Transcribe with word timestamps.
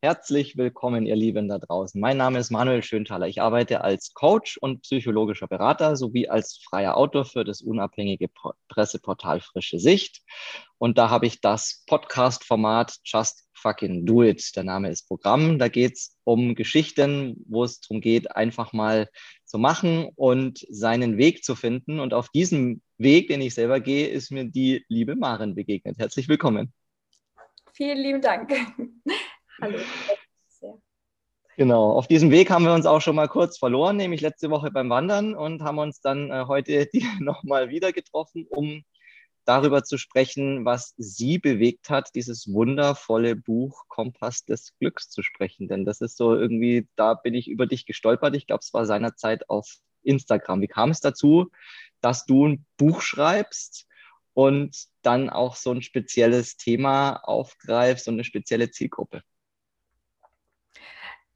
Herzlich 0.00 0.56
willkommen, 0.56 1.06
ihr 1.06 1.16
Lieben 1.16 1.48
da 1.48 1.58
draußen. 1.58 2.00
Mein 2.00 2.18
Name 2.18 2.38
ist 2.38 2.52
Manuel 2.52 2.84
Schönthaler. 2.84 3.26
Ich 3.26 3.42
arbeite 3.42 3.80
als 3.80 4.14
Coach 4.14 4.56
und 4.56 4.82
psychologischer 4.82 5.48
Berater 5.48 5.96
sowie 5.96 6.28
als 6.28 6.60
freier 6.62 6.96
Autor 6.96 7.24
für 7.24 7.42
das 7.42 7.62
unabhängige 7.62 8.28
Presseportal 8.68 9.40
Frische 9.40 9.80
Sicht. 9.80 10.22
Und 10.78 10.98
da 10.98 11.10
habe 11.10 11.26
ich 11.26 11.40
das 11.40 11.82
Podcast-Format 11.88 12.98
Just 13.02 13.48
Fucking 13.54 14.06
Do 14.06 14.22
It. 14.22 14.54
Der 14.54 14.62
Name 14.62 14.88
ist 14.88 15.08
Programm. 15.08 15.58
Da 15.58 15.66
geht 15.66 15.94
es 15.94 16.16
um 16.22 16.54
Geschichten, 16.54 17.44
wo 17.48 17.64
es 17.64 17.80
darum 17.80 18.00
geht, 18.00 18.36
einfach 18.36 18.72
mal 18.72 19.08
zu 19.46 19.58
machen 19.58 20.10
und 20.14 20.64
seinen 20.70 21.18
Weg 21.18 21.42
zu 21.42 21.56
finden. 21.56 21.98
Und 21.98 22.14
auf 22.14 22.28
diesem 22.28 22.82
Weg, 22.98 23.26
den 23.26 23.40
ich 23.40 23.54
selber 23.54 23.80
gehe, 23.80 24.06
ist 24.06 24.30
mir 24.30 24.44
die 24.44 24.84
liebe 24.86 25.16
Maren 25.16 25.56
begegnet. 25.56 25.98
Herzlich 25.98 26.28
willkommen. 26.28 26.72
Vielen 27.72 27.98
lieben 27.98 28.20
Dank. 28.20 28.52
Hallo. 29.60 29.78
Genau, 31.56 31.90
auf 31.90 32.06
diesem 32.06 32.30
Weg 32.30 32.50
haben 32.50 32.64
wir 32.64 32.72
uns 32.72 32.86
auch 32.86 33.00
schon 33.00 33.16
mal 33.16 33.26
kurz 33.26 33.58
verloren, 33.58 33.96
nämlich 33.96 34.20
letzte 34.20 34.48
Woche 34.48 34.70
beim 34.70 34.90
Wandern 34.90 35.34
und 35.34 35.60
haben 35.62 35.78
uns 35.78 36.00
dann 36.00 36.30
äh, 36.30 36.44
heute 36.46 36.88
nochmal 37.18 37.68
wieder 37.68 37.92
getroffen, 37.92 38.46
um 38.48 38.84
darüber 39.44 39.82
zu 39.82 39.98
sprechen, 39.98 40.64
was 40.64 40.94
Sie 40.98 41.38
bewegt 41.38 41.90
hat, 41.90 42.14
dieses 42.14 42.52
wundervolle 42.52 43.34
Buch 43.34 43.88
Kompass 43.88 44.44
des 44.44 44.72
Glücks 44.78 45.10
zu 45.10 45.24
sprechen. 45.24 45.66
Denn 45.66 45.84
das 45.84 46.00
ist 46.00 46.16
so 46.16 46.32
irgendwie, 46.36 46.86
da 46.94 47.14
bin 47.14 47.34
ich 47.34 47.48
über 47.48 47.66
dich 47.66 47.86
gestolpert. 47.86 48.36
Ich 48.36 48.46
glaube, 48.46 48.60
es 48.62 48.72
war 48.72 48.86
seinerzeit 48.86 49.50
auf 49.50 49.68
Instagram. 50.04 50.60
Wie 50.60 50.68
kam 50.68 50.90
es 50.90 51.00
dazu, 51.00 51.50
dass 52.00 52.24
du 52.24 52.46
ein 52.46 52.66
Buch 52.76 53.00
schreibst 53.00 53.88
und 54.32 54.76
dann 55.02 55.28
auch 55.28 55.56
so 55.56 55.72
ein 55.72 55.82
spezielles 55.82 56.56
Thema 56.56 57.16
aufgreifst 57.24 58.06
und 58.06 58.14
eine 58.14 58.24
spezielle 58.24 58.70
Zielgruppe? 58.70 59.22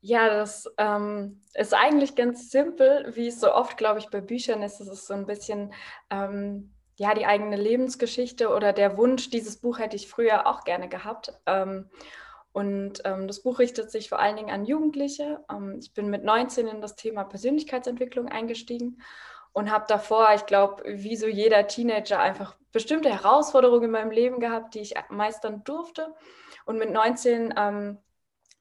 Ja, 0.04 0.28
das 0.28 0.68
ähm, 0.78 1.40
ist 1.54 1.74
eigentlich 1.74 2.16
ganz 2.16 2.50
simpel, 2.50 3.12
wie 3.14 3.28
es 3.28 3.38
so 3.38 3.52
oft, 3.52 3.76
glaube 3.76 4.00
ich, 4.00 4.10
bei 4.10 4.20
Büchern 4.20 4.60
ist. 4.62 4.80
Es 4.80 4.88
ist 4.88 5.06
so 5.06 5.14
ein 5.14 5.26
bisschen 5.26 5.72
ähm, 6.10 6.74
ja 6.96 7.14
die 7.14 7.24
eigene 7.24 7.56
Lebensgeschichte 7.56 8.48
oder 8.48 8.72
der 8.72 8.96
Wunsch, 8.96 9.30
dieses 9.30 9.58
Buch 9.58 9.78
hätte 9.78 9.94
ich 9.94 10.08
früher 10.08 10.48
auch 10.48 10.64
gerne 10.64 10.88
gehabt. 10.88 11.32
Ähm, 11.46 11.88
und 12.52 13.00
ähm, 13.04 13.28
das 13.28 13.44
Buch 13.44 13.60
richtet 13.60 13.92
sich 13.92 14.08
vor 14.08 14.18
allen 14.18 14.34
Dingen 14.34 14.50
an 14.50 14.64
Jugendliche. 14.64 15.44
Ähm, 15.48 15.78
ich 15.80 15.94
bin 15.94 16.10
mit 16.10 16.24
19 16.24 16.66
in 16.66 16.80
das 16.80 16.96
Thema 16.96 17.22
Persönlichkeitsentwicklung 17.22 18.28
eingestiegen 18.28 19.00
und 19.52 19.70
habe 19.70 19.84
davor, 19.86 20.30
ich 20.34 20.46
glaube, 20.46 20.82
wie 20.84 21.16
so 21.16 21.28
jeder 21.28 21.68
Teenager, 21.68 22.18
einfach 22.18 22.56
bestimmte 22.72 23.08
Herausforderungen 23.10 23.84
in 23.84 23.90
meinem 23.92 24.10
Leben 24.10 24.40
gehabt, 24.40 24.74
die 24.74 24.80
ich 24.80 24.94
meistern 25.10 25.62
durfte. 25.62 26.12
Und 26.64 26.78
mit 26.78 26.90
19 26.90 27.54
ähm, 27.56 27.98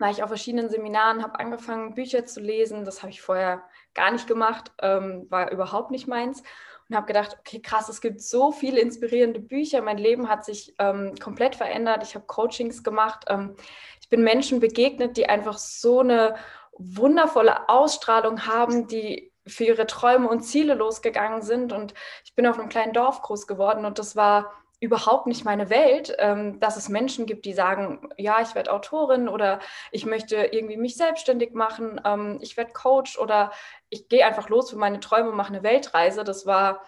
war 0.02 0.10
ich 0.10 0.24
auf 0.24 0.30
verschiedenen 0.30 0.70
Seminaren, 0.70 1.24
habe 1.24 1.40
angefangen, 1.40 1.94
Bücher 1.94 2.26
zu 2.26 2.42
lesen. 2.42 2.84
Das 2.84 3.02
habe 3.02 3.12
ich 3.12 3.22
vorher 3.22 3.64
gar 3.94 4.12
nicht 4.12 4.28
gemacht, 4.28 4.72
ähm, 4.82 5.28
war 5.30 5.52
überhaupt 5.52 5.92
nicht 5.92 6.08
meins. 6.08 6.44
Und 6.90 6.96
habe 6.96 7.08
gedacht, 7.08 7.38
okay, 7.40 7.62
krass, 7.62 7.88
es 7.88 8.02
gibt 8.02 8.20
so 8.20 8.52
viele 8.52 8.82
inspirierende 8.82 9.40
Bücher. 9.40 9.82
Mein 9.82 9.98
Leben 9.98 10.28
hat 10.28 10.44
sich 10.44 10.76
ähm, 10.80 11.14
komplett 11.22 11.56
verändert. 11.56 12.04
Ich 12.04 12.16
habe 12.16 12.26
Coachings 12.26 12.84
gemacht. 12.84 13.26
Ähm, 13.30 13.56
ich 14.02 14.10
bin 14.10 14.24
Menschen 14.24 14.60
begegnet, 14.60 15.16
die 15.16 15.30
einfach 15.30 15.58
so 15.58 16.02
eine 16.02 16.36
wundervolle 16.78 17.70
Ausstrahlung 17.70 18.46
haben, 18.46 18.88
die 18.88 19.32
für 19.48 19.66
ihre 19.66 19.88
Träume 19.88 20.28
und 20.28 20.42
Ziele 20.42 20.74
losgegangen 20.74 21.42
sind. 21.42 21.72
Und 21.72 21.94
ich 22.26 22.36
bin 22.36 22.48
auf 22.48 22.60
einem 22.60 22.70
kleinen 22.70 22.94
Dorf 22.94 23.22
groß 23.22 23.48
geworden 23.48 23.86
und 23.86 24.00
das 24.00 24.16
war 24.16 24.52
überhaupt 24.82 25.28
nicht 25.28 25.46
meine 25.46 25.70
Welt, 25.70 26.16
ähm, 26.18 26.60
dass 26.60 26.76
es 26.76 26.90
Menschen 26.90 27.28
gibt, 27.28 27.46
die 27.46 27.54
sagen, 27.54 28.10
ja, 28.18 28.42
ich 28.42 28.56
werde 28.56 28.74
Autorin 28.74 29.30
oder 29.30 29.60
ich 29.92 30.08
möchte 30.08 30.36
irgendwie 30.38 30.76
mich 30.76 30.98
selbstständig 30.98 31.54
machen, 31.54 32.02
ähm, 32.04 32.40
ich 32.42 32.58
werde 32.58 32.74
Coach 32.74 33.18
oder 33.20 33.52
ich 33.90 34.10
gehe 34.10 34.26
einfach 34.26 34.50
los 34.50 34.72
für 34.72 34.78
meine 34.78 35.00
Träume, 35.00 35.32
mache 35.34 35.54
eine 35.54 35.62
Weltreise. 35.62 36.24
Das 36.24 36.48
war, 36.48 36.84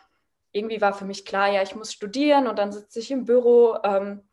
irgendwie 0.51 0.81
war 0.81 0.93
für 0.93 1.05
mich 1.05 1.23
klar, 1.23 1.49
ja, 1.49 1.61
ich 1.61 1.75
muss 1.75 1.93
studieren 1.93 2.47
und 2.47 2.57
dann 2.57 2.71
sitze 2.71 2.99
ich 2.99 3.11
im 3.11 3.25
Büro. 3.25 3.77
Ähm, 3.83 4.23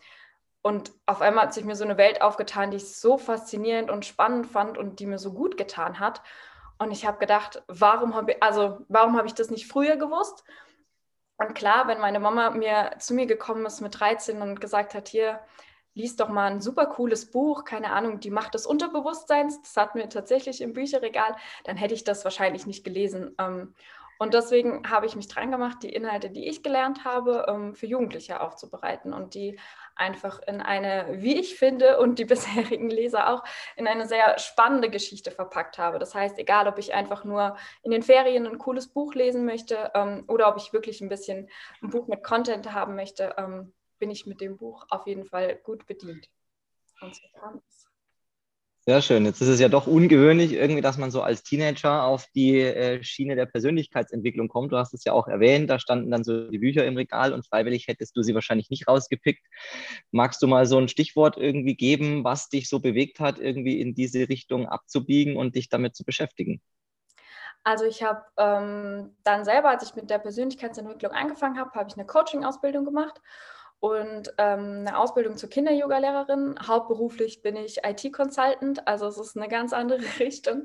und 0.63 0.93
auf 1.05 1.21
einmal 1.21 1.45
hat 1.45 1.55
sich 1.55 1.65
mir 1.65 1.77
so 1.77 1.85
eine 1.85 1.99
Welt 1.99 2.23
aufgetan, 2.23 2.71
die 2.71 2.79
ich 2.79 2.97
so 2.97 3.19
faszinierend 3.19 3.91
und 3.91 4.07
spannend 4.07 4.47
fand 4.47 4.79
und 4.79 5.01
die 5.01 5.07
mir 5.07 5.19
so 5.19 5.35
gut 5.35 5.59
getan 5.59 6.01
hat. 6.01 6.23
Und 6.79 6.93
ich 6.93 7.05
habe 7.07 7.19
gedacht, 7.19 7.63
warum 7.69 8.15
habe 8.15 8.33
ich, 8.33 8.43
also 8.43 8.79
warum 8.89 9.19
habe 9.19 9.27
ich 9.27 9.35
das 9.35 9.51
nicht 9.51 9.67
früher 9.67 9.97
gewusst? 9.97 10.45
Und 11.41 11.55
klar, 11.55 11.89
wenn 11.89 12.01
meine 12.01 12.21
Mama 12.21 12.51
mir 12.51 12.91
zu 12.99 13.15
mir 13.15 13.25
gekommen 13.25 13.65
ist 13.65 13.81
mit 13.81 13.99
13 13.99 14.43
und 14.43 14.61
gesagt 14.61 14.93
hat, 14.93 15.09
hier, 15.09 15.41
lies 15.95 16.15
doch 16.15 16.29
mal 16.29 16.51
ein 16.51 16.61
super 16.61 16.85
cooles 16.85 17.31
Buch, 17.31 17.65
keine 17.65 17.93
Ahnung, 17.93 18.21
die 18.21 18.31
Macht 18.31 18.53
des 18.53 18.67
Unterbewusstseins, 18.67 19.61
das 19.63 19.75
hatten 19.77 19.99
wir 19.99 20.09
tatsächlich 20.11 20.61
im 20.61 20.75
Bücherregal, 20.75 21.35
dann 21.65 21.79
hätte 21.79 21.95
ich 21.95 22.05
das 22.05 22.25
wahrscheinlich 22.25 22.67
nicht 22.67 22.85
gelesen. 22.85 23.35
Ähm, 23.39 23.75
und 24.19 24.35
deswegen 24.35 24.89
habe 24.91 25.07
ich 25.07 25.17
mich 25.17 25.29
dran 25.29 25.51
gemacht, 25.51 25.79
die 25.83 25.89
Inhalte, 25.89 26.29
die 26.29 26.47
ich 26.47 26.63
gelernt 26.63 27.07
habe, 27.07 27.47
ähm, 27.49 27.75
für 27.75 27.87
Jugendliche 27.87 28.43
aufzubereiten 28.43 29.15
und 29.15 29.35
die 29.35 29.59
einfach 29.97 30.41
in 30.47 30.61
eine, 30.61 31.07
wie 31.23 31.39
ich 31.39 31.57
finde, 31.57 31.99
und 31.99 32.19
die 32.19 32.25
bisherigen 32.27 32.91
Leser 32.91 33.31
auch, 33.33 33.45
in 33.77 33.87
eine 33.87 34.07
sehr 34.07 34.39
spannende 34.39 34.91
Geschichte 34.91 35.31
verpackt 35.31 35.79
habe. 35.79 35.99
Das 35.99 36.15
heißt, 36.15 36.39
egal, 36.39 36.69
ob 36.69 36.79
ich 36.79 36.95
einfach 36.95 37.25
nur 37.25 37.57
in 37.83 37.91
den 37.91 38.03
Ferien 38.03 38.47
ein 38.47 38.59
cooles 38.59 38.89
Buch 38.89 39.15
lesen 39.15 39.45
möchte 39.45 39.91
ähm, 39.95 40.25
oder 40.29 40.49
ob 40.49 40.57
ich 40.57 40.73
wirklich 40.73 41.01
ein 41.01 41.09
bisschen 41.09 41.49
ein 41.83 41.91
Buch 41.91 42.07
mit 42.07 42.23
Content 42.23 42.73
haben 42.73 42.95
möchte, 42.95 43.35
ähm, 43.37 43.73
bin 43.99 44.11
ich 44.11 44.27
mit 44.27 44.41
dem 44.41 44.57
Buch 44.57 44.87
auf 44.89 45.07
jeden 45.07 45.25
Fall 45.25 45.57
gut 45.57 45.87
bedient. 45.87 46.29
Und 47.01 47.15
so 47.15 47.23
kam 47.39 47.61
es. 47.69 47.90
Sehr 48.91 49.03
schön. 49.03 49.25
Jetzt 49.25 49.41
ist 49.41 49.47
es 49.47 49.61
ja 49.61 49.69
doch 49.69 49.87
ungewöhnlich, 49.87 50.53
irgendwie, 50.53 50.81
dass 50.81 50.99
man 50.99 51.13
so 51.13 51.23
als 51.23 51.45
Teenager 51.45 52.03
auf 52.03 52.27
die 52.35 52.59
äh, 52.59 53.05
Schiene 53.05 53.37
der 53.37 53.47
Persönlichkeitsentwicklung 53.47 54.49
kommt. 54.49 54.73
Du 54.73 54.79
hast 54.79 54.93
es 54.95 55.05
ja 55.05 55.13
auch 55.13 55.29
erwähnt, 55.29 55.71
da 55.71 55.79
standen 55.79 56.11
dann 56.11 56.25
so 56.25 56.51
die 56.51 56.59
Bücher 56.59 56.85
im 56.85 56.97
Regal 56.97 57.33
und 57.33 57.47
freiwillig 57.47 57.87
hättest 57.87 58.17
du 58.17 58.23
sie 58.23 58.35
wahrscheinlich 58.35 58.69
nicht 58.69 58.89
rausgepickt. 58.89 59.47
Magst 60.11 60.43
du 60.43 60.49
mal 60.49 60.67
so 60.67 60.77
ein 60.77 60.89
Stichwort 60.89 61.37
irgendwie 61.37 61.77
geben, 61.77 62.25
was 62.25 62.49
dich 62.49 62.69
so 62.69 62.81
bewegt 62.81 63.21
hat, 63.21 63.39
irgendwie 63.39 63.81
in 63.81 63.95
diese 63.95 64.29
Richtung 64.29 64.67
abzubiegen 64.67 65.37
und 65.37 65.55
dich 65.55 65.69
damit 65.69 65.95
zu 65.95 66.03
beschäftigen? 66.03 66.61
Also 67.63 67.85
ich 67.85 68.03
habe 68.03 68.25
ähm, 68.39 69.15
dann 69.23 69.45
selber, 69.45 69.71
als 69.71 69.85
ich 69.85 69.95
mit 69.95 70.11
der 70.11 70.19
Persönlichkeitsentwicklung 70.19 71.13
angefangen 71.13 71.61
habe, 71.61 71.71
habe 71.79 71.89
ich 71.89 71.95
eine 71.95 72.07
Coaching-Ausbildung 72.07 72.85
gemacht 72.85 73.21
und 73.81 74.33
ähm, 74.37 74.85
eine 74.87 74.99
Ausbildung 74.99 75.39
zur 75.39 75.49
Kinder-Yoga-Lehrerin. 75.49 76.57
Hauptberuflich 76.67 77.41
bin 77.43 77.57
ich 77.57 77.79
IT-Consultant, 77.83 78.87
also 78.87 79.07
es 79.07 79.19
ist 79.19 79.37
eine 79.37 79.49
ganz 79.49 79.73
andere 79.73 80.01
Richtung. 80.21 80.65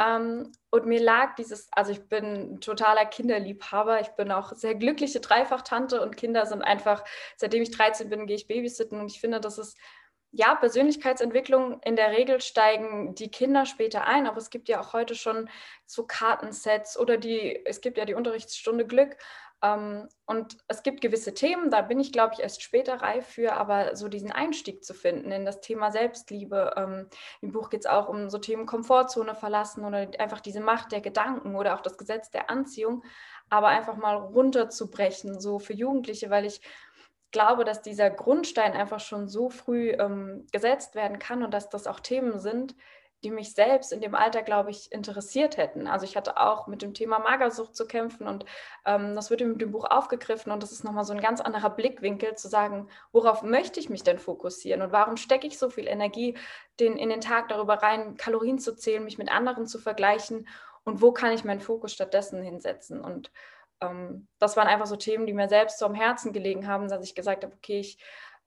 Ähm, 0.00 0.52
und 0.70 0.86
mir 0.86 1.00
lag 1.00 1.36
dieses, 1.36 1.68
also 1.72 1.92
ich 1.92 2.08
bin 2.08 2.60
totaler 2.60 3.06
Kinderliebhaber, 3.06 4.00
ich 4.00 4.10
bin 4.10 4.30
auch 4.32 4.52
sehr 4.52 4.74
glückliche 4.74 5.20
Dreifachtante 5.20 6.00
und 6.02 6.16
Kinder 6.16 6.46
sind 6.46 6.62
einfach, 6.62 7.04
seitdem 7.36 7.62
ich 7.62 7.70
13 7.70 8.10
bin, 8.10 8.26
gehe 8.26 8.36
ich 8.36 8.48
babysitten 8.48 9.00
und 9.00 9.10
ich 9.10 9.20
finde, 9.20 9.40
das 9.40 9.58
ist 9.58 9.76
ja, 10.30 10.54
Persönlichkeitsentwicklung, 10.54 11.80
in 11.82 11.96
der 11.96 12.10
Regel 12.10 12.40
steigen 12.40 13.14
die 13.14 13.30
Kinder 13.30 13.64
später 13.66 14.04
ein, 14.04 14.26
aber 14.26 14.38
es 14.38 14.50
gibt 14.50 14.68
ja 14.68 14.80
auch 14.80 14.92
heute 14.92 15.14
schon 15.14 15.48
so 15.86 16.06
Kartensets 16.06 16.98
oder 16.98 17.16
die, 17.16 17.64
es 17.64 17.80
gibt 17.80 17.98
ja 17.98 18.04
die 18.04 18.14
Unterrichtsstunde 18.14 18.86
Glück, 18.86 19.16
ähm, 19.60 20.08
und 20.26 20.56
es 20.68 20.82
gibt 20.82 21.00
gewisse 21.00 21.34
Themen, 21.34 21.70
da 21.70 21.82
bin 21.82 21.98
ich, 21.98 22.12
glaube 22.12 22.34
ich, 22.34 22.40
erst 22.40 22.62
später 22.62 23.00
reif 23.02 23.26
für, 23.26 23.54
aber 23.54 23.96
so 23.96 24.08
diesen 24.08 24.30
Einstieg 24.30 24.84
zu 24.84 24.94
finden 24.94 25.32
in 25.32 25.44
das 25.44 25.60
Thema 25.60 25.90
Selbstliebe. 25.90 26.74
Ähm, 26.76 27.08
Im 27.40 27.52
Buch 27.52 27.70
geht 27.70 27.80
es 27.80 27.86
auch 27.86 28.08
um 28.08 28.30
so 28.30 28.38
Themen 28.38 28.66
Komfortzone 28.66 29.34
verlassen 29.34 29.84
oder 29.84 30.08
einfach 30.20 30.40
diese 30.40 30.60
Macht 30.60 30.92
der 30.92 31.00
Gedanken 31.00 31.56
oder 31.56 31.74
auch 31.74 31.80
das 31.80 31.98
Gesetz 31.98 32.30
der 32.30 32.50
Anziehung, 32.50 33.02
aber 33.50 33.68
einfach 33.68 33.96
mal 33.96 34.16
runterzubrechen, 34.16 35.40
so 35.40 35.58
für 35.58 35.72
Jugendliche, 35.72 36.30
weil 36.30 36.44
ich 36.44 36.60
glaube, 37.30 37.64
dass 37.64 37.82
dieser 37.82 38.10
Grundstein 38.10 38.72
einfach 38.72 39.00
schon 39.00 39.28
so 39.28 39.50
früh 39.50 39.90
ähm, 39.90 40.46
gesetzt 40.52 40.94
werden 40.94 41.18
kann 41.18 41.42
und 41.42 41.52
dass 41.52 41.68
das 41.68 41.86
auch 41.86 42.00
Themen 42.00 42.38
sind, 42.38 42.74
die 43.24 43.30
mich 43.30 43.54
selbst 43.54 43.92
in 43.92 44.00
dem 44.00 44.14
Alter, 44.14 44.42
glaube 44.42 44.70
ich, 44.70 44.92
interessiert 44.92 45.56
hätten. 45.56 45.88
Also 45.88 46.04
ich 46.04 46.16
hatte 46.16 46.38
auch 46.38 46.68
mit 46.68 46.82
dem 46.82 46.94
Thema 46.94 47.18
Magersucht 47.18 47.74
zu 47.74 47.86
kämpfen 47.86 48.28
und 48.28 48.44
ähm, 48.86 49.16
das 49.16 49.30
wird 49.30 49.40
in 49.40 49.58
dem 49.58 49.72
Buch 49.72 49.86
aufgegriffen 49.90 50.52
und 50.52 50.62
das 50.62 50.70
ist 50.70 50.84
nochmal 50.84 51.04
so 51.04 51.12
ein 51.12 51.20
ganz 51.20 51.40
anderer 51.40 51.70
Blickwinkel 51.70 52.36
zu 52.36 52.48
sagen, 52.48 52.88
worauf 53.10 53.42
möchte 53.42 53.80
ich 53.80 53.90
mich 53.90 54.04
denn 54.04 54.18
fokussieren 54.18 54.82
und 54.82 54.92
warum 54.92 55.16
stecke 55.16 55.48
ich 55.48 55.58
so 55.58 55.68
viel 55.68 55.88
Energie 55.88 56.36
den, 56.78 56.96
in 56.96 57.08
den 57.08 57.20
Tag 57.20 57.48
darüber 57.48 57.74
rein, 57.74 58.16
Kalorien 58.16 58.58
zu 58.58 58.76
zählen, 58.76 59.04
mich 59.04 59.18
mit 59.18 59.32
anderen 59.32 59.66
zu 59.66 59.80
vergleichen 59.80 60.46
und 60.84 61.02
wo 61.02 61.10
kann 61.10 61.32
ich 61.32 61.44
meinen 61.44 61.60
Fokus 61.60 61.92
stattdessen 61.92 62.40
hinsetzen 62.40 63.00
und 63.00 63.32
das 64.38 64.56
waren 64.56 64.68
einfach 64.68 64.86
so 64.86 64.96
Themen, 64.96 65.26
die 65.26 65.32
mir 65.32 65.48
selbst 65.48 65.78
so 65.78 65.86
am 65.86 65.94
Herzen 65.94 66.32
gelegen 66.32 66.66
haben, 66.66 66.88
dass 66.88 67.04
ich 67.04 67.14
gesagt 67.14 67.44
habe, 67.44 67.54
okay, 67.54 67.80
ich 67.80 67.98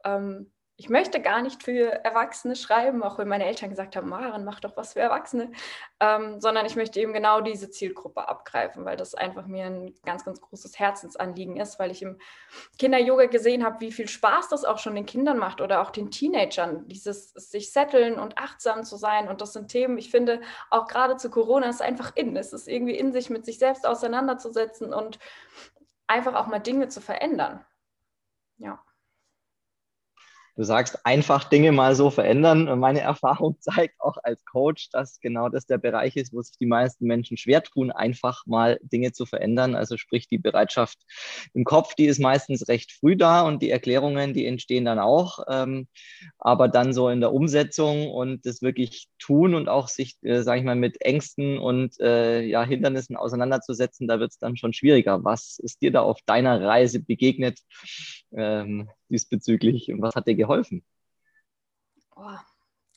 ähm, 0.03 0.51
ich 0.81 0.89
möchte 0.89 1.21
gar 1.21 1.43
nicht 1.43 1.61
für 1.61 1.91
Erwachsene 2.03 2.55
schreiben, 2.55 3.03
auch 3.03 3.19
wenn 3.19 3.27
meine 3.27 3.45
Eltern 3.45 3.69
gesagt 3.69 3.95
haben, 3.95 4.09
Maren, 4.09 4.43
mach 4.43 4.59
doch 4.59 4.75
was 4.75 4.93
für 4.93 4.99
Erwachsene, 4.99 5.51
ähm, 5.99 6.41
sondern 6.41 6.65
ich 6.65 6.75
möchte 6.75 6.99
eben 6.99 7.13
genau 7.13 7.39
diese 7.39 7.69
Zielgruppe 7.69 8.27
abgreifen, 8.27 8.83
weil 8.83 8.97
das 8.97 9.13
einfach 9.13 9.45
mir 9.45 9.65
ein 9.65 9.93
ganz, 10.03 10.25
ganz 10.25 10.41
großes 10.41 10.79
Herzensanliegen 10.79 11.57
ist, 11.57 11.77
weil 11.77 11.91
ich 11.91 12.01
im 12.01 12.17
Kinder-Yoga 12.79 13.27
gesehen 13.27 13.63
habe, 13.63 13.79
wie 13.81 13.91
viel 13.91 14.07
Spaß 14.07 14.49
das 14.49 14.65
auch 14.65 14.79
schon 14.79 14.95
den 14.95 15.05
Kindern 15.05 15.37
macht 15.37 15.61
oder 15.61 15.83
auch 15.83 15.91
den 15.91 16.09
Teenagern, 16.09 16.87
dieses 16.87 17.29
sich 17.29 17.71
setteln 17.71 18.17
und 18.17 18.39
achtsam 18.39 18.83
zu 18.83 18.95
sein. 18.95 19.27
Und 19.27 19.41
das 19.41 19.53
sind 19.53 19.67
Themen, 19.67 19.99
ich 19.99 20.09
finde, 20.09 20.41
auch 20.71 20.87
gerade 20.87 21.15
zu 21.15 21.29
Corona 21.29 21.69
ist 21.69 21.83
einfach 21.83 22.15
in. 22.15 22.35
Es 22.35 22.53
ist 22.53 22.67
irgendwie 22.67 22.97
in 22.97 23.13
sich 23.13 23.29
mit 23.29 23.45
sich 23.45 23.59
selbst 23.59 23.85
auseinanderzusetzen 23.85 24.95
und 24.95 25.19
einfach 26.07 26.33
auch 26.33 26.47
mal 26.47 26.57
Dinge 26.57 26.87
zu 26.87 27.01
verändern. 27.01 27.63
Ja. 28.57 28.83
Du 30.61 30.65
sagst, 30.65 31.07
einfach 31.07 31.45
Dinge 31.45 31.71
mal 31.71 31.95
so 31.95 32.11
verändern. 32.11 32.67
Und 32.67 32.77
meine 32.77 32.99
Erfahrung 33.01 33.55
zeigt 33.59 33.99
auch 33.99 34.17
als 34.21 34.45
Coach, 34.45 34.91
dass 34.91 35.19
genau 35.19 35.49
das 35.49 35.65
der 35.65 35.79
Bereich 35.79 36.15
ist, 36.17 36.33
wo 36.33 36.41
sich 36.43 36.55
die 36.59 36.67
meisten 36.67 37.07
Menschen 37.07 37.35
schwer 37.35 37.63
tun, 37.63 37.89
einfach 37.89 38.45
mal 38.45 38.79
Dinge 38.83 39.11
zu 39.11 39.25
verändern. 39.25 39.73
Also 39.73 39.97
sprich, 39.97 40.27
die 40.27 40.37
Bereitschaft 40.37 40.99
im 41.55 41.63
Kopf, 41.63 41.95
die 41.95 42.05
ist 42.05 42.19
meistens 42.19 42.67
recht 42.67 42.91
früh 42.91 43.15
da 43.15 43.41
und 43.41 43.63
die 43.63 43.71
Erklärungen, 43.71 44.35
die 44.35 44.45
entstehen 44.45 44.85
dann 44.85 44.99
auch. 44.99 45.39
Ähm, 45.49 45.87
aber 46.37 46.67
dann 46.67 46.93
so 46.93 47.09
in 47.09 47.21
der 47.21 47.33
Umsetzung 47.33 48.11
und 48.11 48.45
das 48.45 48.61
wirklich 48.61 49.07
tun 49.17 49.55
und 49.55 49.67
auch 49.67 49.87
sich, 49.87 50.17
äh, 50.21 50.43
sage 50.43 50.59
ich 50.59 50.65
mal, 50.65 50.75
mit 50.75 51.01
Ängsten 51.01 51.57
und 51.57 51.99
äh, 51.99 52.43
ja, 52.43 52.63
Hindernissen 52.63 53.15
auseinanderzusetzen, 53.15 54.07
da 54.07 54.19
wird 54.19 54.29
es 54.29 54.37
dann 54.37 54.55
schon 54.57 54.73
schwieriger. 54.73 55.23
Was 55.23 55.57
ist 55.57 55.81
dir 55.81 55.91
da 55.91 56.01
auf 56.01 56.19
deiner 56.27 56.61
Reise 56.61 56.99
begegnet? 56.99 57.57
Ähm, 58.31 58.87
diesbezüglich 59.11 59.91
und 59.91 60.01
was 60.01 60.15
hat 60.15 60.27
dir 60.27 60.35
geholfen? 60.35 60.83
Oh, 62.15 62.37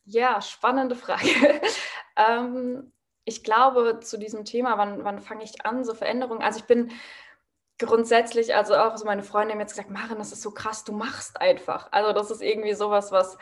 ja, 0.05 0.41
spannende 0.41 0.97
Frage. 0.97 1.29
ähm, 2.17 2.93
ich 3.25 3.43
glaube, 3.43 4.01
zu 4.01 4.19
diesem 4.19 4.45
Thema, 4.45 4.77
wann, 4.77 5.05
wann 5.05 5.21
fange 5.21 5.45
ich 5.45 5.65
an, 5.65 5.85
so 5.85 5.95
Veränderungen? 5.95 6.43
Also 6.43 6.59
ich 6.59 6.67
bin 6.67 6.93
grundsätzlich, 7.79 8.55
also 8.55 8.77
auch 8.77 8.97
so 8.97 9.05
meine 9.05 9.23
Freundin 9.23 9.53
haben 9.53 9.61
jetzt 9.61 9.73
gesagt, 9.73 9.91
Maren, 9.91 10.19
das 10.19 10.33
ist 10.33 10.43
so 10.43 10.51
krass, 10.51 10.85
du 10.85 10.93
machst 10.93 11.41
einfach. 11.41 11.89
Also 11.91 12.13
das 12.13 12.31
ist 12.31 12.43
irgendwie 12.43 12.75
sowas, 12.75 13.13
was, 13.13 13.39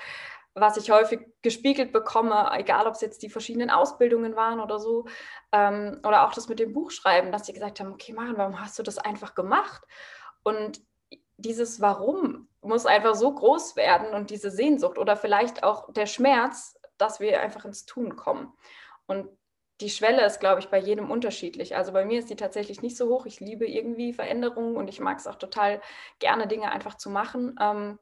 was 0.55 0.77
ich 0.77 0.91
häufig 0.91 1.21
gespiegelt 1.43 1.93
bekomme, 1.93 2.51
egal 2.53 2.87
ob 2.87 2.95
es 2.95 3.01
jetzt 3.01 3.23
die 3.23 3.31
verschiedenen 3.31 3.71
Ausbildungen 3.71 4.37
waren 4.37 4.61
oder 4.61 4.79
so, 4.79 5.07
ähm, 5.51 6.01
oder 6.07 6.27
auch 6.27 6.33
das 6.33 6.49
mit 6.49 6.61
dem 6.61 6.73
Buchschreiben, 6.73 7.33
dass 7.33 7.47
sie 7.47 7.53
gesagt 7.53 7.81
haben, 7.81 7.93
okay, 7.93 8.13
Maren, 8.13 8.39
warum 8.39 8.61
hast 8.61 8.79
du 8.79 8.83
das 8.83 8.99
einfach 8.99 9.35
gemacht? 9.35 9.83
Und 10.45 10.81
dieses 11.37 11.81
Warum 11.81 12.49
muss 12.63 12.87
einfach 12.87 13.15
so 13.15 13.35
groß 13.35 13.77
werden 13.77 14.15
und 14.15 14.31
diese 14.31 14.51
Sehnsucht 14.51 14.99
oder 14.99 15.17
vielleicht 15.17 15.65
auch 15.65 15.93
der 15.93 16.07
Schmerz, 16.07 16.79
dass 16.97 17.21
wir 17.21 17.41
einfach 17.41 17.65
ins 17.65 17.85
Tun 17.85 18.17
kommen. 18.17 18.53
Und 19.07 19.29
die 19.81 19.91
Schwelle 19.91 20.25
ist, 20.25 20.39
glaube 20.39 20.61
ich, 20.61 20.69
bei 20.69 20.79
jedem 20.79 21.11
unterschiedlich. 21.11 21.75
Also 21.77 21.93
bei 21.93 22.05
mir 22.05 22.21
ist 22.21 22.31
die 22.31 22.37
tatsächlich 22.37 22.83
nicht 22.83 22.97
so 22.97 23.09
hoch. 23.09 23.27
Ich 23.27 23.41
liebe 23.41 23.67
irgendwie 23.67 24.13
Veränderungen 24.13 24.77
und 24.77 24.89
ich 24.89 25.01
mag 25.01 25.19
es 25.19 25.27
auch 25.27 25.35
total 25.35 25.81
gerne, 26.21 26.47
Dinge 26.47 26.71
einfach 26.71 26.97
zu 26.97 27.11
machen. 27.11 27.57
Ähm, 27.61 27.99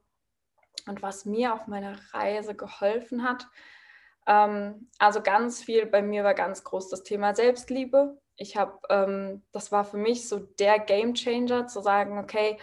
und 0.87 1.01
was 1.01 1.25
mir 1.25 1.53
auf 1.53 1.67
meiner 1.67 1.97
Reise 2.13 2.55
geholfen 2.55 3.23
hat, 3.23 3.47
ähm, 4.27 4.89
also 4.99 5.21
ganz 5.21 5.63
viel 5.63 5.87
bei 5.87 6.01
mir 6.01 6.23
war 6.23 6.35
ganz 6.35 6.63
groß 6.63 6.89
das 6.89 7.03
Thema 7.03 7.35
Selbstliebe. 7.35 8.19
Ich 8.35 8.57
habe, 8.57 8.79
ähm, 8.89 9.43
das 9.51 9.71
war 9.71 9.83
für 9.83 9.97
mich 9.97 10.27
so 10.27 10.39
der 10.39 10.79
Game 10.79 11.15
Changer, 11.15 11.67
zu 11.67 11.81
sagen, 11.81 12.19
okay, 12.19 12.59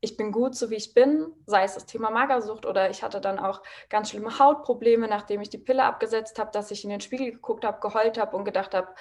ich 0.00 0.16
bin 0.16 0.32
gut, 0.32 0.54
so 0.54 0.70
wie 0.70 0.76
ich 0.76 0.94
bin, 0.94 1.32
sei 1.46 1.64
es 1.64 1.74
das 1.74 1.86
Thema 1.86 2.10
Magersucht 2.10 2.64
oder 2.64 2.88
ich 2.90 3.02
hatte 3.02 3.20
dann 3.20 3.38
auch 3.38 3.62
ganz 3.90 4.10
schlimme 4.10 4.38
Hautprobleme, 4.38 5.08
nachdem 5.08 5.42
ich 5.42 5.50
die 5.50 5.58
Pille 5.58 5.84
abgesetzt 5.84 6.38
habe, 6.38 6.50
dass 6.52 6.70
ich 6.70 6.84
in 6.84 6.90
den 6.90 7.00
Spiegel 7.00 7.32
geguckt 7.32 7.64
habe, 7.64 7.80
geheult 7.80 8.18
habe 8.18 8.36
und 8.36 8.44
gedacht 8.44 8.74
habe, 8.74 8.94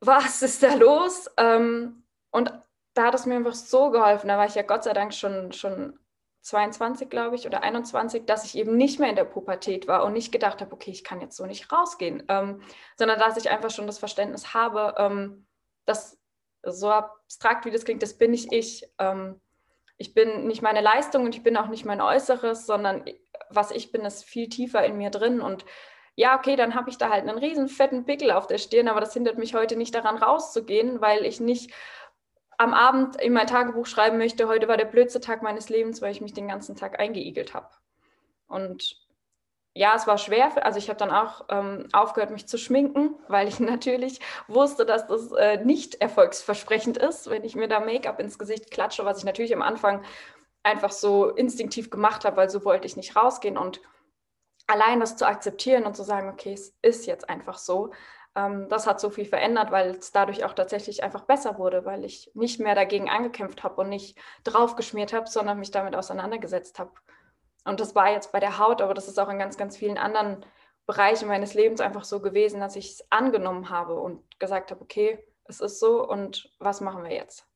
was 0.00 0.42
ist 0.42 0.62
da 0.62 0.74
los? 0.74 1.30
Ähm, 1.36 2.04
und 2.30 2.52
da 2.94 3.06
hat 3.06 3.14
es 3.14 3.26
mir 3.26 3.34
einfach 3.34 3.54
so 3.54 3.90
geholfen. 3.90 4.28
Da 4.28 4.38
war 4.38 4.46
ich 4.46 4.54
ja 4.54 4.62
Gott 4.62 4.84
sei 4.84 4.92
Dank 4.92 5.12
schon, 5.12 5.52
schon 5.52 5.98
22, 6.42 7.10
glaube 7.10 7.34
ich, 7.34 7.46
oder 7.46 7.62
21, 7.62 8.26
dass 8.26 8.44
ich 8.44 8.56
eben 8.56 8.76
nicht 8.76 9.00
mehr 9.00 9.08
in 9.08 9.16
der 9.16 9.24
Pubertät 9.24 9.88
war 9.88 10.04
und 10.04 10.12
nicht 10.12 10.30
gedacht 10.30 10.60
habe, 10.60 10.72
okay, 10.72 10.90
ich 10.90 11.02
kann 11.02 11.20
jetzt 11.20 11.36
so 11.36 11.46
nicht 11.46 11.72
rausgehen, 11.72 12.22
ähm, 12.28 12.60
sondern 12.96 13.18
dass 13.18 13.36
ich 13.36 13.50
einfach 13.50 13.70
schon 13.70 13.86
das 13.86 13.98
Verständnis 13.98 14.54
habe, 14.54 14.94
ähm, 14.98 15.46
dass 15.86 16.20
so 16.66 16.90
abstrakt 16.90 17.64
wie 17.64 17.70
das 17.70 17.84
klingt, 17.84 18.02
das 18.02 18.14
bin 18.14 18.30
nicht 18.30 18.52
ich. 18.52 18.88
Ähm, 18.98 19.40
ich 19.96 20.14
bin 20.14 20.46
nicht 20.46 20.62
meine 20.62 20.80
Leistung 20.80 21.24
und 21.24 21.34
ich 21.34 21.42
bin 21.42 21.56
auch 21.56 21.68
nicht 21.68 21.84
mein 21.84 22.00
Äußeres, 22.00 22.66
sondern 22.66 23.04
was 23.48 23.70
ich 23.70 23.92
bin, 23.92 24.02
ist 24.02 24.24
viel 24.24 24.48
tiefer 24.48 24.84
in 24.84 24.98
mir 24.98 25.10
drin. 25.10 25.40
Und 25.40 25.64
ja, 26.16 26.36
okay, 26.38 26.56
dann 26.56 26.74
habe 26.74 26.90
ich 26.90 26.98
da 26.98 27.10
halt 27.10 27.28
einen 27.28 27.38
riesen 27.38 27.68
fetten 27.68 28.04
Pickel 28.04 28.30
auf 28.30 28.46
der 28.46 28.58
Stirn, 28.58 28.88
aber 28.88 29.00
das 29.00 29.14
hindert 29.14 29.38
mich 29.38 29.54
heute 29.54 29.76
nicht 29.76 29.94
daran 29.94 30.16
rauszugehen, 30.16 31.00
weil 31.00 31.24
ich 31.24 31.40
nicht 31.40 31.72
am 32.58 32.74
Abend 32.74 33.20
in 33.20 33.32
mein 33.32 33.46
Tagebuch 33.46 33.86
schreiben 33.86 34.18
möchte, 34.18 34.48
heute 34.48 34.68
war 34.68 34.76
der 34.76 34.84
blödste 34.84 35.20
Tag 35.20 35.42
meines 35.42 35.68
Lebens, 35.68 36.02
weil 36.02 36.12
ich 36.12 36.20
mich 36.20 36.34
den 36.34 36.48
ganzen 36.48 36.76
Tag 36.76 37.00
eingeigelt 37.00 37.54
habe. 37.54 37.68
Und 38.46 39.03
ja, 39.74 39.94
es 39.96 40.06
war 40.06 40.18
schwer. 40.18 40.64
Also 40.64 40.78
ich 40.78 40.88
habe 40.88 40.98
dann 40.98 41.10
auch 41.10 41.46
ähm, 41.48 41.88
aufgehört, 41.92 42.30
mich 42.30 42.46
zu 42.46 42.58
schminken, 42.58 43.16
weil 43.28 43.48
ich 43.48 43.58
natürlich 43.60 44.20
wusste, 44.46 44.86
dass 44.86 45.06
das 45.06 45.32
äh, 45.32 45.62
nicht 45.64 45.96
erfolgsversprechend 45.96 46.96
ist, 46.96 47.28
wenn 47.28 47.44
ich 47.44 47.56
mir 47.56 47.68
da 47.68 47.80
Make-up 47.80 48.20
ins 48.20 48.38
Gesicht 48.38 48.70
klatsche, 48.70 49.04
was 49.04 49.18
ich 49.18 49.24
natürlich 49.24 49.54
am 49.54 49.62
Anfang 49.62 50.04
einfach 50.62 50.92
so 50.92 51.28
instinktiv 51.28 51.90
gemacht 51.90 52.24
habe, 52.24 52.36
weil 52.36 52.50
so 52.50 52.64
wollte 52.64 52.86
ich 52.86 52.96
nicht 52.96 53.16
rausgehen. 53.16 53.58
Und 53.58 53.80
allein 54.66 55.00
das 55.00 55.16
zu 55.16 55.26
akzeptieren 55.26 55.84
und 55.84 55.96
zu 55.96 56.04
sagen, 56.04 56.30
okay, 56.30 56.52
es 56.52 56.74
ist 56.80 57.06
jetzt 57.06 57.28
einfach 57.28 57.58
so, 57.58 57.90
ähm, 58.36 58.68
das 58.68 58.86
hat 58.86 59.00
so 59.00 59.10
viel 59.10 59.24
verändert, 59.26 59.72
weil 59.72 59.90
es 59.90 60.12
dadurch 60.12 60.44
auch 60.44 60.54
tatsächlich 60.54 61.02
einfach 61.02 61.24
besser 61.24 61.58
wurde, 61.58 61.84
weil 61.84 62.04
ich 62.04 62.30
nicht 62.34 62.60
mehr 62.60 62.74
dagegen 62.76 63.10
angekämpft 63.10 63.64
habe 63.64 63.80
und 63.82 63.88
nicht 63.88 64.18
draufgeschmiert 64.44 65.12
habe, 65.12 65.28
sondern 65.28 65.58
mich 65.58 65.70
damit 65.70 65.96
auseinandergesetzt 65.96 66.78
habe. 66.78 66.92
Und 67.64 67.80
das 67.80 67.94
war 67.94 68.12
jetzt 68.12 68.32
bei 68.32 68.40
der 68.40 68.58
Haut, 68.58 68.82
aber 68.82 68.94
das 68.94 69.08
ist 69.08 69.18
auch 69.18 69.28
in 69.28 69.38
ganz, 69.38 69.56
ganz 69.56 69.76
vielen 69.76 69.98
anderen 69.98 70.44
Bereichen 70.86 71.28
meines 71.28 71.54
Lebens 71.54 71.80
einfach 71.80 72.04
so 72.04 72.20
gewesen, 72.20 72.60
dass 72.60 72.76
ich 72.76 72.90
es 72.90 73.04
angenommen 73.10 73.70
habe 73.70 73.94
und 73.94 74.20
gesagt 74.38 74.70
habe, 74.70 74.82
okay, 74.82 75.18
es 75.44 75.60
ist 75.60 75.80
so 75.80 76.06
und 76.06 76.50
was 76.58 76.80
machen 76.80 77.04
wir 77.04 77.12
jetzt? 77.12 77.46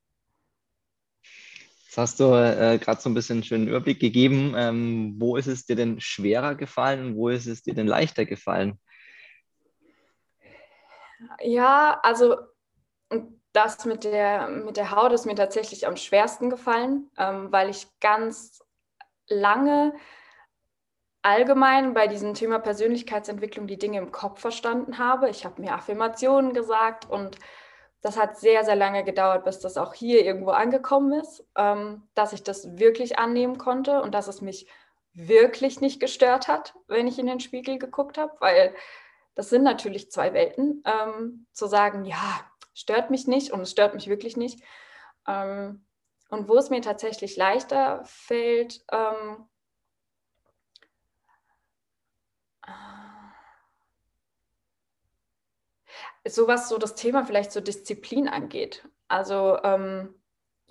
Jetzt 1.85 1.97
hast 1.97 2.19
du 2.19 2.33
äh, 2.33 2.77
gerade 2.79 3.01
so 3.01 3.09
ein 3.09 3.13
bisschen 3.13 3.37
einen 3.37 3.43
schönen 3.43 3.67
Überblick 3.67 3.99
gegeben. 3.99 4.53
Ähm, 4.55 5.15
wo 5.17 5.37
ist 5.37 5.47
es 5.47 5.65
dir 5.65 5.75
denn 5.75 5.99
schwerer 5.99 6.55
gefallen 6.55 7.05
und 7.05 7.15
wo 7.15 7.29
ist 7.29 7.47
es 7.47 7.63
dir 7.63 7.73
denn 7.73 7.87
leichter 7.87 8.25
gefallen? 8.25 8.79
Ja, 11.41 11.99
also 12.03 12.37
das 13.53 13.85
mit 13.85 14.03
der, 14.03 14.47
mit 14.47 14.77
der 14.77 14.91
Haut 14.91 15.11
ist 15.11 15.25
mir 15.25 15.35
tatsächlich 15.35 15.87
am 15.87 15.97
schwersten 15.97 16.49
gefallen, 16.49 17.09
ähm, 17.17 17.51
weil 17.51 17.69
ich 17.69 17.87
ganz 17.99 18.63
lange 19.29 19.93
allgemein 21.21 21.93
bei 21.93 22.07
diesem 22.07 22.33
Thema 22.33 22.59
Persönlichkeitsentwicklung 22.59 23.67
die 23.67 23.77
Dinge 23.77 23.97
im 23.97 24.11
Kopf 24.11 24.39
verstanden 24.39 24.97
habe. 24.97 25.29
Ich 25.29 25.45
habe 25.45 25.61
mir 25.61 25.73
Affirmationen 25.73 26.53
gesagt 26.53 27.09
und 27.09 27.37
das 28.01 28.17
hat 28.17 28.37
sehr, 28.37 28.63
sehr 28.63 28.75
lange 28.75 29.03
gedauert, 29.03 29.43
bis 29.43 29.59
das 29.59 29.77
auch 29.77 29.93
hier 29.93 30.23
irgendwo 30.23 30.51
angekommen 30.51 31.19
ist, 31.19 31.45
ähm, 31.57 32.07
dass 32.15 32.31
ich 32.31 32.43
das 32.43 32.77
wirklich 32.77 33.19
annehmen 33.19 33.57
konnte 33.57 34.01
und 34.01 34.13
dass 34.13 34.27
es 34.27 34.41
mich 34.41 34.67
wirklich 35.13 35.81
nicht 35.81 35.99
gestört 35.99 36.47
hat, 36.47 36.75
wenn 36.87 37.07
ich 37.07 37.19
in 37.19 37.27
den 37.27 37.41
Spiegel 37.41 37.77
geguckt 37.77 38.17
habe, 38.17 38.31
weil 38.39 38.73
das 39.35 39.49
sind 39.49 39.63
natürlich 39.63 40.11
zwei 40.11 40.33
Welten. 40.33 40.83
Ähm, 40.85 41.45
zu 41.51 41.67
sagen, 41.67 42.05
ja, 42.05 42.41
stört 42.73 43.09
mich 43.09 43.27
nicht 43.27 43.51
und 43.51 43.61
es 43.61 43.71
stört 43.71 43.93
mich 43.93 44.07
wirklich 44.07 44.37
nicht. 44.37 44.63
Ähm, 45.27 45.85
und 46.29 46.47
wo 46.47 46.57
es 46.57 46.69
mir 46.69 46.81
tatsächlich 46.81 47.37
leichter 47.37 48.03
fällt, 48.05 48.83
ähm, 48.91 49.47
ist 56.23 56.35
sowas 56.35 56.69
so 56.69 56.77
das 56.77 56.95
Thema 56.95 57.25
vielleicht 57.25 57.51
so 57.51 57.61
Disziplin 57.61 58.27
angeht. 58.27 58.87
Also 59.07 59.57
ähm, 59.63 60.13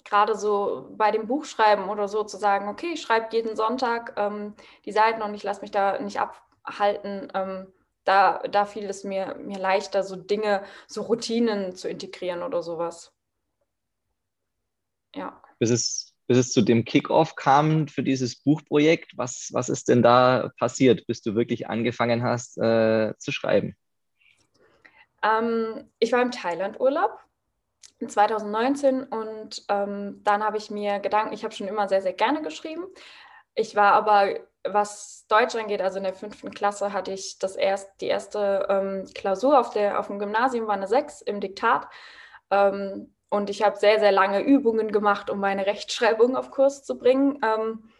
gerade 0.04 0.36
so 0.36 0.88
bei 0.96 1.10
dem 1.10 1.26
Buchschreiben 1.26 1.88
oder 1.88 2.08
so 2.08 2.24
zu 2.24 2.36
sagen, 2.36 2.68
okay, 2.68 2.92
ich 2.94 3.02
schreibe 3.02 3.34
jeden 3.34 3.56
Sonntag 3.56 4.14
ähm, 4.16 4.54
die 4.84 4.92
Seiten 4.92 5.22
und 5.22 5.34
ich 5.34 5.42
lasse 5.42 5.60
mich 5.62 5.70
da 5.70 5.98
nicht 6.00 6.20
abhalten. 6.20 7.28
Ähm, 7.34 7.72
da, 8.04 8.38
da 8.50 8.64
fiel 8.64 8.88
es 8.88 9.04
mir, 9.04 9.36
mir 9.36 9.58
leichter, 9.58 10.02
so 10.02 10.16
Dinge, 10.16 10.62
so 10.86 11.02
Routinen 11.02 11.74
zu 11.74 11.88
integrieren 11.88 12.42
oder 12.42 12.62
sowas. 12.62 13.12
Ja 15.14 15.47
bis 15.58 15.70
es, 15.70 16.14
bis 16.26 16.38
es 16.38 16.52
zu 16.52 16.62
dem 16.62 16.84
Kickoff 16.84 17.34
kam 17.34 17.88
für 17.88 18.02
dieses 18.02 18.36
Buchprojekt? 18.42 19.12
Was, 19.16 19.50
was 19.52 19.68
ist 19.68 19.88
denn 19.88 20.02
da 20.02 20.50
passiert, 20.58 21.06
bis 21.06 21.22
du 21.22 21.34
wirklich 21.34 21.68
angefangen 21.68 22.22
hast 22.22 22.58
äh, 22.58 23.14
zu 23.18 23.32
schreiben? 23.32 23.76
Ähm, 25.22 25.90
ich 25.98 26.12
war 26.12 26.22
im 26.22 26.30
Thailand-Urlaub 26.30 27.18
in 27.98 28.08
2019 28.08 29.04
und 29.04 29.64
ähm, 29.68 30.20
dann 30.22 30.44
habe 30.44 30.56
ich 30.56 30.70
mir 30.70 31.00
Gedanken, 31.00 31.32
ich 31.32 31.44
habe 31.44 31.54
schon 31.54 31.68
immer 31.68 31.88
sehr, 31.88 32.02
sehr 32.02 32.12
gerne 32.12 32.42
geschrieben. 32.42 32.86
Ich 33.54 33.74
war 33.74 33.92
aber, 33.92 34.38
was 34.62 35.26
Deutsch 35.28 35.56
angeht, 35.56 35.82
also 35.82 35.98
in 35.98 36.04
der 36.04 36.14
fünften 36.14 36.52
Klasse 36.52 36.92
hatte 36.92 37.12
ich 37.12 37.38
das 37.40 37.56
erst, 37.56 37.90
die 38.00 38.06
erste 38.06 38.66
ähm, 38.68 39.04
Klausur 39.14 39.58
auf, 39.58 39.70
der, 39.70 39.98
auf 39.98 40.06
dem 40.06 40.20
Gymnasium, 40.20 40.68
war 40.68 40.74
eine 40.74 40.86
6 40.86 41.22
im 41.22 41.40
Diktat. 41.40 41.88
Ähm, 42.50 43.12
und 43.30 43.50
ich 43.50 43.62
habe 43.62 43.76
sehr, 43.76 44.00
sehr 44.00 44.12
lange 44.12 44.40
Übungen 44.40 44.90
gemacht, 44.90 45.30
um 45.30 45.38
meine 45.38 45.66
Rechtschreibung 45.66 46.36
auf 46.36 46.50
Kurs 46.50 46.84
zu 46.84 46.98
bringen. 46.98 47.38
Ähm, 47.42 47.90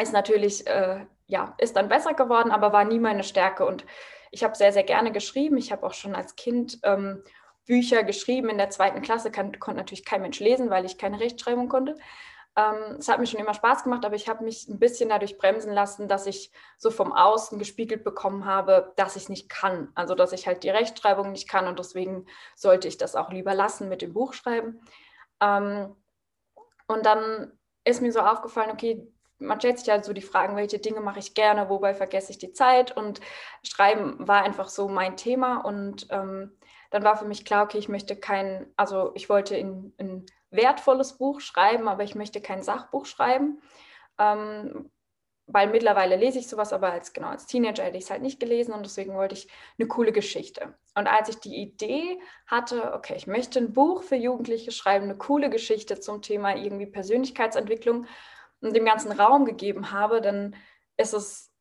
ist 0.00 0.12
natürlich, 0.12 0.66
äh, 0.66 1.06
ja, 1.26 1.54
ist 1.58 1.76
dann 1.76 1.88
besser 1.88 2.14
geworden, 2.14 2.50
aber 2.50 2.72
war 2.72 2.84
nie 2.84 2.98
meine 2.98 3.24
Stärke. 3.24 3.66
Und 3.66 3.84
ich 4.30 4.44
habe 4.44 4.54
sehr, 4.54 4.72
sehr 4.72 4.84
gerne 4.84 5.12
geschrieben. 5.12 5.56
Ich 5.56 5.72
habe 5.72 5.86
auch 5.86 5.94
schon 5.94 6.14
als 6.14 6.36
Kind 6.36 6.78
ähm, 6.82 7.22
Bücher 7.66 8.02
geschrieben 8.04 8.48
in 8.48 8.58
der 8.58 8.70
zweiten 8.70 9.02
Klasse, 9.02 9.30
kann, 9.30 9.58
konnte 9.58 9.78
natürlich 9.78 10.04
kein 10.04 10.22
Mensch 10.22 10.40
lesen, 10.40 10.70
weil 10.70 10.84
ich 10.84 10.98
keine 10.98 11.20
Rechtschreibung 11.20 11.68
konnte. 11.68 11.96
Ähm, 12.56 12.96
es 12.98 13.08
hat 13.08 13.20
mir 13.20 13.26
schon 13.26 13.40
immer 13.40 13.52
Spaß 13.52 13.84
gemacht, 13.84 14.04
aber 14.04 14.14
ich 14.14 14.28
habe 14.28 14.42
mich 14.42 14.66
ein 14.66 14.78
bisschen 14.78 15.10
dadurch 15.10 15.36
bremsen 15.36 15.72
lassen, 15.72 16.08
dass 16.08 16.26
ich 16.26 16.50
so 16.78 16.90
vom 16.90 17.12
Außen 17.12 17.58
gespiegelt 17.58 18.02
bekommen 18.02 18.46
habe, 18.46 18.94
dass 18.96 19.16
ich 19.16 19.24
es 19.24 19.28
nicht 19.28 19.50
kann. 19.50 19.92
Also 19.94 20.14
dass 20.14 20.32
ich 20.32 20.46
halt 20.46 20.62
die 20.62 20.70
Rechtschreibung 20.70 21.32
nicht 21.32 21.48
kann 21.48 21.68
und 21.68 21.78
deswegen 21.78 22.26
sollte 22.54 22.88
ich 22.88 22.96
das 22.96 23.14
auch 23.14 23.30
lieber 23.30 23.54
lassen 23.54 23.88
mit 23.88 24.00
dem 24.00 24.14
Buchschreiben. 24.14 24.80
Ähm, 25.40 25.94
und 26.88 27.04
dann 27.04 27.52
ist 27.84 28.00
mir 28.00 28.12
so 28.12 28.20
aufgefallen, 28.20 28.70
okay, 28.72 29.06
man 29.38 29.60
stellt 29.60 29.78
sich 29.78 29.86
ja 29.88 30.02
so 30.02 30.12
die 30.14 30.22
Fragen, 30.22 30.56
welche 30.56 30.78
Dinge 30.78 31.00
mache 31.00 31.18
ich 31.18 31.34
gerne, 31.34 31.68
wobei 31.68 31.94
vergesse 31.94 32.30
ich 32.30 32.38
die 32.38 32.52
Zeit 32.52 32.96
und 32.96 33.20
Schreiben 33.62 34.26
war 34.26 34.42
einfach 34.42 34.68
so 34.68 34.88
mein 34.88 35.16
Thema 35.18 35.58
und 35.58 36.06
ähm, 36.10 36.56
dann 36.90 37.04
war 37.04 37.16
für 37.16 37.26
mich 37.26 37.44
klar, 37.44 37.64
okay, 37.64 37.78
ich 37.78 37.88
möchte 37.88 38.16
kein, 38.16 38.66
also 38.76 39.12
ich 39.14 39.28
wollte 39.28 39.56
in, 39.56 39.92
in 39.98 40.24
wertvolles 40.50 41.18
Buch 41.18 41.40
schreiben, 41.40 41.88
aber 41.88 42.04
ich 42.04 42.14
möchte 42.14 42.40
kein 42.40 42.62
Sachbuch 42.62 43.06
schreiben. 43.06 43.60
Ähm, 44.18 44.90
weil 45.46 45.68
mittlerweile 45.68 46.16
lese 46.16 46.40
ich 46.40 46.48
sowas, 46.48 46.72
aber 46.72 46.90
als 46.90 47.12
genau 47.12 47.28
als 47.28 47.46
Teenager 47.46 47.84
hätte 47.84 47.96
ich 47.96 48.04
es 48.04 48.10
halt 48.10 48.22
nicht 48.22 48.40
gelesen 48.40 48.74
und 48.74 48.84
deswegen 48.84 49.14
wollte 49.14 49.36
ich 49.36 49.48
eine 49.78 49.86
coole 49.86 50.10
Geschichte. 50.10 50.74
Und 50.96 51.06
als 51.06 51.28
ich 51.28 51.36
die 51.36 51.54
Idee 51.56 52.18
hatte, 52.46 52.92
okay, 52.94 53.14
ich 53.16 53.28
möchte 53.28 53.60
ein 53.60 53.72
Buch 53.72 54.02
für 54.02 54.16
Jugendliche 54.16 54.72
schreiben, 54.72 55.04
eine 55.04 55.16
coole 55.16 55.48
Geschichte 55.48 56.00
zum 56.00 56.20
Thema 56.20 56.56
irgendwie 56.56 56.86
Persönlichkeitsentwicklung 56.86 58.06
und 58.60 58.74
dem 58.74 58.84
ganzen 58.84 59.12
Raum 59.12 59.44
gegeben 59.44 59.92
habe, 59.92 60.20
dann 60.20 60.56
ist 60.96 61.14
es, 61.14 61.52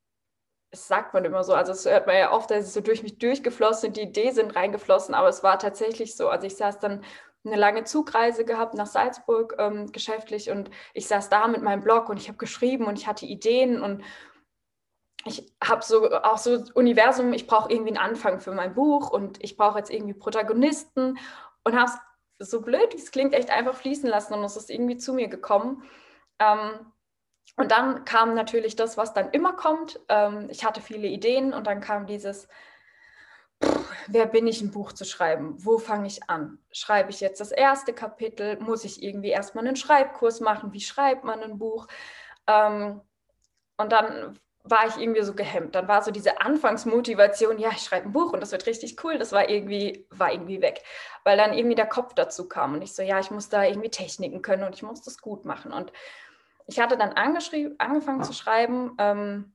das 0.71 0.87
sagt 0.87 1.13
man 1.13 1.23
immer 1.23 1.43
so, 1.43 1.53
also 1.53 1.71
es 1.71 1.85
hört 1.85 2.07
man 2.07 2.17
ja 2.17 2.31
oft, 2.31 2.49
dass 2.49 2.65
es 2.65 2.73
so 2.73 2.81
durch 2.81 3.03
mich 3.03 3.19
durchgeflossen, 3.19 3.93
die 3.93 4.01
Idee 4.01 4.31
sind 4.31 4.55
reingeflossen, 4.55 5.13
aber 5.13 5.27
es 5.27 5.43
war 5.43 5.59
tatsächlich 5.59 6.15
so. 6.15 6.29
Also 6.29 6.47
ich 6.47 6.55
saß 6.55 6.79
dann 6.79 7.03
eine 7.45 7.55
lange 7.55 7.83
Zugreise 7.83 8.45
gehabt 8.45 8.73
nach 8.73 8.87
Salzburg 8.87 9.55
ähm, 9.57 9.91
geschäftlich 9.91 10.49
und 10.49 10.69
ich 10.93 11.07
saß 11.07 11.29
da 11.29 11.47
mit 11.47 11.61
meinem 11.61 11.81
Blog 11.81 12.09
und 12.09 12.17
ich 12.17 12.27
habe 12.27 12.37
geschrieben 12.37 12.85
und 12.85 12.97
ich 12.97 13.07
hatte 13.07 13.25
Ideen 13.25 13.81
und 13.81 14.03
ich 15.25 15.51
habe 15.63 15.83
so 15.83 16.11
auch 16.11 16.37
so 16.37 16.63
Universum, 16.73 17.33
ich 17.33 17.47
brauche 17.47 17.71
irgendwie 17.71 17.89
einen 17.89 18.09
Anfang 18.09 18.39
für 18.39 18.51
mein 18.51 18.75
Buch 18.75 19.09
und 19.09 19.43
ich 19.43 19.57
brauche 19.57 19.79
jetzt 19.79 19.89
irgendwie 19.91 20.13
Protagonisten 20.13 21.17
und 21.63 21.75
habe 21.75 21.91
es 22.37 22.49
so 22.49 22.61
blöd, 22.61 22.93
wie 22.93 22.97
es 22.97 23.11
klingt, 23.11 23.33
echt 23.33 23.49
einfach 23.49 23.75
fließen 23.75 24.09
lassen 24.09 24.33
und 24.33 24.43
es 24.43 24.55
ist 24.55 24.69
irgendwie 24.69 24.97
zu 24.97 25.13
mir 25.13 25.27
gekommen. 25.27 25.83
Ähm, 26.39 26.91
und 27.57 27.71
dann 27.71 28.05
kam 28.05 28.35
natürlich 28.35 28.75
das, 28.75 28.97
was 28.97 29.13
dann 29.13 29.31
immer 29.31 29.53
kommt. 29.53 29.99
Ähm, 30.09 30.47
ich 30.49 30.65
hatte 30.65 30.81
viele 30.81 31.07
Ideen 31.07 31.53
und 31.53 31.67
dann 31.67 31.79
kam 31.79 32.05
dieses, 32.05 32.47
wer 34.07 34.25
bin 34.25 34.47
ich, 34.47 34.61
ein 34.61 34.71
Buch 34.71 34.93
zu 34.93 35.05
schreiben? 35.05 35.55
Wo 35.57 35.77
fange 35.77 36.07
ich 36.07 36.29
an? 36.29 36.59
Schreibe 36.71 37.09
ich 37.09 37.19
jetzt 37.19 37.39
das 37.39 37.51
erste 37.51 37.93
Kapitel? 37.93 38.59
Muss 38.59 38.83
ich 38.83 39.01
irgendwie 39.03 39.29
erstmal 39.29 39.65
einen 39.65 39.75
Schreibkurs 39.75 40.39
machen? 40.39 40.73
Wie 40.73 40.81
schreibt 40.81 41.23
man 41.23 41.41
ein 41.41 41.57
Buch? 41.57 41.87
Ähm, 42.47 43.01
und 43.77 43.91
dann 43.91 44.39
war 44.63 44.87
ich 44.87 44.97
irgendwie 44.97 45.21
so 45.21 45.33
gehemmt. 45.33 45.75
Dann 45.75 45.87
war 45.87 46.01
so 46.01 46.11
diese 46.11 46.41
Anfangsmotivation, 46.41 47.59
ja, 47.59 47.69
ich 47.71 47.83
schreibe 47.83 48.07
ein 48.07 48.13
Buch 48.13 48.33
und 48.33 48.39
das 48.39 48.51
wird 48.51 48.65
richtig 48.65 49.03
cool, 49.03 49.17
das 49.17 49.31
war 49.31 49.47
irgendwie, 49.47 50.07
war 50.09 50.31
irgendwie 50.31 50.61
weg. 50.61 50.81
Weil 51.23 51.37
dann 51.37 51.53
irgendwie 51.53 51.75
der 51.75 51.85
Kopf 51.85 52.13
dazu 52.15 52.47
kam 52.47 52.73
und 52.73 52.81
ich 52.81 52.93
so, 52.93 53.03
ja, 53.03 53.19
ich 53.19 53.29
muss 53.31 53.49
da 53.49 53.63
irgendwie 53.63 53.89
Techniken 53.89 54.41
können 54.41 54.63
und 54.63 54.73
ich 54.73 54.83
muss 54.83 55.01
das 55.01 55.19
gut 55.19 55.45
machen. 55.45 55.71
Und 55.71 55.91
ich 56.65 56.79
hatte 56.79 56.97
dann 56.97 57.13
angefangen 57.13 58.23
zu 58.23 58.33
schreiben, 58.33 58.95
ähm, 58.97 59.54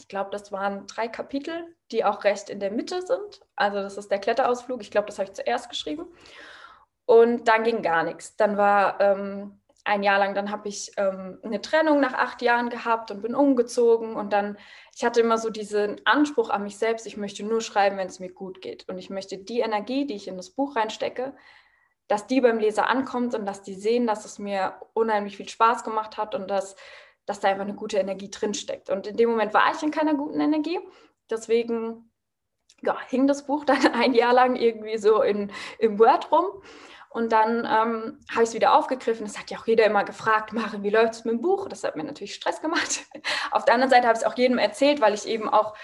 ich 0.00 0.08
glaube, 0.08 0.30
das 0.30 0.50
waren 0.50 0.86
drei 0.86 1.08
Kapitel, 1.08 1.76
die 1.92 2.06
auch 2.06 2.24
recht 2.24 2.48
in 2.48 2.58
der 2.58 2.70
Mitte 2.70 3.02
sind. 3.02 3.42
Also 3.54 3.82
das 3.82 3.98
ist 3.98 4.10
der 4.10 4.18
Kletterausflug. 4.18 4.80
Ich 4.80 4.90
glaube, 4.90 5.06
das 5.06 5.18
habe 5.18 5.28
ich 5.28 5.34
zuerst 5.34 5.68
geschrieben. 5.68 6.06
Und 7.04 7.48
dann 7.48 7.64
ging 7.64 7.82
gar 7.82 8.02
nichts. 8.02 8.34
Dann 8.36 8.56
war 8.56 8.98
ähm, 9.00 9.60
ein 9.84 10.02
Jahr 10.02 10.18
lang, 10.18 10.34
dann 10.34 10.50
habe 10.50 10.68
ich 10.68 10.92
ähm, 10.96 11.38
eine 11.42 11.60
Trennung 11.60 12.00
nach 12.00 12.14
acht 12.14 12.40
Jahren 12.40 12.70
gehabt 12.70 13.10
und 13.10 13.20
bin 13.20 13.34
umgezogen. 13.34 14.16
Und 14.16 14.32
dann, 14.32 14.56
ich 14.96 15.04
hatte 15.04 15.20
immer 15.20 15.36
so 15.36 15.50
diesen 15.50 16.00
Anspruch 16.06 16.48
an 16.48 16.62
mich 16.62 16.78
selbst, 16.78 17.06
ich 17.06 17.18
möchte 17.18 17.44
nur 17.44 17.60
schreiben, 17.60 17.98
wenn 17.98 18.08
es 18.08 18.20
mir 18.20 18.32
gut 18.32 18.62
geht. 18.62 18.88
Und 18.88 18.96
ich 18.96 19.10
möchte 19.10 19.36
die 19.36 19.60
Energie, 19.60 20.06
die 20.06 20.14
ich 20.14 20.28
in 20.28 20.38
das 20.38 20.48
Buch 20.48 20.76
reinstecke, 20.76 21.34
dass 22.08 22.26
die 22.26 22.40
beim 22.40 22.58
Leser 22.58 22.88
ankommt 22.88 23.34
und 23.34 23.44
dass 23.44 23.62
die 23.62 23.74
sehen, 23.74 24.06
dass 24.06 24.24
es 24.24 24.38
mir 24.38 24.80
unheimlich 24.94 25.36
viel 25.36 25.48
Spaß 25.48 25.84
gemacht 25.84 26.16
hat 26.16 26.34
und 26.34 26.50
dass 26.50 26.74
dass 27.30 27.38
da 27.38 27.46
einfach 27.46 27.62
eine 27.62 27.74
gute 27.74 27.96
Energie 27.96 28.28
drinsteckt. 28.28 28.90
Und 28.90 29.06
in 29.06 29.16
dem 29.16 29.30
Moment 29.30 29.54
war 29.54 29.72
ich 29.72 29.80
in 29.84 29.92
keiner 29.92 30.14
guten 30.14 30.40
Energie. 30.40 30.80
Deswegen 31.30 32.10
ja, 32.82 32.98
hing 33.06 33.28
das 33.28 33.46
Buch 33.46 33.64
dann 33.66 33.86
ein 33.94 34.14
Jahr 34.14 34.32
lang 34.32 34.56
irgendwie 34.56 34.98
so 34.98 35.22
in, 35.22 35.52
im 35.78 36.00
Word 36.00 36.32
rum. 36.32 36.46
Und 37.08 37.30
dann 37.30 37.58
ähm, 37.58 38.18
habe 38.32 38.42
ich 38.42 38.48
es 38.48 38.54
wieder 38.54 38.74
aufgegriffen. 38.74 39.24
Das 39.24 39.38
hat 39.38 39.48
ja 39.52 39.58
auch 39.58 39.66
jeder 39.68 39.84
immer 39.84 40.02
gefragt, 40.02 40.52
Maren, 40.52 40.82
wie 40.82 40.90
läuft 40.90 41.14
es 41.14 41.24
mit 41.24 41.34
dem 41.34 41.40
Buch? 41.40 41.68
Das 41.68 41.84
hat 41.84 41.94
mir 41.94 42.02
natürlich 42.02 42.34
Stress 42.34 42.60
gemacht. 42.60 43.06
Auf 43.52 43.64
der 43.64 43.74
anderen 43.74 43.90
Seite 43.90 44.08
habe 44.08 44.16
ich 44.16 44.24
es 44.24 44.26
auch 44.28 44.36
jedem 44.36 44.58
erzählt, 44.58 45.00
weil 45.00 45.14
ich 45.14 45.26
eben 45.26 45.48
auch 45.48 45.76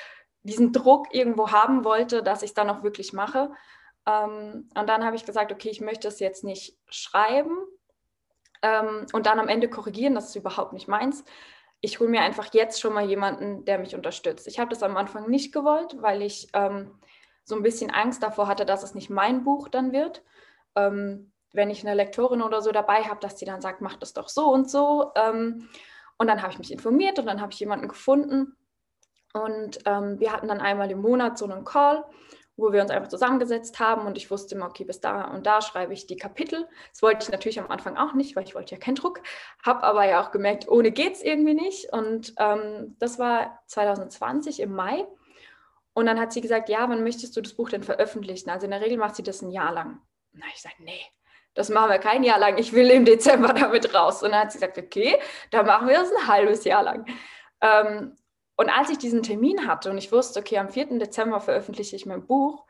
diesen 0.42 0.72
Druck 0.72 1.14
irgendwo 1.14 1.52
haben 1.52 1.84
wollte, 1.84 2.24
dass 2.24 2.42
ich 2.42 2.50
es 2.50 2.54
dann 2.54 2.70
auch 2.70 2.82
wirklich 2.82 3.12
mache. 3.12 3.52
Ähm, 4.04 4.68
und 4.76 4.88
dann 4.88 5.04
habe 5.04 5.14
ich 5.14 5.24
gesagt, 5.24 5.52
okay, 5.52 5.68
ich 5.68 5.80
möchte 5.80 6.08
es 6.08 6.18
jetzt 6.18 6.42
nicht 6.42 6.76
schreiben, 6.88 7.56
ähm, 8.62 9.06
und 9.12 9.26
dann 9.26 9.38
am 9.38 9.48
Ende 9.48 9.68
korrigieren, 9.68 10.14
das 10.14 10.28
ist 10.28 10.36
überhaupt 10.36 10.72
nicht 10.72 10.88
meins. 10.88 11.24
Ich 11.80 12.00
hole 12.00 12.10
mir 12.10 12.22
einfach 12.22 12.52
jetzt 12.52 12.80
schon 12.80 12.94
mal 12.94 13.04
jemanden, 13.04 13.64
der 13.64 13.78
mich 13.78 13.94
unterstützt. 13.94 14.46
Ich 14.46 14.58
habe 14.58 14.70
das 14.70 14.82
am 14.82 14.96
Anfang 14.96 15.28
nicht 15.28 15.52
gewollt, 15.52 15.96
weil 16.00 16.22
ich 16.22 16.48
ähm, 16.54 16.90
so 17.44 17.54
ein 17.54 17.62
bisschen 17.62 17.90
Angst 17.90 18.22
davor 18.22 18.48
hatte, 18.48 18.66
dass 18.66 18.82
es 18.82 18.94
nicht 18.94 19.10
mein 19.10 19.44
Buch 19.44 19.68
dann 19.68 19.92
wird. 19.92 20.22
Ähm, 20.74 21.32
wenn 21.52 21.70
ich 21.70 21.86
eine 21.86 21.94
Lektorin 21.94 22.42
oder 22.42 22.60
so 22.60 22.72
dabei 22.72 23.04
habe, 23.04 23.20
dass 23.20 23.38
sie 23.38 23.46
dann 23.46 23.60
sagt, 23.60 23.80
mach 23.80 23.96
das 23.96 24.12
doch 24.12 24.28
so 24.28 24.48
und 24.48 24.70
so. 24.70 25.12
Ähm, 25.16 25.68
und 26.18 26.26
dann 26.26 26.42
habe 26.42 26.52
ich 26.52 26.58
mich 26.58 26.72
informiert 26.72 27.18
und 27.18 27.26
dann 27.26 27.40
habe 27.40 27.52
ich 27.52 27.60
jemanden 27.60 27.88
gefunden. 27.88 28.56
Und 29.32 29.78
ähm, 29.84 30.18
wir 30.18 30.32
hatten 30.32 30.48
dann 30.48 30.60
einmal 30.60 30.90
im 30.90 31.00
Monat 31.00 31.38
so 31.38 31.44
einen 31.44 31.64
Call 31.64 32.04
wo 32.56 32.72
wir 32.72 32.80
uns 32.80 32.90
einfach 32.90 33.08
zusammengesetzt 33.08 33.78
haben 33.80 34.06
und 34.06 34.16
ich 34.16 34.30
wusste 34.30 34.54
immer, 34.54 34.66
okay, 34.66 34.84
bis 34.84 35.00
da 35.00 35.24
und 35.26 35.46
da 35.46 35.60
schreibe 35.60 35.92
ich 35.92 36.06
die 36.06 36.16
Kapitel. 36.16 36.66
Das 36.90 37.02
wollte 37.02 37.24
ich 37.24 37.30
natürlich 37.30 37.60
am 37.60 37.70
Anfang 37.70 37.96
auch 37.96 38.14
nicht, 38.14 38.34
weil 38.34 38.44
ich 38.44 38.54
wollte 38.54 38.74
ja 38.74 38.80
keinen 38.80 38.94
Druck, 38.94 39.20
habe 39.64 39.82
aber 39.82 40.06
ja 40.06 40.22
auch 40.22 40.30
gemerkt, 40.30 40.68
ohne 40.68 40.90
geht 40.90 41.14
es 41.14 41.22
irgendwie 41.22 41.54
nicht. 41.54 41.92
Und 41.92 42.34
ähm, 42.38 42.96
das 42.98 43.18
war 43.18 43.60
2020 43.66 44.60
im 44.60 44.74
Mai. 44.74 45.06
Und 45.92 46.06
dann 46.06 46.20
hat 46.20 46.32
sie 46.32 46.40
gesagt, 46.40 46.68
ja, 46.68 46.88
wann 46.88 47.02
möchtest 47.02 47.36
du 47.36 47.40
das 47.40 47.54
Buch 47.54 47.70
denn 47.70 47.82
veröffentlichen? 47.82 48.50
Also 48.50 48.64
in 48.64 48.70
der 48.70 48.80
Regel 48.80 48.98
macht 48.98 49.16
sie 49.16 49.22
das 49.22 49.42
ein 49.42 49.50
Jahr 49.50 49.72
lang. 49.72 50.00
Und 50.32 50.42
ich 50.48 50.56
gesagt, 50.56 50.80
nee, 50.80 51.00
das 51.54 51.70
machen 51.70 51.90
wir 51.90 51.98
kein 51.98 52.22
Jahr 52.22 52.38
lang. 52.38 52.58
Ich 52.58 52.72
will 52.72 52.90
im 52.90 53.04
Dezember 53.04 53.52
damit 53.54 53.94
raus. 53.94 54.22
Und 54.22 54.32
dann 54.32 54.42
hat 54.42 54.52
sie 54.52 54.58
gesagt, 54.58 54.78
okay, 54.78 55.18
dann 55.50 55.66
machen 55.66 55.88
wir 55.88 55.98
das 55.98 56.12
ein 56.12 56.26
halbes 56.26 56.64
Jahr 56.64 56.82
lang. 56.82 57.06
Ähm, 57.60 58.16
und 58.56 58.70
als 58.70 58.90
ich 58.90 58.98
diesen 58.98 59.22
Termin 59.22 59.66
hatte 59.66 59.90
und 59.90 59.98
ich 59.98 60.12
wusste, 60.12 60.40
okay, 60.40 60.58
am 60.58 60.70
4. 60.70 60.98
Dezember 60.98 61.40
veröffentliche 61.40 61.94
ich 61.94 62.06
mein 62.06 62.26
Buch, 62.26 62.64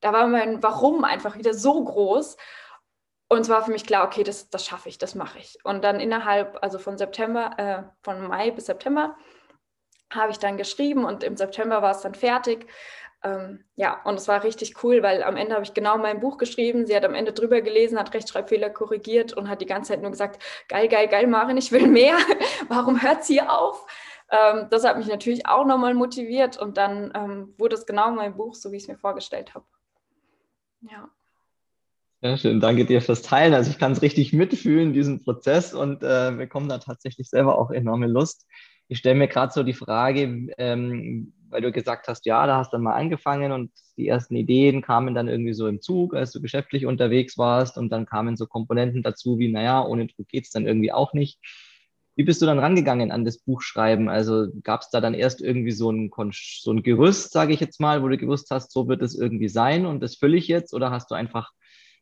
da 0.00 0.12
war 0.12 0.26
mein 0.26 0.62
Warum 0.62 1.04
einfach 1.04 1.36
wieder 1.36 1.54
so 1.54 1.82
groß. 1.82 2.36
Und 3.28 3.40
es 3.40 3.48
war 3.48 3.64
für 3.64 3.70
mich 3.70 3.86
klar, 3.86 4.04
okay, 4.04 4.24
das, 4.24 4.50
das 4.50 4.66
schaffe 4.66 4.88
ich, 4.88 4.98
das 4.98 5.14
mache 5.14 5.38
ich. 5.38 5.58
Und 5.64 5.82
dann 5.84 6.00
innerhalb, 6.00 6.58
also 6.62 6.78
von 6.78 6.98
September, 6.98 7.50
äh, 7.56 7.82
von 8.02 8.26
Mai 8.26 8.50
bis 8.50 8.66
September, 8.66 9.16
habe 10.12 10.30
ich 10.32 10.38
dann 10.38 10.58
geschrieben 10.58 11.04
und 11.04 11.24
im 11.24 11.36
September 11.36 11.80
war 11.80 11.92
es 11.92 12.02
dann 12.02 12.14
fertig. 12.14 12.66
Ähm, 13.24 13.64
ja, 13.76 14.02
und 14.04 14.16
es 14.16 14.28
war 14.28 14.44
richtig 14.44 14.82
cool, 14.82 15.02
weil 15.02 15.22
am 15.22 15.36
Ende 15.36 15.54
habe 15.54 15.64
ich 15.64 15.74
genau 15.74 15.96
mein 15.96 16.20
Buch 16.20 16.38
geschrieben. 16.38 16.86
Sie 16.86 16.94
hat 16.94 17.04
am 17.04 17.14
Ende 17.14 17.32
drüber 17.32 17.62
gelesen, 17.62 17.98
hat 17.98 18.12
Rechtschreibfehler 18.12 18.68
korrigiert 18.70 19.32
und 19.32 19.48
hat 19.48 19.60
die 19.60 19.66
ganze 19.66 19.92
Zeit 19.92 20.02
nur 20.02 20.10
gesagt, 20.10 20.42
geil, 20.68 20.88
geil, 20.88 21.08
geil, 21.08 21.26
Marin, 21.26 21.56
ich 21.56 21.72
will 21.72 21.86
mehr. 21.86 22.16
Warum 22.68 23.00
hört 23.00 23.24
sie 23.24 23.40
auf? 23.40 23.86
Ähm, 24.32 24.68
das 24.70 24.84
hat 24.84 24.96
mich 24.96 25.08
natürlich 25.08 25.46
auch 25.46 25.66
nochmal 25.66 25.92
motiviert 25.92 26.56
und 26.56 26.78
dann 26.78 27.12
ähm, 27.14 27.54
wurde 27.58 27.76
es 27.76 27.84
genau 27.84 28.10
mein 28.12 28.34
Buch, 28.34 28.54
so 28.54 28.72
wie 28.72 28.76
ich 28.76 28.84
es 28.84 28.88
mir 28.88 28.96
vorgestellt 28.96 29.54
habe. 29.54 29.66
Ja. 30.80 31.10
Ja, 32.22 32.36
schön. 32.36 32.60
Danke 32.60 32.86
dir 32.86 33.02
fürs 33.02 33.22
Teilen. 33.22 33.52
Also 33.52 33.70
ich 33.70 33.78
kann 33.78 33.92
es 33.92 34.00
richtig 34.00 34.32
mitfühlen, 34.32 34.94
diesen 34.94 35.22
Prozess 35.22 35.74
und 35.74 36.02
äh, 36.02 36.32
bekomme 36.36 36.68
da 36.68 36.78
tatsächlich 36.78 37.28
selber 37.28 37.58
auch 37.58 37.70
enorme 37.70 38.06
Lust. 38.06 38.46
Ich 38.88 38.98
stelle 38.98 39.16
mir 39.16 39.28
gerade 39.28 39.52
so 39.52 39.64
die 39.64 39.74
Frage, 39.74 40.48
ähm, 40.56 41.34
weil 41.50 41.60
du 41.60 41.72
gesagt 41.72 42.08
hast, 42.08 42.24
ja, 42.24 42.46
da 42.46 42.56
hast 42.56 42.72
dann 42.72 42.82
mal 42.82 42.94
angefangen 42.94 43.52
und 43.52 43.70
die 43.96 44.08
ersten 44.08 44.36
Ideen 44.36 44.82
kamen 44.82 45.14
dann 45.14 45.28
irgendwie 45.28 45.52
so 45.52 45.66
im 45.66 45.82
Zug, 45.82 46.14
als 46.14 46.32
du 46.32 46.40
geschäftlich 46.40 46.86
unterwegs 46.86 47.36
warst 47.36 47.76
und 47.76 47.90
dann 47.90 48.06
kamen 48.06 48.36
so 48.36 48.46
Komponenten 48.46 49.02
dazu 49.02 49.38
wie, 49.38 49.52
naja, 49.52 49.84
ohne 49.84 50.06
Druck 50.06 50.28
geht 50.28 50.44
es 50.44 50.50
dann 50.50 50.66
irgendwie 50.66 50.92
auch 50.92 51.12
nicht. 51.12 51.38
Wie 52.14 52.24
bist 52.24 52.42
du 52.42 52.46
dann 52.46 52.58
rangegangen 52.58 53.10
an 53.10 53.24
das 53.24 53.38
Buchschreiben? 53.38 54.08
Also 54.08 54.48
gab 54.62 54.82
es 54.82 54.90
da 54.90 55.00
dann 55.00 55.14
erst 55.14 55.40
irgendwie 55.40 55.72
so 55.72 55.90
ein, 55.90 56.10
so 56.32 56.72
ein 56.72 56.82
Gerüst, 56.82 57.32
sage 57.32 57.54
ich 57.54 57.60
jetzt 57.60 57.80
mal, 57.80 58.02
wo 58.02 58.08
du 58.08 58.18
gewusst 58.18 58.50
hast, 58.50 58.70
so 58.72 58.88
wird 58.88 59.02
es 59.02 59.14
irgendwie 59.14 59.48
sein 59.48 59.86
und 59.86 60.02
das 60.02 60.16
fülle 60.16 60.36
ich 60.36 60.48
jetzt? 60.48 60.74
Oder 60.74 60.90
hast 60.90 61.10
du 61.10 61.14
einfach 61.14 61.52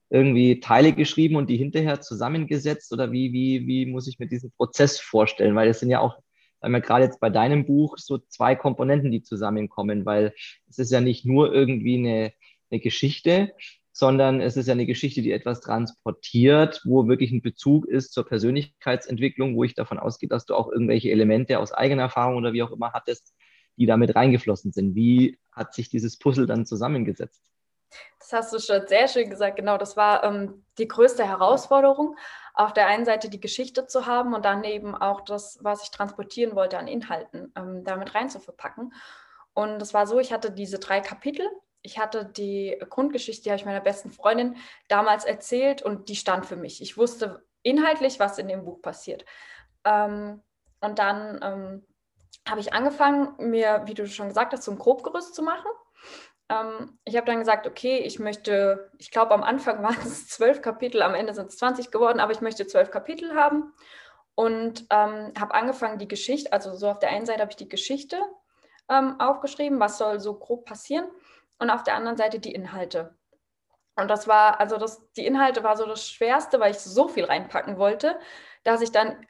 irgendwie 0.08 0.58
Teile 0.58 0.92
geschrieben 0.92 1.36
und 1.36 1.48
die 1.48 1.56
hinterher 1.56 2.00
zusammengesetzt? 2.00 2.92
Oder 2.92 3.12
wie, 3.12 3.32
wie, 3.32 3.66
wie 3.66 3.86
muss 3.86 4.08
ich 4.08 4.18
mir 4.18 4.26
diesen 4.26 4.50
Prozess 4.52 4.98
vorstellen? 4.98 5.54
Weil 5.54 5.68
es 5.68 5.78
sind 5.78 5.90
ja 5.90 6.00
auch, 6.00 6.18
sagen 6.60 6.74
wir 6.74 6.80
gerade 6.80 7.04
jetzt 7.04 7.20
bei 7.20 7.30
deinem 7.30 7.64
Buch, 7.64 7.96
so 7.96 8.18
zwei 8.18 8.56
Komponenten, 8.56 9.12
die 9.12 9.22
zusammenkommen, 9.22 10.04
weil 10.04 10.34
es 10.68 10.78
ist 10.78 10.90
ja 10.90 11.00
nicht 11.00 11.24
nur 11.24 11.54
irgendwie 11.54 11.98
eine, 11.98 12.32
eine 12.70 12.80
Geschichte, 12.80 13.52
sondern 14.00 14.40
es 14.40 14.56
ist 14.56 14.66
ja 14.66 14.72
eine 14.72 14.86
Geschichte, 14.86 15.20
die 15.20 15.30
etwas 15.30 15.60
transportiert, 15.60 16.80
wo 16.86 17.06
wirklich 17.06 17.32
ein 17.32 17.42
Bezug 17.42 17.84
ist 17.84 18.14
zur 18.14 18.24
Persönlichkeitsentwicklung, 18.26 19.56
wo 19.56 19.62
ich 19.62 19.74
davon 19.74 19.98
ausgehe, 19.98 20.26
dass 20.26 20.46
du 20.46 20.54
auch 20.54 20.72
irgendwelche 20.72 21.10
Elemente 21.10 21.58
aus 21.58 21.70
eigener 21.70 22.04
Erfahrung 22.04 22.36
oder 22.36 22.54
wie 22.54 22.62
auch 22.62 22.70
immer 22.70 22.94
hattest, 22.94 23.34
die 23.76 23.84
damit 23.84 24.16
reingeflossen 24.16 24.72
sind. 24.72 24.94
Wie 24.94 25.38
hat 25.52 25.74
sich 25.74 25.90
dieses 25.90 26.18
Puzzle 26.18 26.46
dann 26.46 26.64
zusammengesetzt? 26.64 27.42
Das 28.18 28.32
hast 28.32 28.54
du 28.54 28.58
schon 28.58 28.88
sehr 28.88 29.06
schön 29.06 29.28
gesagt. 29.28 29.56
Genau, 29.56 29.76
das 29.76 29.98
war 29.98 30.24
ähm, 30.24 30.64
die 30.78 30.88
größte 30.88 31.26
Herausforderung, 31.26 32.16
auf 32.54 32.72
der 32.72 32.86
einen 32.86 33.04
Seite 33.04 33.28
die 33.28 33.40
Geschichte 33.40 33.86
zu 33.86 34.06
haben 34.06 34.32
und 34.32 34.46
dann 34.46 34.64
eben 34.64 34.94
auch 34.94 35.20
das, 35.20 35.58
was 35.60 35.82
ich 35.82 35.90
transportieren 35.90 36.56
wollte 36.56 36.78
an 36.78 36.88
Inhalten, 36.88 37.52
ähm, 37.54 37.84
damit 37.84 38.14
rein 38.14 38.30
zu 38.30 38.40
verpacken. 38.40 38.94
Und 39.52 39.82
es 39.82 39.92
war 39.92 40.06
so, 40.06 40.18
ich 40.18 40.32
hatte 40.32 40.50
diese 40.50 40.78
drei 40.78 41.00
Kapitel 41.00 41.46
ich 41.82 41.98
hatte 41.98 42.24
die 42.24 42.78
Grundgeschichte, 42.88 43.44
die 43.44 43.50
habe 43.50 43.58
ich 43.58 43.66
meiner 43.66 43.80
besten 43.80 44.10
Freundin 44.10 44.56
damals 44.88 45.24
erzählt 45.24 45.82
und 45.82 46.08
die 46.08 46.16
stand 46.16 46.46
für 46.46 46.56
mich. 46.56 46.82
Ich 46.82 46.96
wusste 46.96 47.44
inhaltlich, 47.62 48.20
was 48.20 48.38
in 48.38 48.48
dem 48.48 48.64
Buch 48.64 48.82
passiert. 48.82 49.24
Ähm, 49.84 50.42
und 50.80 50.98
dann 50.98 51.40
ähm, 51.42 51.86
habe 52.48 52.60
ich 52.60 52.72
angefangen, 52.72 53.34
mir, 53.38 53.82
wie 53.86 53.94
du 53.94 54.06
schon 54.06 54.28
gesagt 54.28 54.52
hast, 54.52 54.64
so 54.64 54.72
ein 54.72 54.78
Grobgerüst 54.78 55.34
zu 55.34 55.42
machen. 55.42 55.70
Ähm, 56.48 56.98
ich 57.04 57.16
habe 57.16 57.26
dann 57.26 57.38
gesagt, 57.38 57.66
okay, 57.66 57.98
ich 57.98 58.18
möchte, 58.18 58.90
ich 58.98 59.10
glaube, 59.10 59.32
am 59.32 59.42
Anfang 59.42 59.82
waren 59.82 59.96
es 60.02 60.28
zwölf 60.28 60.60
Kapitel, 60.60 61.02
am 61.02 61.14
Ende 61.14 61.34
sind 61.34 61.48
es 61.48 61.56
20 61.56 61.90
geworden, 61.90 62.20
aber 62.20 62.32
ich 62.32 62.40
möchte 62.40 62.66
zwölf 62.66 62.90
Kapitel 62.90 63.34
haben 63.34 63.72
und 64.34 64.86
ähm, 64.90 65.32
habe 65.38 65.54
angefangen, 65.54 65.98
die 65.98 66.08
Geschichte, 66.08 66.52
also 66.52 66.74
so 66.74 66.90
auf 66.90 66.98
der 66.98 67.10
einen 67.10 67.26
Seite 67.26 67.40
habe 67.40 67.52
ich 67.52 67.56
die 67.56 67.68
Geschichte 67.68 68.18
ähm, 68.88 69.18
aufgeschrieben, 69.20 69.80
was 69.80 69.98
soll 69.98 70.20
so 70.20 70.38
grob 70.38 70.64
passieren 70.64 71.06
und 71.60 71.70
auf 71.70 71.84
der 71.84 71.94
anderen 71.94 72.16
Seite 72.16 72.40
die 72.40 72.52
Inhalte. 72.52 73.16
Und 73.94 74.08
das 74.08 74.26
war, 74.26 74.58
also 74.60 74.78
das, 74.78 75.02
die 75.12 75.26
Inhalte 75.26 75.62
war 75.62 75.76
so 75.76 75.86
das 75.86 76.08
Schwerste, 76.08 76.58
weil 76.58 76.72
ich 76.72 76.78
so 76.78 77.06
viel 77.08 77.24
reinpacken 77.24 77.78
wollte, 77.78 78.18
dass 78.64 78.80
ich 78.80 78.92
dann 78.92 79.26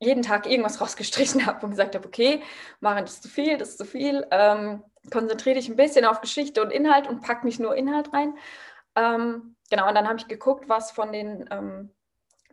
jeden 0.00 0.22
Tag 0.22 0.46
irgendwas 0.46 0.80
rausgestrichen 0.80 1.46
habe 1.46 1.64
und 1.64 1.70
gesagt 1.70 1.94
habe, 1.94 2.06
okay, 2.06 2.42
Maren, 2.80 3.04
das 3.04 3.14
ist 3.14 3.22
zu 3.24 3.28
viel, 3.28 3.58
das 3.58 3.70
ist 3.70 3.78
zu 3.78 3.84
viel. 3.84 4.26
Ähm, 4.30 4.82
konzentriere 5.12 5.56
dich 5.56 5.68
ein 5.68 5.76
bisschen 5.76 6.04
auf 6.04 6.20
Geschichte 6.20 6.62
und 6.62 6.72
Inhalt 6.72 7.06
und 7.06 7.22
pack 7.22 7.44
nicht 7.44 7.60
nur 7.60 7.76
Inhalt 7.76 8.12
rein. 8.12 8.36
Ähm, 8.96 9.56
genau, 9.70 9.88
und 9.88 9.94
dann 9.94 10.08
habe 10.08 10.18
ich 10.18 10.26
geguckt, 10.26 10.68
was 10.68 10.90
von 10.90 11.12
den 11.12 11.48
ähm, 11.50 11.94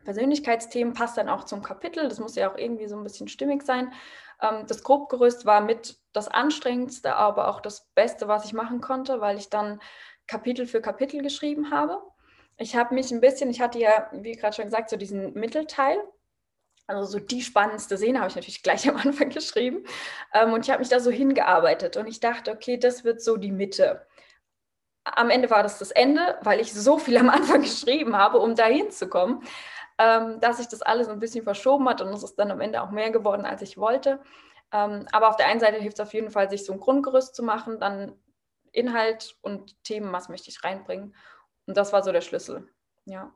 Persönlichkeitsthemen 0.04 0.94
passt 0.94 1.18
dann 1.18 1.30
auch 1.30 1.46
zum 1.46 1.64
Kapitel. 1.64 2.08
Das 2.08 2.20
muss 2.20 2.36
ja 2.36 2.52
auch 2.52 2.58
irgendwie 2.58 2.88
so 2.88 2.98
ein 2.98 3.04
bisschen 3.04 3.28
stimmig 3.28 3.64
sein. 3.64 3.94
Ähm, 4.42 4.66
das 4.68 4.84
Grobgerüst 4.84 5.46
war 5.46 5.62
mit 5.62 5.98
das 6.16 6.28
Anstrengendste, 6.28 7.16
aber 7.16 7.48
auch 7.48 7.62
das 7.62 7.88
Beste, 7.96 8.28
was 8.28 8.46
ich 8.46 8.54
machen 8.54 8.82
konnte, 8.82 9.22
weil 9.22 9.38
ich 9.38 9.50
dann 9.50 9.82
Kapitel 10.28 10.66
für 10.66 10.82
Kapitel 10.82 11.22
geschrieben 11.22 11.72
habe. 11.72 12.02
Ich 12.58 12.76
habe 12.76 12.96
mich 12.96 13.12
ein 13.12 13.22
bisschen, 13.22 13.50
ich 13.50 13.62
hatte 13.62 13.80
ja, 13.80 14.10
wie 14.12 14.34
gerade 14.34 14.56
schon 14.56 14.66
gesagt, 14.66 14.90
so 14.90 14.98
diesen 14.98 15.34
Mittelteil. 15.34 15.98
Also 16.88 17.04
so 17.04 17.20
die 17.20 17.42
spannendste 17.42 17.98
Szene 17.98 18.20
habe 18.20 18.30
ich 18.30 18.36
natürlich 18.36 18.64
gleich 18.64 18.88
am 18.88 18.98
Anfang 18.98 19.30
geschrieben. 19.32 19.84
Ähm, 20.34 20.54
und 20.54 20.66
ich 20.66 20.72
habe 20.72 20.80
mich 20.80 20.90
da 20.90 21.00
so 21.00 21.12
hingearbeitet 21.12 21.98
und 21.98 22.08
ich 22.08 22.20
dachte, 22.20 22.52
okay, 22.52 22.78
das 22.78 23.04
wird 23.04 23.22
so 23.22 23.38
die 23.38 23.52
Mitte. 23.52 24.06
Am 25.04 25.30
Ende 25.30 25.50
war 25.50 25.64
das 25.64 25.78
das 25.80 25.92
Ende, 25.92 26.38
weil 26.42 26.60
ich 26.60 26.74
so 26.74 26.98
viel 26.98 27.18
am 27.18 27.30
Anfang 27.30 27.62
geschrieben 27.64 28.16
habe, 28.16 28.40
um 28.40 28.56
da 28.56 28.66
hinzukommen 28.66 29.44
ähm, 29.98 30.40
dass 30.40 30.58
sich 30.58 30.68
das 30.68 30.82
alles 30.82 31.08
ein 31.08 31.20
bisschen 31.20 31.44
verschoben 31.44 31.88
hat 31.88 32.02
und 32.02 32.10
es 32.10 32.24
ist 32.24 32.36
dann 32.36 32.52
am 32.52 32.62
Ende 32.62 32.82
auch 32.82 32.92
mehr 32.92 33.12
geworden, 33.12 33.46
als 33.46 33.62
ich 33.62 33.78
wollte. 33.78 34.20
Ähm, 34.76 35.08
aber 35.14 35.30
auf 35.30 35.38
der 35.38 35.48
einen 35.48 35.62
Seite 35.62 35.78
hilft 35.78 36.00
es 36.00 36.06
auf 36.06 36.14
jeden 36.14 36.32
Fall, 36.32 36.50
sich 36.50 36.66
so 36.66 36.74
ein 36.74 36.82
Grundgerüst 36.82 37.34
zu 37.34 37.44
machen, 37.44 37.80
dann 37.80 38.12
Inhalt 38.74 39.38
und 39.42 39.82
Themen, 39.86 40.12
was 40.12 40.28
möchte 40.28 40.50
ich 40.50 40.66
reinbringen. 40.66 41.16
Und 41.66 41.78
das 41.78 41.94
war 41.94 42.04
so 42.04 42.12
der 42.12 42.20
Schlüssel. 42.20 42.68
Ja. 43.06 43.32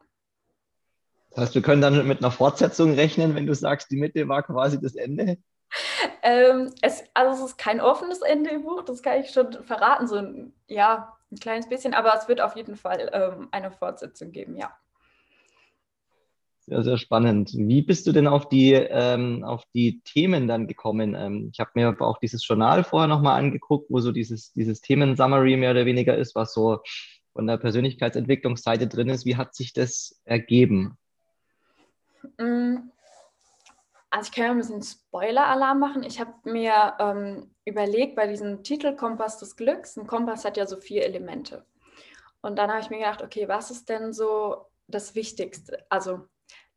Das 1.30 1.46
heißt, 1.46 1.56
wir 1.56 1.62
können 1.62 1.82
dann 1.82 2.06
mit 2.08 2.20
einer 2.20 2.32
Fortsetzung 2.32 2.94
rechnen, 2.94 3.36
wenn 3.36 3.46
du 3.46 3.56
sagst, 3.56 3.90
die 3.90 3.96
Mitte 3.96 4.28
war 4.28 4.44
quasi 4.44 4.82
das 4.82 4.96
Ende? 4.96 5.38
Ähm, 6.24 6.74
es, 6.82 7.04
also 7.14 7.46
es 7.46 7.52
ist 7.52 7.58
kein 7.58 7.80
offenes 7.80 8.22
Ende 8.22 8.50
im 8.50 8.64
Buch, 8.64 8.84
das 8.84 9.02
kann 9.02 9.22
ich 9.22 9.32
schon 9.32 9.64
verraten, 9.64 10.08
so 10.08 10.16
ein, 10.16 10.54
ja, 10.68 11.16
ein 11.32 11.38
kleines 11.38 11.70
bisschen, 11.70 11.94
aber 11.94 12.14
es 12.16 12.28
wird 12.28 12.42
auf 12.42 12.56
jeden 12.58 12.76
Fall 12.76 13.10
ähm, 13.14 13.48
eine 13.52 13.72
Fortsetzung 13.72 14.32
geben, 14.32 14.58
ja. 14.58 14.76
Sehr, 16.70 16.84
sehr 16.84 16.98
spannend. 17.00 17.52
Wie 17.56 17.82
bist 17.82 18.06
du 18.06 18.12
denn 18.12 18.28
auf 18.28 18.48
die, 18.48 18.74
ähm, 18.74 19.44
auf 19.44 19.64
die 19.74 20.02
Themen 20.02 20.48
dann 20.48 20.68
gekommen? 20.68 21.16
Ähm, 21.16 21.50
ich 21.52 21.60
habe 21.60 21.72
mir 21.74 22.00
auch 22.00 22.20
dieses 22.20 22.48
Journal 22.48 22.84
vorher 22.84 23.08
nochmal 23.08 23.40
angeguckt, 23.40 23.90
wo 23.90 24.00
so 24.00 24.12
dieses, 24.12 24.54
dieses 24.54 24.80
Themen-Summary 24.80 25.58
mehr 25.58 25.72
oder 25.72 25.88
weniger 25.88 26.16
ist, 26.16 26.36
was 26.36 26.54
so 26.54 26.82
von 27.34 27.48
der 27.48 27.58
Persönlichkeitsentwicklungsseite 27.58 28.88
drin 28.88 29.10
ist. 29.10 29.26
Wie 29.26 29.36
hat 29.36 29.56
sich 29.56 29.74
das 29.74 30.22
ergeben? 30.26 30.96
Mm, 32.38 32.76
also 34.12 34.30
ich 34.30 34.32
kann 34.32 34.46
ja 34.46 34.52
ein 34.52 34.58
bisschen 34.58 34.84
Spoiler-Alarm 34.84 35.80
machen. 35.80 36.04
Ich 36.04 36.20
habe 36.20 36.34
mir 36.44 36.94
ähm, 37.00 37.50
überlegt, 37.66 38.16
bei 38.16 38.28
diesem 38.28 38.62
Titel 38.62 38.96
Kompass 38.96 39.40
des 39.40 39.56
Glücks, 39.56 39.98
ein 39.98 40.06
Kompass 40.06 40.46
hat 40.46 40.56
ja 40.56 40.68
so 40.68 40.78
vier 40.78 41.04
Elemente. 41.04 41.66
Und 42.42 42.60
dann 42.60 42.70
habe 42.70 42.82
ich 42.82 42.92
mir 42.92 43.00
gedacht, 43.00 43.24
okay, 43.24 43.48
was 43.48 43.72
ist 43.72 43.90
denn 43.90 44.14
so 44.14 44.68
das 44.88 45.16
Wichtigste? 45.16 45.84
Also 45.90 46.28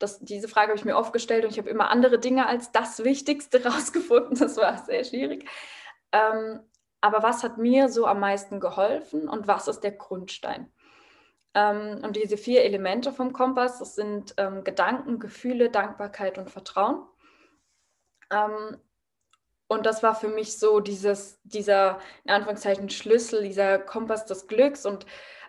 das, 0.02 0.18
diese 0.20 0.48
Frage 0.48 0.68
habe 0.68 0.78
ich 0.78 0.84
mir 0.84 0.96
oft 0.96 1.12
gestellt 1.12 1.44
und 1.44 1.52
ich 1.52 1.58
habe 1.58 1.70
immer 1.70 1.90
andere 1.90 2.18
Dinge 2.18 2.46
als 2.46 2.72
das 2.72 3.04
Wichtigste 3.04 3.64
rausgefunden. 3.66 4.36
Das 4.38 4.56
war 4.56 4.76
sehr 4.78 5.04
schwierig. 5.04 5.48
Ähm, 6.12 6.60
aber 7.00 7.22
was 7.22 7.42
hat 7.42 7.58
mir 7.58 7.88
so 7.88 8.06
am 8.06 8.20
meisten 8.20 8.60
geholfen 8.60 9.28
und 9.28 9.48
was 9.48 9.68
ist 9.68 9.80
der 9.80 9.92
Grundstein? 9.92 10.72
Ähm, 11.54 12.00
und 12.02 12.16
diese 12.16 12.36
vier 12.36 12.64
Elemente 12.64 13.12
vom 13.12 13.32
Kompass, 13.32 13.78
das 13.78 13.94
sind 13.94 14.34
ähm, 14.38 14.64
Gedanken, 14.64 15.18
Gefühle, 15.18 15.70
Dankbarkeit 15.70 16.38
und 16.38 16.50
Vertrauen. 16.50 17.06
Ähm, 18.30 18.78
und 19.68 19.86
das 19.86 20.02
war 20.02 20.14
für 20.14 20.28
mich 20.28 20.58
so 20.58 20.80
dieses, 20.80 21.40
dieser, 21.44 21.98
in 22.24 22.30
Anführungszeichen, 22.30 22.90
Schlüssel, 22.90 23.42
dieser 23.42 23.78
Kompass 23.78 24.26
des 24.26 24.46
Glücks. 24.46 24.84
Und 24.84 25.06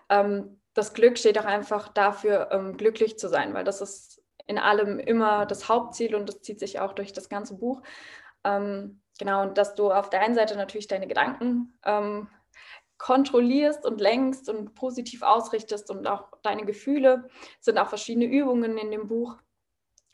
ähm, 0.09 0.61
das 0.73 0.93
Glück 0.93 1.17
steht 1.17 1.37
auch 1.39 1.45
einfach 1.45 1.89
dafür, 1.89 2.49
ähm, 2.51 2.77
glücklich 2.77 3.17
zu 3.19 3.29
sein, 3.29 3.53
weil 3.53 3.63
das 3.63 3.81
ist 3.81 4.12
in 4.45 4.57
allem 4.57 4.99
immer 4.99 5.45
das 5.45 5.69
Hauptziel 5.69 6.15
und 6.15 6.27
das 6.27 6.41
zieht 6.41 6.59
sich 6.59 6.79
auch 6.79 6.93
durch 6.93 7.13
das 7.13 7.29
ganze 7.29 7.57
Buch. 7.57 7.81
Ähm, 8.43 9.01
genau, 9.19 9.41
und 9.43 9.57
dass 9.57 9.75
du 9.75 9.91
auf 9.91 10.09
der 10.09 10.21
einen 10.21 10.35
Seite 10.35 10.55
natürlich 10.55 10.87
deine 10.87 11.07
Gedanken 11.07 11.77
ähm, 11.85 12.27
kontrollierst 12.97 13.85
und 13.85 13.99
lenkst 13.99 14.49
und 14.49 14.75
positiv 14.75 15.23
ausrichtest 15.23 15.89
und 15.89 16.07
auch 16.07 16.29
deine 16.41 16.65
Gefühle. 16.65 17.27
Es 17.59 17.65
sind 17.65 17.77
auch 17.77 17.89
verschiedene 17.89 18.25
Übungen 18.25 18.77
in 18.77 18.91
dem 18.91 19.07
Buch, 19.07 19.37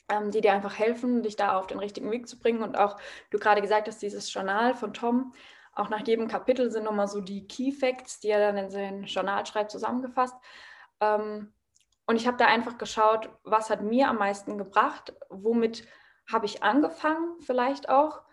ähm, 0.09 0.31
die 0.31 0.41
dir 0.41 0.53
einfach 0.53 0.77
helfen, 0.77 1.23
dich 1.23 1.35
da 1.35 1.57
auf 1.57 1.67
den 1.67 1.79
richtigen 1.79 2.09
Weg 2.11 2.27
zu 2.27 2.39
bringen. 2.39 2.63
Und 2.63 2.77
auch, 2.77 2.97
du 3.29 3.37
gerade 3.37 3.61
gesagt 3.61 3.87
hast, 3.87 4.01
dieses 4.01 4.33
Journal 4.33 4.75
von 4.75 4.93
Tom, 4.93 5.33
auch 5.73 5.89
nach 5.89 6.05
jedem 6.05 6.27
Kapitel 6.27 6.71
sind 6.71 6.83
nochmal 6.83 7.07
so 7.07 7.21
die 7.21 7.47
Key 7.47 7.71
Facts, 7.71 8.19
die 8.19 8.29
er 8.29 8.39
dann 8.39 8.57
in 8.57 8.71
sein 8.71 9.03
Journal 9.03 9.45
schreibt, 9.45 9.71
zusammengefasst. 9.71 10.35
Ähm, 10.99 11.53
und 12.10 12.15
ich 12.15 12.26
habe 12.26 12.38
da 12.38 12.48
einfach 12.48 12.80
geschaut, 12.80 13.30
was 13.43 13.69
hat 13.69 13.84
mir 13.84 14.08
am 14.08 14.17
meisten 14.17 14.58
gebracht, 14.58 15.13
womit 15.30 15.88
habe 16.28 16.48
ich 16.48 16.63
angefangen 16.63 17.39
vielleicht 17.41 17.88
auch. 17.88 18.24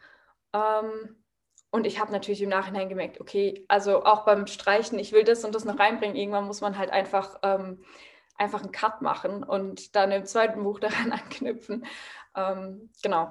Ähm, 0.55 1.23
und 1.71 1.87
ich 1.87 2.01
habe 2.01 2.11
natürlich 2.11 2.41
im 2.41 2.49
Nachhinein 2.49 2.89
gemerkt, 2.89 3.21
okay, 3.21 3.67
also 3.69 4.03
auch 4.03 4.25
beim 4.25 4.47
Streichen, 4.47 4.99
ich 4.99 5.13
will 5.13 5.25
das 5.25 5.45
und 5.45 5.55
das 5.55 5.67
noch 5.67 5.79
reinbringen. 5.79 6.17
Irgendwann 6.17 6.47
muss 6.47 6.63
man 6.63 6.79
halt 6.79 6.89
einfach, 6.89 7.39
ähm, 7.43 7.85
einfach 8.39 8.63
einen 8.63 8.73
Cut 8.73 9.03
machen 9.03 9.45
und 9.45 9.95
dann 9.95 10.11
im 10.11 10.25
zweiten 10.25 10.63
Buch 10.63 10.81
daran 10.81 11.13
anknüpfen. 11.13 11.85
Ähm, 12.35 12.89
genau. 13.03 13.31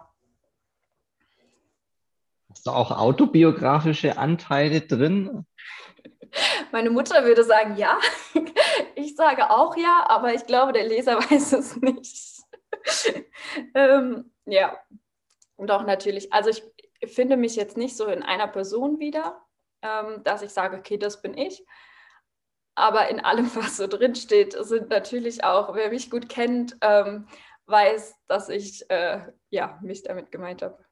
Hast 2.52 2.68
du 2.68 2.70
auch 2.70 2.92
autobiografische 2.92 4.20
Anteile 4.20 4.82
drin? 4.82 5.48
Meine 6.72 6.92
Mutter 6.92 7.26
würde 7.26 7.44
sagen 7.44 7.78
ja. 7.78 7.98
Ich 8.96 9.16
sage 9.16 9.50
auch 9.52 9.76
ja, 9.78 10.06
aber 10.08 10.34
ich 10.34 10.46
glaube, 10.46 10.74
der 10.74 10.86
Leser 10.86 11.18
weiß 11.32 11.54
es 11.54 11.76
nicht. 11.78 12.44
ähm, 13.74 14.32
ja, 14.46 14.78
doch 15.58 15.86
natürlich. 15.86 16.32
Also 16.34 16.50
ich 16.50 17.14
finde 17.14 17.38
mich 17.38 17.56
jetzt 17.56 17.78
nicht 17.78 17.96
so 17.96 18.06
in 18.06 18.24
einer 18.24 18.48
Person 18.48 19.00
wieder, 19.00 19.42
ähm, 19.82 20.24
dass 20.24 20.42
ich 20.42 20.52
sage, 20.52 20.78
okay, 20.78 20.98
das 20.98 21.22
bin 21.22 21.38
ich. 21.38 21.66
Aber 22.76 23.10
in 23.10 23.20
allem, 23.20 23.50
was 23.56 23.78
so 23.78 23.88
drin 23.88 24.16
steht, 24.16 24.54
sind 24.54 24.90
natürlich 24.90 25.44
auch, 25.44 25.76
wer 25.76 25.90
mich 25.90 26.10
gut 26.10 26.30
kennt, 26.30 26.78
ähm, 26.82 27.28
weiß, 27.68 28.16
dass 28.28 28.50
ich 28.50 28.90
äh, 28.90 29.22
ja, 29.50 29.80
mich 29.82 30.04
damit 30.04 30.32
gemeint 30.32 30.62
habe. 30.62 30.84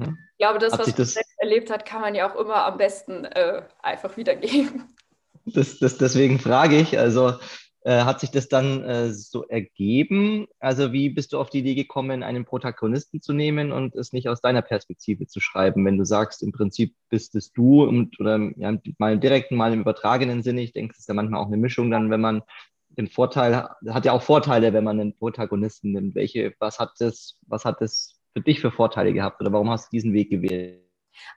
Hm? 0.00 0.18
Ich 0.32 0.38
glaube, 0.38 0.58
das, 0.58 0.72
hat 0.72 0.80
was 0.80 0.86
man 0.88 0.96
das 0.96 1.14
selbst 1.14 1.38
erlebt 1.38 1.70
hat, 1.70 1.84
kann 1.84 2.00
man 2.00 2.14
ja 2.14 2.30
auch 2.30 2.36
immer 2.36 2.66
am 2.66 2.78
besten 2.78 3.24
äh, 3.24 3.62
einfach 3.80 4.16
wiedergeben. 4.16 4.96
Das, 5.54 5.78
das, 5.78 5.98
deswegen 5.98 6.38
frage 6.38 6.78
ich, 6.78 6.98
also 6.98 7.34
äh, 7.82 8.02
hat 8.02 8.20
sich 8.20 8.30
das 8.30 8.48
dann 8.48 8.82
äh, 8.84 9.12
so 9.12 9.44
ergeben? 9.44 10.46
Also 10.58 10.92
wie 10.92 11.10
bist 11.10 11.32
du 11.32 11.38
auf 11.38 11.48
die 11.48 11.60
Idee 11.60 11.74
gekommen, 11.74 12.22
einen 12.22 12.44
Protagonisten 12.44 13.22
zu 13.22 13.32
nehmen 13.32 13.72
und 13.72 13.94
es 13.94 14.12
nicht 14.12 14.28
aus 14.28 14.40
deiner 14.40 14.62
Perspektive 14.62 15.26
zu 15.26 15.40
schreiben, 15.40 15.84
wenn 15.84 15.96
du 15.96 16.04
sagst, 16.04 16.42
im 16.42 16.52
Prinzip 16.52 16.94
bist 17.08 17.34
es 17.34 17.52
du 17.52 17.84
und, 17.84 18.18
oder 18.20 18.38
ja, 18.56 18.76
mal 18.98 19.14
im 19.14 19.20
direkten, 19.20 19.56
mal 19.56 19.72
im 19.72 19.80
übertragenen 19.80 20.42
Sinne. 20.42 20.62
Ich 20.62 20.72
denke, 20.72 20.92
es 20.92 21.00
ist 21.00 21.08
ja 21.08 21.14
manchmal 21.14 21.40
auch 21.40 21.46
eine 21.46 21.56
Mischung 21.56 21.90
dann, 21.90 22.10
wenn 22.10 22.20
man 22.20 22.42
den 22.90 23.08
Vorteil, 23.08 23.68
hat 23.88 24.04
ja 24.04 24.12
auch 24.12 24.22
Vorteile, 24.22 24.72
wenn 24.72 24.84
man 24.84 25.00
einen 25.00 25.16
Protagonisten 25.16 25.92
nimmt. 25.92 26.14
Welche, 26.14 26.54
was 26.58 26.80
hat 26.80 26.92
das, 26.98 27.38
was 27.46 27.64
hat 27.64 27.80
das 27.80 28.18
für 28.34 28.42
dich 28.42 28.60
für 28.60 28.72
Vorteile 28.72 29.12
gehabt 29.12 29.40
oder 29.40 29.52
warum 29.52 29.70
hast 29.70 29.86
du 29.86 29.96
diesen 29.96 30.12
Weg 30.12 30.30
gewählt? 30.30 30.87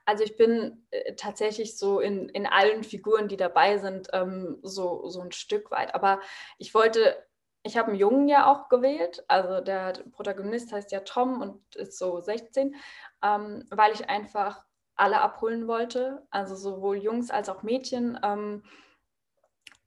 Also 0.06 0.24
ich 0.24 0.38
bin 0.38 0.86
äh, 0.92 1.16
tatsächlich 1.16 1.78
so 1.78 2.00
in, 2.00 2.30
in 2.30 2.46
allen 2.46 2.84
Figuren, 2.84 3.28
die 3.28 3.38
dabei 3.38 3.78
sind, 3.78 4.10
ähm, 4.14 4.60
so, 4.62 5.08
so 5.10 5.22
ein 5.22 5.32
Stück 5.32 5.72
weit. 5.72 5.96
Aber 5.96 6.20
ich 6.58 6.74
wollte, 6.74 7.18
ich 7.64 7.78
habe 7.78 7.90
einen 7.90 8.00
Jungen 8.00 8.28
ja 8.28 8.52
auch 8.52 8.70
gewählt, 8.70 9.24
also 9.28 9.62
der 9.62 9.94
Protagonist 10.12 10.72
heißt 10.72 10.92
ja 10.92 11.02
Tom 11.02 11.42
und 11.42 11.76
ist 11.76 11.98
so 11.98 12.20
16, 12.20 12.76
ähm, 13.24 13.66
weil 13.70 13.94
ich 13.94 14.10
einfach 14.10 14.64
alle 14.96 15.22
abholen 15.22 15.68
wollte, 15.68 16.26
also 16.30 16.56
sowohl 16.56 16.98
Jungs 16.98 17.32
als 17.32 17.50
auch 17.50 17.64
Mädchen. 17.64 18.20
Ähm, 18.24 18.64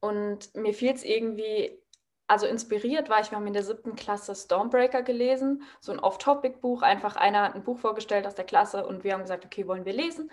und 0.00 0.54
mir 0.54 0.74
fiel 0.74 0.92
es 0.92 1.04
irgendwie 1.04 1.80
also 2.26 2.46
inspiriert 2.46 3.08
war 3.10 3.20
ich, 3.20 3.30
wir 3.30 3.36
haben 3.36 3.46
in 3.46 3.52
der 3.52 3.62
siebten 3.62 3.96
Klasse 3.96 4.34
Stormbreaker 4.34 5.02
gelesen, 5.02 5.62
so 5.80 5.92
ein 5.92 5.98
Off-Topic-Buch. 6.00 6.82
Einfach 6.82 7.16
einer 7.16 7.42
hat 7.42 7.54
ein 7.54 7.64
Buch 7.64 7.78
vorgestellt 7.78 8.26
aus 8.26 8.34
der 8.34 8.46
Klasse 8.46 8.86
und 8.86 9.04
wir 9.04 9.12
haben 9.12 9.22
gesagt, 9.22 9.44
okay, 9.44 9.66
wollen 9.66 9.84
wir 9.84 9.92
lesen? 9.92 10.30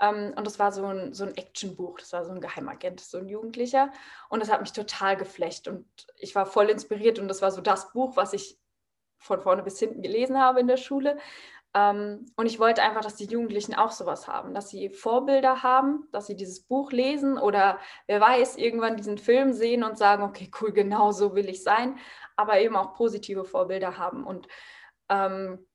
Ähm, 0.00 0.32
und 0.36 0.46
das 0.46 0.58
war 0.58 0.72
so 0.72 0.84
ein, 0.86 1.14
so 1.14 1.24
ein 1.24 1.36
Action-Buch, 1.36 2.00
das 2.00 2.12
war 2.12 2.24
so 2.24 2.32
ein 2.32 2.40
Geheimagent, 2.40 3.00
so 3.00 3.18
ein 3.18 3.28
Jugendlicher. 3.28 3.92
Und 4.28 4.40
das 4.40 4.50
hat 4.50 4.60
mich 4.60 4.72
total 4.72 5.16
geflecht 5.16 5.68
und 5.68 5.86
ich 6.16 6.34
war 6.34 6.46
voll 6.46 6.70
inspiriert 6.70 7.18
und 7.18 7.28
das 7.28 7.42
war 7.42 7.50
so 7.50 7.60
das 7.60 7.92
Buch, 7.92 8.16
was 8.16 8.32
ich 8.32 8.58
von 9.18 9.40
vorne 9.40 9.62
bis 9.62 9.78
hinten 9.78 10.02
gelesen 10.02 10.38
habe 10.38 10.60
in 10.60 10.68
der 10.68 10.76
Schule. 10.76 11.18
Ähm, 11.74 12.26
und 12.36 12.46
ich 12.46 12.58
wollte 12.58 12.82
einfach, 12.82 13.02
dass 13.02 13.16
die 13.16 13.26
Jugendlichen 13.26 13.74
auch 13.74 13.90
sowas 13.90 14.26
haben, 14.26 14.54
dass 14.54 14.70
sie 14.70 14.90
Vorbilder 14.90 15.62
haben, 15.62 16.08
dass 16.12 16.26
sie 16.26 16.36
dieses 16.36 16.60
Buch 16.60 16.92
lesen 16.92 17.38
oder 17.38 17.78
wer 18.06 18.20
weiß, 18.20 18.56
irgendwann 18.56 18.96
diesen 18.96 19.18
Film 19.18 19.52
sehen 19.52 19.84
und 19.84 19.98
sagen, 19.98 20.22
okay, 20.22 20.50
cool, 20.60 20.72
genau 20.72 21.12
so 21.12 21.34
will 21.34 21.48
ich 21.48 21.62
sein, 21.62 21.98
aber 22.36 22.60
eben 22.60 22.76
auch 22.76 22.94
positive 22.94 23.44
Vorbilder 23.44 23.98
haben. 23.98 24.24
Und 24.24 24.48
ähm, 25.08 25.66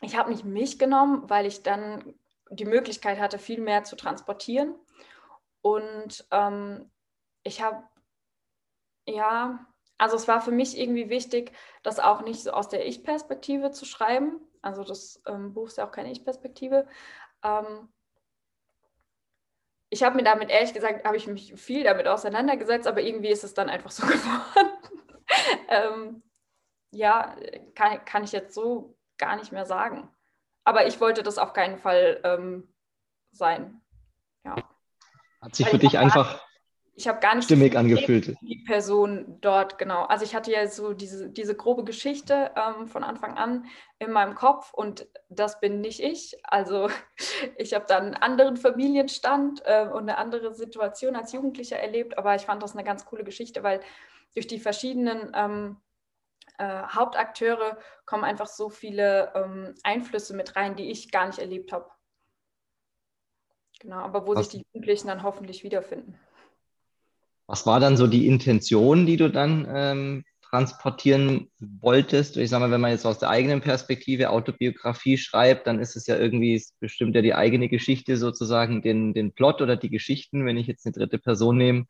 ich 0.00 0.16
habe 0.16 0.30
nicht 0.30 0.44
mich 0.44 0.78
genommen, 0.78 1.30
weil 1.30 1.46
ich 1.46 1.62
dann 1.62 2.14
die 2.50 2.64
Möglichkeit 2.64 3.18
hatte, 3.20 3.38
viel 3.38 3.60
mehr 3.60 3.84
zu 3.84 3.96
transportieren. 3.96 4.74
Und 5.62 6.26
ähm, 6.32 6.90
ich 7.44 7.62
habe, 7.62 7.84
ja, 9.06 9.64
also 9.96 10.16
es 10.16 10.26
war 10.26 10.40
für 10.40 10.50
mich 10.50 10.76
irgendwie 10.76 11.08
wichtig, 11.08 11.52
das 11.84 12.00
auch 12.00 12.22
nicht 12.22 12.42
so 12.42 12.50
aus 12.50 12.68
der 12.68 12.86
Ich-Perspektive 12.86 13.70
zu 13.70 13.84
schreiben, 13.84 14.40
also 14.62 14.84
das 14.84 15.20
ähm, 15.26 15.52
Buch 15.52 15.66
ist 15.66 15.78
ja 15.78 15.86
auch 15.86 15.92
keine 15.92 16.12
Ich-Perspektive. 16.12 16.86
Ähm, 17.42 17.88
ich 19.90 20.02
habe 20.02 20.16
mir 20.16 20.22
damit, 20.22 20.48
ehrlich 20.48 20.72
gesagt, 20.72 21.04
habe 21.04 21.16
ich 21.16 21.26
mich 21.26 21.54
viel 21.60 21.84
damit 21.84 22.06
auseinandergesetzt, 22.06 22.86
aber 22.86 23.02
irgendwie 23.02 23.28
ist 23.28 23.44
es 23.44 23.52
dann 23.52 23.68
einfach 23.68 23.90
so 23.90 24.06
geworden. 24.06 24.70
ähm, 25.68 26.22
ja, 26.92 27.36
kann, 27.74 28.04
kann 28.04 28.24
ich 28.24 28.32
jetzt 28.32 28.54
so 28.54 28.96
gar 29.18 29.36
nicht 29.36 29.52
mehr 29.52 29.66
sagen. 29.66 30.08
Aber 30.64 30.86
ich 30.86 31.00
wollte 31.00 31.22
das 31.22 31.38
auf 31.38 31.52
keinen 31.52 31.76
Fall 31.76 32.20
ähm, 32.24 32.72
sein. 33.32 33.82
Ja. 34.44 34.56
Hat 35.40 35.54
sich 35.54 35.68
für 35.68 35.78
dich 35.78 35.98
einfach 35.98 36.40
ich 36.94 37.08
habe 37.08 37.20
gar 37.20 37.34
nicht 37.34 37.46
stimmig 37.46 37.72
so 37.72 37.78
angefühlt. 37.78 38.36
Die 38.42 38.64
Person 38.66 39.38
dort, 39.40 39.78
genau. 39.78 40.04
Also 40.04 40.24
ich 40.24 40.34
hatte 40.34 40.52
ja 40.52 40.66
so 40.66 40.92
diese, 40.92 41.30
diese 41.30 41.56
grobe 41.56 41.84
Geschichte 41.84 42.50
ähm, 42.54 42.86
von 42.86 43.02
Anfang 43.02 43.38
an 43.38 43.66
in 43.98 44.12
meinem 44.12 44.34
Kopf 44.34 44.74
und 44.74 45.06
das 45.30 45.58
bin 45.60 45.80
nicht 45.80 46.00
ich. 46.00 46.36
Also 46.44 46.90
ich 47.56 47.72
habe 47.72 47.86
dann 47.88 48.06
einen 48.06 48.14
anderen 48.14 48.56
Familienstand 48.56 49.62
äh, 49.64 49.86
und 49.86 50.02
eine 50.02 50.18
andere 50.18 50.54
Situation 50.54 51.16
als 51.16 51.32
Jugendlicher 51.32 51.78
erlebt, 51.78 52.18
aber 52.18 52.34
ich 52.34 52.42
fand 52.42 52.62
das 52.62 52.74
eine 52.74 52.84
ganz 52.84 53.06
coole 53.06 53.24
Geschichte, 53.24 53.62
weil 53.62 53.80
durch 54.34 54.46
die 54.46 54.60
verschiedenen 54.60 55.32
ähm, 55.34 55.76
äh, 56.58 56.82
Hauptakteure 56.88 57.78
kommen 58.04 58.24
einfach 58.24 58.48
so 58.48 58.68
viele 58.68 59.32
ähm, 59.34 59.74
Einflüsse 59.82 60.34
mit 60.34 60.56
rein, 60.56 60.76
die 60.76 60.90
ich 60.90 61.10
gar 61.10 61.26
nicht 61.26 61.38
erlebt 61.38 61.72
habe. 61.72 61.90
Genau, 63.80 63.96
aber 63.96 64.26
wo 64.26 64.34
Was? 64.34 64.46
sich 64.46 64.60
die 64.60 64.66
Jugendlichen 64.66 65.08
dann 65.08 65.22
hoffentlich 65.22 65.64
wiederfinden. 65.64 66.18
Was 67.46 67.66
war 67.66 67.80
dann 67.80 67.96
so 67.96 68.06
die 68.06 68.26
Intention, 68.26 69.06
die 69.06 69.16
du 69.16 69.30
dann 69.30 69.66
ähm, 69.68 70.24
transportieren 70.42 71.50
wolltest? 71.58 72.36
Ich 72.36 72.50
sage 72.50 72.64
mal, 72.64 72.70
wenn 72.70 72.80
man 72.80 72.92
jetzt 72.92 73.06
aus 73.06 73.18
der 73.18 73.30
eigenen 73.30 73.60
Perspektive 73.60 74.30
Autobiografie 74.30 75.18
schreibt, 75.18 75.66
dann 75.66 75.80
ist 75.80 75.96
es 75.96 76.06
ja 76.06 76.16
irgendwie, 76.16 76.62
bestimmt 76.80 77.14
ja 77.14 77.22
die 77.22 77.34
eigene 77.34 77.68
Geschichte 77.68 78.16
sozusagen, 78.16 78.82
den, 78.82 79.14
den 79.14 79.32
Plot 79.32 79.60
oder 79.60 79.76
die 79.76 79.90
Geschichten. 79.90 80.46
Wenn 80.46 80.56
ich 80.56 80.66
jetzt 80.66 80.86
eine 80.86 80.92
dritte 80.92 81.18
Person 81.18 81.56
nehme, 81.56 81.86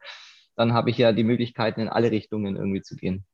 dann 0.57 0.73
habe 0.73 0.91
ich 0.91 0.99
ja 0.99 1.13
die 1.13 1.25
Möglichkeiten, 1.25 1.81
in 1.81 1.89
alle 1.89 2.11
Richtungen 2.11 2.57
irgendwie 2.57 2.83
zu 2.83 2.97
gehen. 2.97 3.25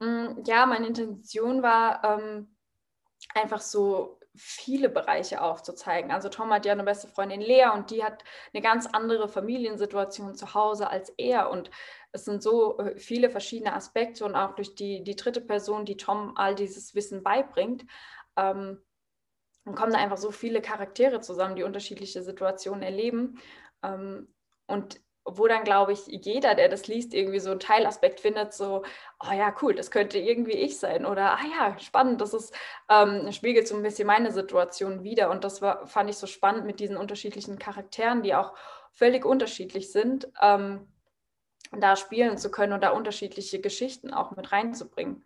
Mm, 0.00 0.42
ja, 0.46 0.66
meine 0.66 0.88
Intention 0.88 1.62
war 1.62 2.02
ähm, 2.04 2.48
einfach 3.34 3.60
so 3.60 4.15
viele 4.36 4.88
Bereiche 4.88 5.40
aufzuzeigen. 5.40 6.10
Also 6.10 6.28
Tom 6.28 6.52
hat 6.52 6.66
ja 6.66 6.72
eine 6.72 6.84
beste 6.84 7.08
Freundin 7.08 7.40
Lea 7.40 7.68
und 7.74 7.90
die 7.90 8.04
hat 8.04 8.24
eine 8.52 8.62
ganz 8.62 8.86
andere 8.86 9.28
Familiensituation 9.28 10.34
zu 10.34 10.54
Hause 10.54 10.88
als 10.90 11.10
er. 11.16 11.50
Und 11.50 11.70
es 12.12 12.24
sind 12.24 12.42
so 12.42 12.78
äh, 12.78 12.98
viele 12.98 13.30
verschiedene 13.30 13.74
Aspekte 13.74 14.24
und 14.24 14.34
auch 14.34 14.54
durch 14.54 14.74
die, 14.74 15.02
die 15.02 15.16
dritte 15.16 15.40
Person, 15.40 15.84
die 15.84 15.96
Tom 15.96 16.36
all 16.36 16.54
dieses 16.54 16.94
Wissen 16.94 17.22
beibringt, 17.22 17.84
ähm, 18.36 18.82
kommen 19.64 19.92
da 19.92 19.98
einfach 19.98 20.18
so 20.18 20.30
viele 20.30 20.60
Charaktere 20.60 21.20
zusammen, 21.20 21.56
die 21.56 21.64
unterschiedliche 21.64 22.22
Situationen 22.22 22.82
erleben. 22.82 23.40
Ähm, 23.82 24.28
und 24.66 25.00
wo 25.26 25.48
dann, 25.48 25.64
glaube 25.64 25.92
ich, 25.92 26.06
jeder, 26.06 26.54
der 26.54 26.68
das 26.68 26.86
liest, 26.86 27.12
irgendwie 27.12 27.40
so 27.40 27.50
einen 27.50 27.60
Teilaspekt 27.60 28.20
findet, 28.20 28.54
so, 28.54 28.84
oh 29.20 29.32
ja, 29.32 29.54
cool, 29.60 29.74
das 29.74 29.90
könnte 29.90 30.18
irgendwie 30.18 30.52
ich 30.52 30.78
sein. 30.78 31.04
Oder, 31.04 31.32
ah 31.32 31.44
ja, 31.58 31.78
spannend, 31.78 32.20
das 32.20 32.32
ist, 32.32 32.54
ähm, 32.88 33.30
spiegelt 33.32 33.66
so 33.66 33.76
ein 33.76 33.82
bisschen 33.82 34.06
meine 34.06 34.30
Situation 34.30 35.02
wieder. 35.02 35.30
Und 35.30 35.44
das 35.44 35.60
war, 35.60 35.86
fand 35.86 36.08
ich 36.10 36.16
so 36.16 36.26
spannend 36.26 36.64
mit 36.64 36.80
diesen 36.80 36.96
unterschiedlichen 36.96 37.58
Charakteren, 37.58 38.22
die 38.22 38.34
auch 38.34 38.54
völlig 38.92 39.24
unterschiedlich 39.24 39.92
sind, 39.92 40.28
ähm, 40.40 40.86
da 41.72 41.96
spielen 41.96 42.38
zu 42.38 42.50
können 42.50 42.72
und 42.72 42.82
da 42.82 42.90
unterschiedliche 42.90 43.60
Geschichten 43.60 44.14
auch 44.14 44.36
mit 44.36 44.52
reinzubringen. 44.52 45.24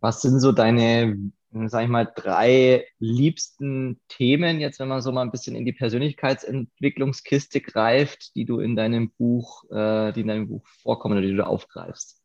Was 0.00 0.20
sind 0.22 0.38
so 0.40 0.52
deine 0.52 1.32
sag 1.50 1.84
ich 1.84 1.88
mal, 1.88 2.04
drei 2.04 2.86
liebsten 2.98 4.00
Themen, 4.08 4.60
jetzt 4.60 4.78
wenn 4.80 4.88
man 4.88 5.00
so 5.00 5.12
mal 5.12 5.22
ein 5.22 5.30
bisschen 5.30 5.56
in 5.56 5.64
die 5.64 5.72
Persönlichkeitsentwicklungskiste 5.72 7.60
greift, 7.60 8.34
die 8.34 8.44
du 8.44 8.60
in 8.60 8.76
deinem 8.76 9.10
Buch, 9.12 9.64
äh, 9.70 10.12
die 10.12 10.20
in 10.20 10.28
deinem 10.28 10.48
Buch 10.48 10.66
vorkommen 10.82 11.18
oder 11.18 11.26
die 11.26 11.34
du 11.34 11.46
aufgreifst? 11.46 12.22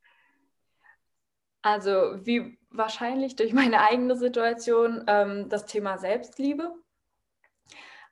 Also 1.62 2.18
wie 2.26 2.58
wahrscheinlich 2.70 3.38
durch 3.38 3.54
meine 3.54 3.80
eigene 3.80 4.18
Situation 4.18 5.06
ähm, 5.08 5.48
das 5.48 5.66
Thema 5.66 5.98
Selbstliebe. 5.98 6.74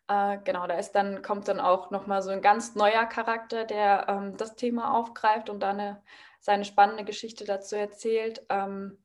Äh, 0.07 0.37
genau, 0.45 0.67
da 0.67 0.75
ist 0.75 0.93
dann, 0.93 1.21
kommt 1.21 1.49
dann 1.49 1.59
auch 1.59 1.91
nochmal 1.91 2.21
so 2.21 2.29
ein 2.29 2.41
ganz 2.41 2.75
neuer 2.75 3.05
Charakter, 3.05 3.65
der 3.65 4.05
ähm, 4.07 4.37
das 4.37 4.55
Thema 4.55 4.93
aufgreift 4.97 5.49
und 5.49 5.59
dann 5.59 5.79
eine, 5.79 6.01
seine 6.39 6.63
spannende 6.63 7.03
Geschichte 7.03 7.43
dazu 7.43 7.75
erzählt. 7.75 8.45
Ähm, 8.47 8.97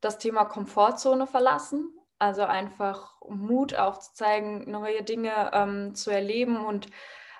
das 0.00 0.18
Thema 0.18 0.44
Komfortzone 0.44 1.26
verlassen, 1.26 1.92
also 2.18 2.42
einfach 2.42 3.16
Mut 3.28 3.74
aufzuzeigen, 3.74 4.70
neue 4.70 5.02
Dinge 5.02 5.50
ähm, 5.52 5.94
zu 5.94 6.10
erleben. 6.10 6.64
Und 6.64 6.88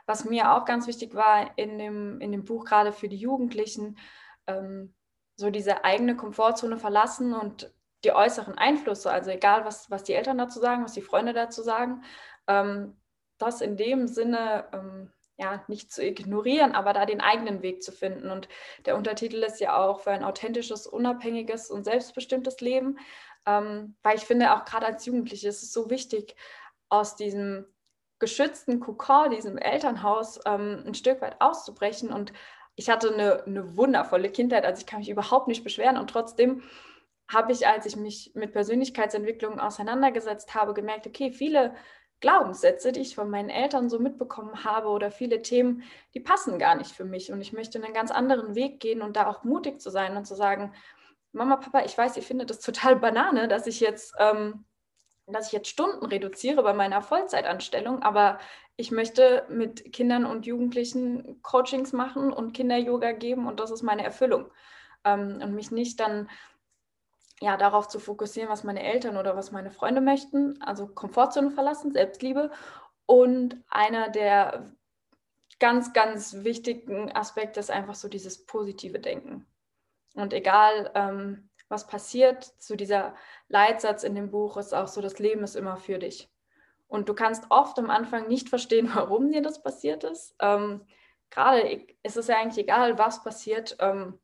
was 0.06 0.24
mir 0.24 0.52
auch 0.52 0.64
ganz 0.64 0.86
wichtig 0.86 1.14
war 1.14 1.56
in 1.56 1.78
dem, 1.78 2.20
in 2.20 2.32
dem 2.32 2.44
Buch, 2.44 2.64
gerade 2.64 2.92
für 2.92 3.08
die 3.08 3.16
Jugendlichen, 3.16 3.98
ähm, 4.46 4.94
so 5.36 5.50
diese 5.50 5.84
eigene 5.84 6.16
Komfortzone 6.16 6.78
verlassen 6.78 7.32
und 7.32 7.72
die 8.04 8.12
äußeren 8.12 8.56
Einflüsse, 8.56 9.10
also 9.10 9.30
egal 9.30 9.64
was, 9.64 9.90
was 9.90 10.04
die 10.04 10.14
Eltern 10.14 10.38
dazu 10.38 10.60
sagen, 10.60 10.84
was 10.84 10.92
die 10.92 11.02
Freunde 11.02 11.32
dazu 11.32 11.62
sagen, 11.62 12.02
ähm, 12.46 13.00
das 13.38 13.60
in 13.60 13.76
dem 13.76 14.08
Sinne 14.08 14.68
ähm, 14.72 15.12
ja, 15.38 15.62
nicht 15.68 15.92
zu 15.92 16.04
ignorieren, 16.04 16.72
aber 16.72 16.92
da 16.92 17.06
den 17.06 17.20
eigenen 17.20 17.62
Weg 17.62 17.82
zu 17.82 17.92
finden. 17.92 18.30
Und 18.30 18.48
der 18.86 18.96
Untertitel 18.96 19.42
ist 19.44 19.60
ja 19.60 19.78
auch 19.78 20.00
für 20.00 20.10
ein 20.10 20.24
authentisches, 20.24 20.86
unabhängiges 20.86 21.70
und 21.70 21.84
selbstbestimmtes 21.84 22.60
Leben, 22.60 22.98
ähm, 23.46 23.96
weil 24.02 24.16
ich 24.16 24.24
finde, 24.24 24.52
auch 24.54 24.64
gerade 24.64 24.86
als 24.86 25.06
Jugendliche 25.06 25.48
ist 25.48 25.62
es 25.62 25.72
so 25.72 25.90
wichtig, 25.90 26.34
aus 26.88 27.14
diesem 27.14 27.66
geschützten 28.18 28.80
Kokon, 28.80 29.30
diesem 29.30 29.58
Elternhaus 29.58 30.40
ähm, 30.44 30.82
ein 30.84 30.94
Stück 30.94 31.20
weit 31.20 31.40
auszubrechen. 31.40 32.12
Und 32.12 32.32
ich 32.74 32.90
hatte 32.90 33.12
eine, 33.12 33.44
eine 33.44 33.76
wundervolle 33.76 34.30
Kindheit, 34.30 34.64
also 34.64 34.80
ich 34.80 34.86
kann 34.86 34.98
mich 34.98 35.08
überhaupt 35.08 35.46
nicht 35.46 35.62
beschweren. 35.62 35.96
Und 35.96 36.10
trotzdem 36.10 36.64
habe 37.30 37.52
ich, 37.52 37.66
als 37.66 37.86
ich 37.86 37.94
mich 37.94 38.32
mit 38.34 38.52
Persönlichkeitsentwicklung 38.52 39.60
auseinandergesetzt 39.60 40.54
habe, 40.54 40.74
gemerkt, 40.74 41.06
okay, 41.06 41.30
viele 41.30 41.74
Glaubenssätze, 42.20 42.92
die 42.92 43.00
ich 43.00 43.14
von 43.14 43.30
meinen 43.30 43.48
Eltern 43.48 43.88
so 43.88 43.98
mitbekommen 43.98 44.64
habe 44.64 44.88
oder 44.88 45.10
viele 45.10 45.42
Themen, 45.42 45.82
die 46.14 46.20
passen 46.20 46.58
gar 46.58 46.74
nicht 46.74 46.92
für 46.92 47.04
mich. 47.04 47.32
Und 47.32 47.40
ich 47.40 47.52
möchte 47.52 47.82
einen 47.82 47.94
ganz 47.94 48.10
anderen 48.10 48.54
Weg 48.54 48.80
gehen 48.80 49.02
und 49.02 49.16
da 49.16 49.26
auch 49.28 49.44
mutig 49.44 49.80
zu 49.80 49.90
sein 49.90 50.16
und 50.16 50.26
zu 50.26 50.34
sagen, 50.34 50.72
Mama, 51.32 51.56
Papa, 51.56 51.84
ich 51.84 51.96
weiß, 51.96 52.16
ihr 52.16 52.22
findet 52.22 52.50
das 52.50 52.60
total 52.60 52.96
Banane, 52.96 53.48
dass 53.48 53.66
ich 53.66 53.80
jetzt, 53.80 54.14
ähm, 54.18 54.64
dass 55.26 55.48
ich 55.48 55.52
jetzt 55.52 55.68
Stunden 55.68 56.06
reduziere 56.06 56.62
bei 56.62 56.72
meiner 56.72 57.02
Vollzeitanstellung, 57.02 58.02
aber 58.02 58.38
ich 58.76 58.90
möchte 58.90 59.44
mit 59.48 59.92
Kindern 59.92 60.24
und 60.24 60.46
Jugendlichen 60.46 61.42
Coachings 61.42 61.92
machen 61.92 62.32
und 62.32 62.52
Kinder-Yoga 62.52 63.12
geben 63.12 63.46
und 63.46 63.60
das 63.60 63.70
ist 63.70 63.82
meine 63.82 64.04
Erfüllung. 64.04 64.50
Ähm, 65.04 65.40
und 65.42 65.54
mich 65.54 65.70
nicht 65.70 66.00
dann 66.00 66.28
ja, 67.40 67.56
darauf 67.56 67.88
zu 67.88 68.00
fokussieren, 68.00 68.50
was 68.50 68.64
meine 68.64 68.82
Eltern 68.82 69.16
oder 69.16 69.36
was 69.36 69.52
meine 69.52 69.70
Freunde 69.70 70.00
möchten, 70.00 70.60
also 70.60 70.86
Komfortzone 70.86 71.50
verlassen, 71.50 71.92
Selbstliebe. 71.92 72.50
Und 73.06 73.56
einer 73.70 74.08
der 74.08 74.72
ganz, 75.60 75.92
ganz 75.92 76.44
wichtigen 76.44 77.14
Aspekte 77.14 77.60
ist 77.60 77.70
einfach 77.70 77.94
so 77.94 78.08
dieses 78.08 78.44
positive 78.44 78.98
Denken. 78.98 79.46
Und 80.14 80.32
egal, 80.32 80.90
ähm, 80.94 81.48
was 81.68 81.86
passiert, 81.86 82.44
zu 82.44 82.72
so 82.72 82.76
dieser 82.76 83.14
Leitsatz 83.48 84.02
in 84.02 84.14
dem 84.14 84.30
Buch 84.30 84.56
ist 84.56 84.74
auch 84.74 84.88
so, 84.88 85.00
das 85.00 85.18
Leben 85.18 85.44
ist 85.44 85.54
immer 85.54 85.76
für 85.76 85.98
dich. 85.98 86.28
Und 86.88 87.08
du 87.08 87.14
kannst 87.14 87.44
oft 87.50 87.78
am 87.78 87.90
Anfang 87.90 88.28
nicht 88.28 88.48
verstehen, 88.48 88.90
warum 88.94 89.30
dir 89.30 89.42
das 89.42 89.62
passiert 89.62 90.04
ist. 90.04 90.34
Ähm, 90.40 90.86
Gerade 91.30 91.86
ist 92.02 92.16
es 92.16 92.26
ja 92.26 92.36
eigentlich 92.38 92.64
egal, 92.64 92.98
was 92.98 93.22
passiert, 93.22 93.76
ähm, 93.80 94.18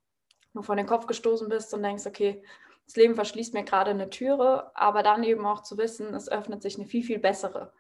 du 0.55 0.63
vor 0.63 0.77
den 0.77 0.87
Kopf 0.87 1.07
gestoßen 1.07 1.49
bist 1.49 1.75
und 1.75 1.83
denkst, 1.83 2.07
okay, 2.07 2.43
das 2.87 2.97
Leben 2.97 3.15
verschließt 3.15 3.55
mir 3.55 3.65
gerade 3.65 3.91
eine 3.91 4.11
Türe, 4.11 4.71
aber 4.75 5.03
dann 5.03 5.25
eben 5.25 5.47
auch 5.47 5.63
zu 5.63 5.79
wissen, 5.79 6.15
es 6.15 6.29
öffnet 6.29 6.63
sich 6.63 6.77
eine 6.77 6.87
viel, 6.87 7.03
viel 7.03 7.19
bessere. 7.19 7.73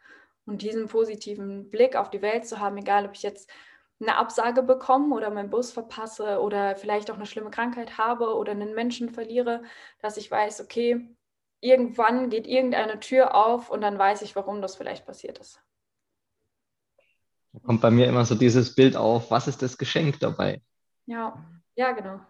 Und 0.46 0.62
diesen 0.62 0.88
positiven 0.88 1.70
Blick 1.70 1.96
auf 1.96 2.10
die 2.10 2.22
Welt 2.22 2.46
zu 2.46 2.60
haben, 2.60 2.76
egal 2.76 3.06
ob 3.06 3.14
ich 3.14 3.22
jetzt 3.22 3.50
eine 4.00 4.16
Absage 4.16 4.62
bekomme 4.62 5.14
oder 5.14 5.30
meinen 5.30 5.50
Bus 5.50 5.72
verpasse 5.72 6.40
oder 6.40 6.76
vielleicht 6.76 7.10
auch 7.10 7.16
eine 7.16 7.26
schlimme 7.26 7.50
Krankheit 7.50 7.96
habe 7.96 8.34
oder 8.34 8.52
einen 8.52 8.74
Menschen 8.74 9.10
verliere, 9.10 9.62
dass 10.00 10.16
ich 10.16 10.30
weiß, 10.30 10.60
okay, 10.60 11.08
irgendwann 11.60 12.28
geht 12.28 12.46
irgendeine 12.46 13.00
Tür 13.00 13.34
auf 13.34 13.70
und 13.70 13.80
dann 13.80 13.98
weiß 13.98 14.22
ich, 14.22 14.36
warum 14.36 14.60
das 14.60 14.76
vielleicht 14.76 15.06
passiert 15.06 15.38
ist. 15.38 15.60
Da 17.52 17.60
kommt 17.60 17.80
bei 17.80 17.90
mir 17.90 18.06
immer 18.06 18.24
so 18.24 18.34
dieses 18.34 18.74
Bild 18.74 18.96
auf, 18.96 19.30
was 19.30 19.48
ist 19.48 19.62
das 19.62 19.78
Geschenk 19.78 20.18
dabei? 20.20 20.60
Ja, 21.06 21.42
ja, 21.76 21.92
genau. 21.92 22.20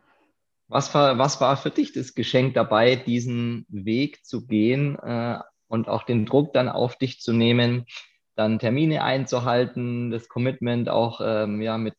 Was 0.68 0.94
war, 0.94 1.18
was 1.18 1.40
war 1.40 1.57
für 1.57 1.70
dich 1.70 1.92
das 1.92 2.14
Geschenk 2.14 2.55
dabei, 2.55 2.96
diesen 2.96 3.66
Weg 3.68 4.24
zu 4.24 4.46
gehen 4.46 4.98
äh, 4.98 5.38
und 5.68 5.88
auch 5.88 6.05
den 6.05 6.27
Druck 6.27 6.53
dann 6.53 6.68
auf 6.68 6.96
dich 6.96 7.20
zu 7.20 7.33
nehmen, 7.33 7.87
dann 8.35 8.59
Termine 8.59 9.05
einzuhalten, 9.05 10.11
das 10.11 10.29
Commitment 10.29 10.88
auch 10.88 11.20
ähm, 11.22 11.61
ja, 11.61 11.79
mit 11.79 11.94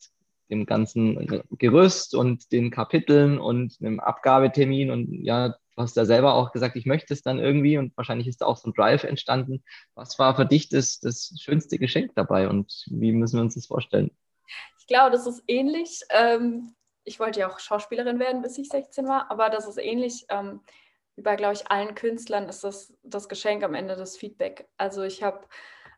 dem 0.50 0.66
ganzen 0.66 1.44
Gerüst 1.58 2.14
und 2.16 2.52
den 2.52 2.72
Kapiteln 2.72 3.40
und 3.40 3.78
einem 3.80 4.00
Abgabetermin 4.00 4.92
und 4.92 5.24
ja, 5.24 5.50
du 5.50 5.82
hast 5.82 5.96
ja 5.98 6.06
selber 6.06 6.36
auch 6.36 6.52
gesagt, 6.52 6.76
ich 6.76 6.86
möchte 6.86 7.14
es 7.14 7.22
dann 7.22 7.40
irgendwie 7.40 7.78
und 7.78 7.96
wahrscheinlich 7.98 8.28
ist 8.28 8.42
da 8.42 8.46
auch 8.46 8.58
so 8.58 8.70
ein 8.70 8.74
Drive 8.74 9.04
entstanden. 9.04 9.64
Was 9.96 10.20
war 10.20 10.36
für 10.36 10.46
dich 10.46 10.70
das, 10.70 11.00
das 11.00 11.34
schönste 11.40 11.78
Geschenk 11.80 12.12
dabei 12.16 12.48
und 12.48 12.86
wie 12.88 13.12
müssen 13.12 13.38
wir 13.38 13.42
uns 13.42 13.56
das 13.56 13.68
vorstellen? 13.68 14.12
Ich 14.80 14.88
glaube, 14.88 15.12
das 15.12 15.26
ist 15.26 15.44
ähnlich. 15.48 16.02
Ähm, 16.12 16.76
ich 17.06 17.20
wollte 17.20 17.40
ja 17.40 17.50
auch 17.50 17.60
Schauspielerin 17.60 18.20
werden, 18.20 18.42
bis 18.42 18.58
ich 18.58 18.70
16 18.70 19.08
war, 19.08 19.32
aber 19.32 19.50
das 19.50 19.68
ist 19.68 19.78
ähnlich 19.78 20.26
ähm, 20.30 20.62
wie 21.16 21.22
bei, 21.22 21.36
glaube 21.36 21.54
ich, 21.54 21.72
allen 21.72 21.96
Künstlern 21.96 22.50
ist 22.50 22.64
das 22.64 22.94
das 23.04 23.30
Geschenk 23.30 23.64
am 23.64 23.74
Ende 23.74 23.96
das 23.96 24.18
Feedback. 24.18 24.68
Also 24.78 25.04
ich 25.04 25.24
habe 25.24 25.42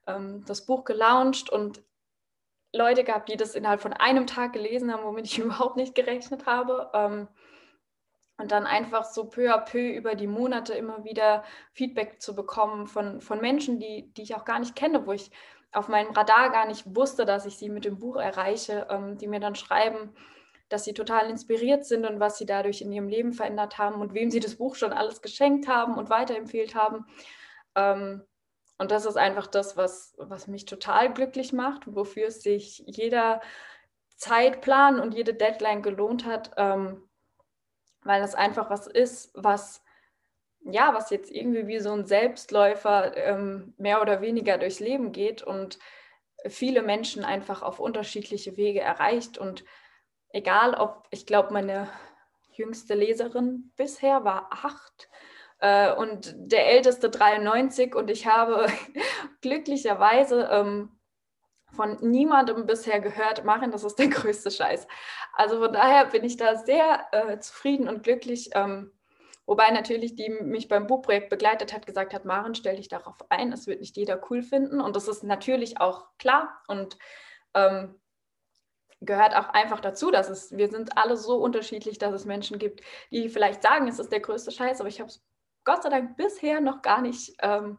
ähm, 0.05 0.43
das 0.45 0.65
Buch 0.65 0.83
gelauncht 0.83 1.49
und 1.49 1.81
Leute 2.73 3.03
gehabt, 3.03 3.29
die 3.29 3.37
das 3.37 3.55
innerhalb 3.55 3.81
von 3.81 3.93
einem 3.93 4.27
Tag 4.27 4.53
gelesen 4.53 4.93
haben, 4.93 5.03
womit 5.03 5.25
ich 5.25 5.39
überhaupt 5.39 5.77
nicht 5.77 5.95
gerechnet 5.95 6.45
habe. 6.45 6.91
Ähm, 6.93 7.27
und 8.39 8.51
dann 8.51 8.67
einfach 8.67 9.03
so 9.03 9.25
peu 9.25 9.51
à 9.51 9.57
peu 9.57 9.79
über 9.79 10.13
die 10.13 10.27
Monate 10.27 10.75
immer 10.75 11.03
wieder 11.03 11.43
Feedback 11.71 12.21
zu 12.21 12.35
bekommen 12.35 12.85
von, 12.85 13.19
von 13.19 13.41
Menschen, 13.41 13.79
die, 13.79 14.13
die 14.13 14.21
ich 14.21 14.35
auch 14.35 14.45
gar 14.45 14.59
nicht 14.59 14.75
kenne, 14.75 15.07
wo 15.07 15.11
ich 15.11 15.31
auf 15.71 15.87
meinem 15.87 16.11
Radar 16.11 16.51
gar 16.51 16.67
nicht 16.67 16.95
wusste, 16.95 17.25
dass 17.25 17.47
ich 17.47 17.57
sie 17.57 17.69
mit 17.69 17.83
dem 17.83 17.97
Buch 17.97 18.15
erreiche, 18.17 18.85
ähm, 18.91 19.17
die 19.17 19.27
mir 19.27 19.39
dann 19.39 19.55
schreiben, 19.55 20.13
dass 20.69 20.83
sie 20.83 20.93
total 20.93 21.29
inspiriert 21.29 21.85
sind 21.85 22.05
und 22.05 22.19
was 22.19 22.37
sie 22.37 22.45
dadurch 22.45 22.81
in 22.81 22.91
ihrem 22.91 23.07
Leben 23.07 23.33
verändert 23.33 23.77
haben 23.77 24.01
und 24.01 24.13
wem 24.13 24.31
sie 24.31 24.39
das 24.39 24.55
Buch 24.55 24.75
schon 24.75 24.93
alles 24.93 25.21
geschenkt 25.21 25.67
haben 25.67 25.97
und 25.97 26.09
weiterempfehlt 26.09 26.75
haben. 26.75 27.05
Ähm, 27.75 28.23
und 28.77 28.91
das 28.91 29.05
ist 29.05 29.17
einfach 29.17 29.47
das, 29.47 29.77
was, 29.77 30.13
was 30.17 30.47
mich 30.47 30.65
total 30.65 31.11
glücklich 31.13 31.53
macht, 31.53 31.83
wofür 31.95 32.29
sich 32.31 32.83
jeder 32.85 33.41
Zeitplan 34.15 34.99
und 34.99 35.13
jede 35.13 35.33
Deadline 35.33 35.81
gelohnt 35.81 36.25
hat, 36.25 36.51
ähm, 36.57 37.03
weil 38.03 38.21
das 38.21 38.35
einfach 38.35 38.69
was 38.69 38.87
ist, 38.87 39.31
was 39.33 39.81
ja, 40.69 40.93
was 40.93 41.09
jetzt 41.11 41.31
irgendwie 41.31 41.67
wie 41.67 41.79
so 41.79 41.91
ein 41.91 42.05
Selbstläufer 42.05 43.15
ähm, 43.15 43.73
mehr 43.77 44.01
oder 44.01 44.21
weniger 44.21 44.57
durchs 44.57 44.79
Leben 44.79 45.11
geht 45.11 45.41
und 45.41 45.79
viele 46.45 46.81
Menschen 46.81 47.23
einfach 47.23 47.61
auf 47.61 47.79
unterschiedliche 47.79 48.57
Wege 48.57 48.81
erreicht 48.81 49.37
und 49.37 49.63
egal 50.29 50.73
ob, 50.75 51.07
ich 51.11 51.25
glaube, 51.25 51.53
meine 51.53 51.89
jüngste 52.51 52.95
Leserin 52.95 53.71
bisher 53.75 54.23
war 54.23 54.49
acht 54.51 55.09
äh, 55.59 55.93
und 55.93 56.33
der 56.35 56.67
älteste 56.67 57.09
93 57.09 57.95
und 57.95 58.09
ich 58.09 58.27
habe 58.27 58.67
glücklicherweise 59.41 60.49
ähm, 60.51 60.97
von 61.73 61.97
niemandem 62.01 62.65
bisher 62.65 62.99
gehört, 62.99 63.43
machen, 63.43 63.71
das 63.71 63.83
ist 63.83 63.99
der 63.99 64.07
größte 64.09 64.51
Scheiß. 64.51 64.87
Also 65.33 65.59
von 65.59 65.73
daher 65.73 66.05
bin 66.05 66.23
ich 66.23 66.37
da 66.37 66.55
sehr 66.55 67.07
äh, 67.11 67.39
zufrieden 67.39 67.87
und 67.87 68.03
glücklich. 68.03 68.49
Ähm, 68.53 68.91
wobei 69.45 69.69
natürlich 69.69 70.15
die 70.15 70.29
mich 70.29 70.67
beim 70.67 70.87
Buchprojekt 70.87 71.29
begleitet 71.29 71.73
hat, 71.73 71.85
gesagt 71.85 72.13
hat, 72.13 72.25
Maren, 72.25 72.55
stell 72.55 72.77
dich 72.77 72.87
darauf 72.87 73.15
ein, 73.29 73.51
es 73.51 73.67
wird 73.67 73.81
nicht 73.81 73.97
jeder 73.97 74.19
cool 74.29 74.41
finden. 74.41 74.81
Und 74.81 74.95
das 74.95 75.07
ist 75.07 75.23
natürlich 75.23 75.79
auch 75.79 76.07
klar. 76.17 76.61
Und 76.67 76.97
ähm, 77.53 77.95
gehört 79.01 79.35
auch 79.35 79.49
einfach 79.49 79.79
dazu, 79.79 80.11
dass 80.11 80.29
es, 80.29 80.55
wir 80.55 80.69
sind 80.69 80.97
alle 80.97 81.17
so 81.17 81.37
unterschiedlich, 81.37 81.97
dass 81.97 82.13
es 82.13 82.25
Menschen 82.25 82.57
gibt, 82.59 82.81
die 83.11 83.29
vielleicht 83.29 83.61
sagen, 83.61 83.87
es 83.87 83.99
ist 83.99 84.11
der 84.11 84.19
größte 84.19 84.51
Scheiß, 84.51 84.79
aber 84.79 84.89
ich 84.89 84.99
habe 84.99 85.09
es 85.09 85.23
Gott 85.63 85.83
sei 85.83 85.89
Dank 85.89 86.15
bisher 86.15 86.61
noch 86.61 86.81
gar 86.81 87.01
nicht, 87.01 87.35
ähm, 87.41 87.77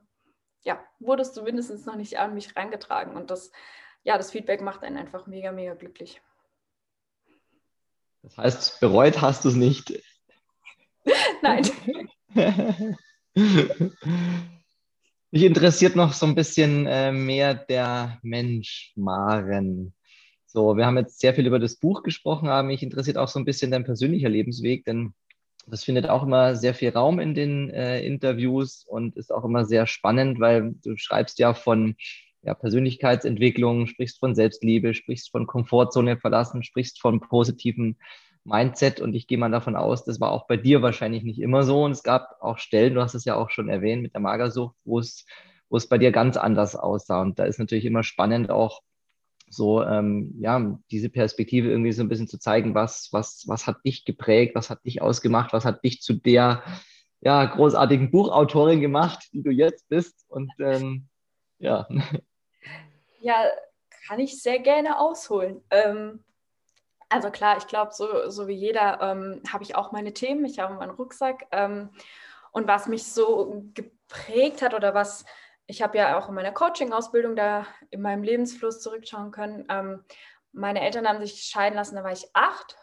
ja, 0.62 0.78
wurde 0.98 1.22
es 1.22 1.32
zumindest 1.32 1.86
noch 1.86 1.96
nicht 1.96 2.18
an 2.18 2.34
mich 2.34 2.54
reingetragen. 2.54 3.16
Und 3.16 3.30
das, 3.30 3.50
ja, 4.02 4.18
das 4.18 4.30
Feedback 4.30 4.60
macht 4.60 4.82
einen 4.82 4.98
einfach 4.98 5.26
mega, 5.26 5.52
mega 5.52 5.72
glücklich. 5.72 6.20
Das 8.22 8.36
heißt, 8.36 8.80
bereut 8.80 9.22
hast 9.22 9.44
du 9.44 9.48
es 9.48 9.54
nicht? 9.54 10.02
Nein. 11.42 11.66
Mich 15.30 15.42
interessiert 15.42 15.96
noch 15.96 16.12
so 16.12 16.26
ein 16.26 16.34
bisschen 16.34 16.86
äh, 16.86 17.10
mehr 17.10 17.54
der 17.54 18.18
Mensch, 18.22 18.92
Maren. 18.96 19.94
So, 20.50 20.78
wir 20.78 20.86
haben 20.86 20.96
jetzt 20.96 21.20
sehr 21.20 21.34
viel 21.34 21.46
über 21.46 21.58
das 21.58 21.76
Buch 21.76 22.02
gesprochen, 22.02 22.48
aber 22.48 22.66
mich 22.66 22.82
interessiert 22.82 23.18
auch 23.18 23.28
so 23.28 23.38
ein 23.38 23.44
bisschen 23.44 23.70
dein 23.70 23.84
persönlicher 23.84 24.30
Lebensweg, 24.30 24.82
denn 24.86 25.12
das 25.66 25.84
findet 25.84 26.08
auch 26.08 26.22
immer 26.22 26.56
sehr 26.56 26.72
viel 26.72 26.88
Raum 26.88 27.20
in 27.20 27.34
den 27.34 27.68
äh, 27.68 28.00
Interviews 28.00 28.82
und 28.88 29.14
ist 29.16 29.30
auch 29.30 29.44
immer 29.44 29.66
sehr 29.66 29.86
spannend, 29.86 30.40
weil 30.40 30.74
du 30.82 30.96
schreibst 30.96 31.38
ja 31.38 31.52
von 31.52 31.96
ja, 32.40 32.54
Persönlichkeitsentwicklung, 32.54 33.86
sprichst 33.88 34.20
von 34.20 34.34
Selbstliebe, 34.34 34.94
sprichst 34.94 35.30
von 35.30 35.46
Komfortzone 35.46 36.16
verlassen, 36.16 36.62
sprichst 36.62 36.98
von 36.98 37.20
positiven 37.20 37.98
Mindset 38.44 39.02
und 39.02 39.12
ich 39.14 39.26
gehe 39.26 39.36
mal 39.36 39.50
davon 39.50 39.76
aus, 39.76 40.06
das 40.06 40.18
war 40.18 40.30
auch 40.30 40.46
bei 40.46 40.56
dir 40.56 40.80
wahrscheinlich 40.80 41.24
nicht 41.24 41.40
immer 41.40 41.62
so 41.64 41.84
und 41.84 41.90
es 41.90 42.02
gab 42.02 42.38
auch 42.40 42.56
Stellen, 42.56 42.94
du 42.94 43.02
hast 43.02 43.14
es 43.14 43.26
ja 43.26 43.36
auch 43.36 43.50
schon 43.50 43.68
erwähnt 43.68 44.00
mit 44.00 44.14
der 44.14 44.22
Magersucht, 44.22 44.76
wo 44.84 44.98
es, 44.98 45.26
wo 45.68 45.76
es 45.76 45.90
bei 45.90 45.98
dir 45.98 46.10
ganz 46.10 46.38
anders 46.38 46.74
aussah 46.74 47.20
und 47.20 47.38
da 47.38 47.44
ist 47.44 47.58
natürlich 47.58 47.84
immer 47.84 48.02
spannend 48.02 48.50
auch 48.50 48.80
so 49.50 49.82
ähm, 49.82 50.34
ja 50.40 50.78
diese 50.90 51.08
Perspektive 51.08 51.70
irgendwie 51.70 51.92
so 51.92 52.02
ein 52.02 52.08
bisschen 52.08 52.28
zu 52.28 52.38
zeigen, 52.38 52.74
was 52.74 53.08
was 53.12 53.44
was 53.46 53.66
hat 53.66 53.76
dich 53.84 54.04
geprägt, 54.04 54.54
was 54.54 54.70
hat 54.70 54.84
dich 54.84 55.02
ausgemacht, 55.02 55.52
was 55.52 55.64
hat 55.64 55.84
dich 55.84 56.02
zu 56.02 56.14
der 56.14 56.62
ja 57.20 57.44
großartigen 57.44 58.10
Buchautorin 58.10 58.80
gemacht, 58.80 59.28
die 59.32 59.42
du 59.42 59.50
jetzt 59.50 59.88
bist 59.88 60.24
und 60.28 60.52
ähm, 60.60 61.08
ja. 61.58 61.88
Ja, 63.20 63.46
kann 64.06 64.20
ich 64.20 64.40
sehr 64.40 64.60
gerne 64.60 65.00
ausholen. 65.00 65.60
Ähm, 65.70 66.22
also 67.08 67.30
klar, 67.30 67.56
ich 67.56 67.66
glaube, 67.66 67.92
so, 67.92 68.30
so 68.30 68.48
wie 68.48 68.54
jeder 68.54 69.00
ähm, 69.00 69.42
habe 69.52 69.64
ich 69.64 69.74
auch 69.74 69.92
meine 69.92 70.12
Themen, 70.12 70.44
ich 70.44 70.58
habe 70.58 70.74
meinen 70.74 70.90
Rucksack. 70.90 71.46
Ähm, 71.50 71.90
und 72.52 72.66
was 72.66 72.86
mich 72.86 73.04
so 73.04 73.64
geprägt 73.74 74.62
hat 74.62 74.74
oder 74.74 74.94
was 74.94 75.24
ich 75.68 75.82
habe 75.82 75.98
ja 75.98 76.18
auch 76.18 76.28
in 76.28 76.34
meiner 76.34 76.50
Coaching-Ausbildung 76.50 77.36
da 77.36 77.66
in 77.90 78.00
meinem 78.00 78.22
Lebensfluss 78.22 78.80
zurückschauen 78.80 79.30
können. 79.30 79.66
Ähm, 79.68 80.02
meine 80.50 80.80
Eltern 80.80 81.06
haben 81.06 81.20
sich 81.20 81.42
scheiden 81.42 81.76
lassen, 81.76 81.94
da 81.94 82.02
war 82.02 82.12
ich 82.12 82.26
acht. 82.32 82.76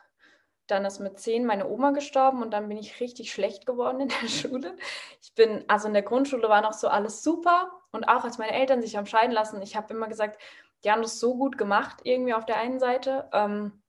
Dann 0.67 0.85
ist 0.85 0.99
mit 0.99 1.19
zehn 1.19 1.45
meine 1.45 1.67
Oma 1.67 1.91
gestorben 1.91 2.41
und 2.43 2.51
dann 2.51 2.69
bin 2.69 2.77
ich 2.77 2.99
richtig 2.99 3.31
schlecht 3.31 3.65
geworden 3.65 4.01
in 4.01 4.09
der 4.09 4.27
Schule. 4.27 4.77
Ich 5.21 5.33
bin, 5.33 5.65
also 5.67 5.87
in 5.87 5.93
der 5.93 6.03
Grundschule 6.03 6.47
war 6.47 6.61
noch 6.61 6.73
so 6.73 6.87
alles 6.87 7.23
super 7.23 7.71
und 7.91 8.05
auch 8.05 8.23
als 8.23 8.37
meine 8.37 8.53
Eltern 8.53 8.81
sich 8.81 8.95
haben 8.95 9.07
scheiden 9.07 9.31
lassen, 9.31 9.61
ich 9.63 9.75
habe 9.75 9.93
immer 9.93 10.07
gesagt, 10.07 10.39
die 10.83 10.91
haben 10.91 11.01
das 11.01 11.19
so 11.19 11.35
gut 11.35 11.57
gemacht, 11.57 12.01
irgendwie 12.03 12.35
auf 12.35 12.45
der 12.45 12.57
einen 12.57 12.79
Seite. 12.79 13.27
Ähm, 13.33 13.81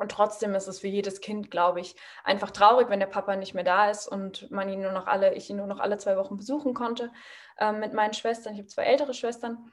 und 0.00 0.10
trotzdem 0.10 0.54
ist 0.54 0.66
es 0.66 0.80
für 0.80 0.88
jedes 0.88 1.20
Kind, 1.20 1.50
glaube 1.50 1.80
ich, 1.80 1.94
einfach 2.24 2.50
traurig, 2.50 2.88
wenn 2.88 3.00
der 3.00 3.06
Papa 3.06 3.36
nicht 3.36 3.52
mehr 3.52 3.64
da 3.64 3.90
ist 3.90 4.08
und 4.08 4.50
man 4.50 4.68
ihn 4.70 4.80
nur 4.80 4.92
noch 4.92 5.06
alle, 5.06 5.34
ich 5.34 5.50
ihn 5.50 5.58
nur 5.58 5.66
noch 5.66 5.78
alle 5.78 5.98
zwei 5.98 6.16
Wochen 6.16 6.38
besuchen 6.38 6.72
konnte 6.72 7.12
ähm, 7.58 7.80
mit 7.80 7.92
meinen 7.92 8.14
Schwestern. 8.14 8.54
Ich 8.54 8.60
habe 8.60 8.68
zwei 8.68 8.84
ältere 8.84 9.12
Schwestern. 9.12 9.70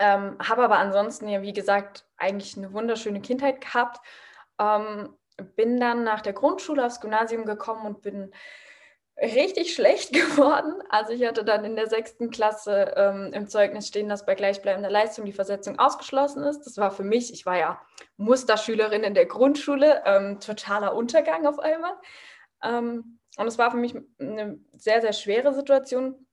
Ähm, 0.00 0.36
habe 0.40 0.64
aber 0.64 0.78
ansonsten 0.78 1.28
ja, 1.28 1.40
wie 1.40 1.52
gesagt, 1.52 2.04
eigentlich 2.16 2.56
eine 2.56 2.72
wunderschöne 2.72 3.20
Kindheit 3.20 3.60
gehabt. 3.60 4.04
Ähm, 4.58 5.16
bin 5.54 5.78
dann 5.78 6.02
nach 6.02 6.20
der 6.20 6.32
Grundschule 6.32 6.84
aufs 6.84 7.00
Gymnasium 7.00 7.44
gekommen 7.44 7.86
und 7.86 8.02
bin 8.02 8.32
richtig 9.20 9.74
schlecht 9.74 10.12
geworden. 10.12 10.82
Also 10.88 11.12
ich 11.12 11.24
hatte 11.26 11.44
dann 11.44 11.64
in 11.64 11.76
der 11.76 11.88
sechsten 11.88 12.30
Klasse 12.30 12.94
ähm, 12.96 13.32
im 13.32 13.48
Zeugnis 13.48 13.88
stehen, 13.88 14.08
dass 14.08 14.26
bei 14.26 14.34
gleichbleibender 14.34 14.90
Leistung 14.90 15.24
die 15.24 15.32
Versetzung 15.32 15.78
ausgeschlossen 15.78 16.42
ist. 16.44 16.62
Das 16.62 16.76
war 16.78 16.90
für 16.90 17.04
mich, 17.04 17.32
ich 17.32 17.46
war 17.46 17.58
ja 17.58 17.80
Musterschülerin 18.16 19.04
in 19.04 19.14
der 19.14 19.26
Grundschule, 19.26 20.02
ähm, 20.04 20.40
totaler 20.40 20.94
Untergang 20.94 21.46
auf 21.46 21.58
einmal. 21.58 21.94
Ähm, 22.62 23.18
und 23.36 23.46
es 23.46 23.58
war 23.58 23.70
für 23.70 23.76
mich 23.76 23.94
eine 24.18 24.58
sehr, 24.72 25.00
sehr 25.00 25.12
schwere 25.12 25.54
Situation, 25.54 26.26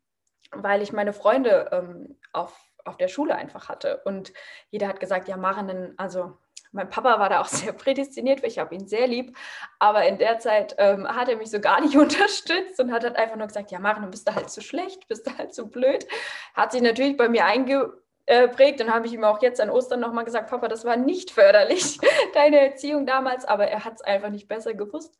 weil 0.52 0.82
ich 0.82 0.92
meine 0.92 1.13
Freunde 1.13 1.70
ähm, 1.72 2.20
auf, 2.34 2.58
auf 2.84 2.98
der 2.98 3.08
Schule 3.08 3.36
einfach 3.36 3.70
hatte. 3.70 4.02
Und 4.04 4.34
jeder 4.70 4.88
hat 4.88 5.00
gesagt, 5.00 5.28
ja, 5.28 5.38
Maren, 5.38 5.94
also 5.98 6.38
mein 6.71 6.89
Papa 6.89 7.19
war 7.19 7.29
da 7.29 7.41
auch 7.41 7.45
sehr 7.47 7.73
prädestiniert, 7.73 8.41
weil 8.41 8.49
ich 8.49 8.60
habe 8.60 8.75
ihn 8.75 8.88
sehr 8.88 9.08
lieb. 9.08 9.36
Aber 9.79 10.05
in 10.05 10.17
der 10.17 10.39
Zeit 10.39 10.75
ähm, 10.77 11.08
hat 11.08 11.29
er 11.29 11.38
mich 11.38 11.49
so 11.49 11.60
gar 11.60 11.82
nicht 11.82 11.95
unterstützt 11.97 12.79
und 12.79 12.91
hat 12.91 13.03
halt 13.03 13.15
einfach 13.15 13.36
nur 13.36 13.47
gesagt, 13.47 13.71
ja, 13.71 13.79
Maren, 13.79 14.03
du 14.03 14.10
bist 14.10 14.27
da 14.27 14.36
halt 14.36 14.49
zu 14.49 14.62
schlecht, 14.62 15.08
bist 15.08 15.27
da 15.27 15.38
halt 15.38 15.53
zu 15.53 15.69
blöd. 15.69 16.08
Hat 16.53 16.71
sich 16.71 16.82
natürlich 16.82 17.17
bei 17.17 17.29
mir 17.29 17.45
eingeprägt 17.45 18.82
und 18.82 18.93
habe 18.93 19.08
ich 19.08 19.13
ihm 19.13 19.23
auch 19.23 19.41
jetzt 19.41 19.62
an 19.62 19.69
Ostern 19.69 19.99
nochmal 19.99 20.25
gesagt, 20.25 20.49
Papa, 20.49 20.67
das 20.67 20.86
war 20.86 20.97
nicht 20.97 21.32
förderlich, 21.32 21.99
deine 22.34 22.60
Erziehung 22.60 23.05
damals, 23.05 23.45
aber 23.45 23.67
er 23.67 23.86
hat 23.86 23.95
es 23.95 24.01
einfach 24.01 24.29
nicht 24.29 24.47
besser 24.47 24.73
gewusst. 24.73 25.17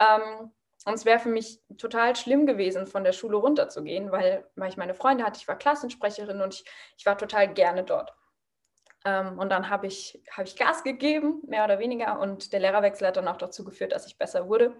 Ähm, 0.00 0.52
und 0.84 0.94
es 0.94 1.04
wäre 1.04 1.18
für 1.18 1.28
mich 1.28 1.60
total 1.76 2.16
schlimm 2.16 2.46
gewesen, 2.46 2.86
von 2.86 3.04
der 3.04 3.12
Schule 3.12 3.36
runterzugehen, 3.36 4.10
weil, 4.10 4.48
weil 4.56 4.70
ich 4.70 4.76
meine 4.76 4.94
Freunde 4.94 5.24
hatte, 5.24 5.38
ich 5.38 5.48
war 5.48 5.58
Klassensprecherin 5.58 6.40
und 6.40 6.54
ich, 6.54 6.64
ich 6.96 7.04
war 7.04 7.18
total 7.18 7.52
gerne 7.52 7.82
dort. 7.82 8.14
Ähm, 9.08 9.38
und 9.38 9.50
dann 9.50 9.70
habe 9.70 9.86
ich, 9.86 10.22
hab 10.30 10.46
ich 10.46 10.56
Gas 10.56 10.84
gegeben, 10.84 11.40
mehr 11.46 11.64
oder 11.64 11.78
weniger. 11.78 12.20
Und 12.20 12.52
der 12.52 12.60
Lehrerwechsel 12.60 13.06
hat 13.06 13.16
dann 13.16 13.28
auch 13.28 13.38
dazu 13.38 13.64
geführt, 13.64 13.92
dass 13.92 14.06
ich 14.06 14.18
besser 14.18 14.48
wurde. 14.48 14.76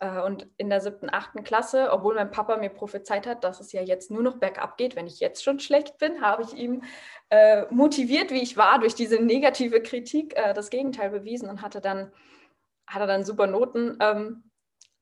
Äh, 0.00 0.20
und 0.22 0.48
in 0.56 0.70
der 0.70 0.80
siebten, 0.80 1.08
achten 1.10 1.44
Klasse, 1.44 1.92
obwohl 1.92 2.16
mein 2.16 2.32
Papa 2.32 2.56
mir 2.56 2.70
prophezeit 2.70 3.26
hat, 3.26 3.44
dass 3.44 3.60
es 3.60 3.72
ja 3.72 3.82
jetzt 3.82 4.10
nur 4.10 4.22
noch 4.22 4.38
bergab 4.38 4.76
geht, 4.76 4.96
wenn 4.96 5.06
ich 5.06 5.20
jetzt 5.20 5.44
schon 5.44 5.60
schlecht 5.60 5.98
bin, 5.98 6.20
habe 6.20 6.42
ich 6.42 6.54
ihm 6.54 6.82
äh, 7.30 7.66
motiviert, 7.70 8.32
wie 8.32 8.42
ich 8.42 8.56
war, 8.56 8.80
durch 8.80 8.94
diese 8.94 9.22
negative 9.22 9.82
Kritik 9.82 10.36
äh, 10.36 10.52
das 10.52 10.70
Gegenteil 10.70 11.10
bewiesen 11.10 11.48
und 11.48 11.62
hatte 11.62 11.80
dann, 11.80 12.12
hatte 12.88 13.06
dann 13.06 13.24
super 13.24 13.46
Noten 13.46 13.98
ähm, 14.00 14.50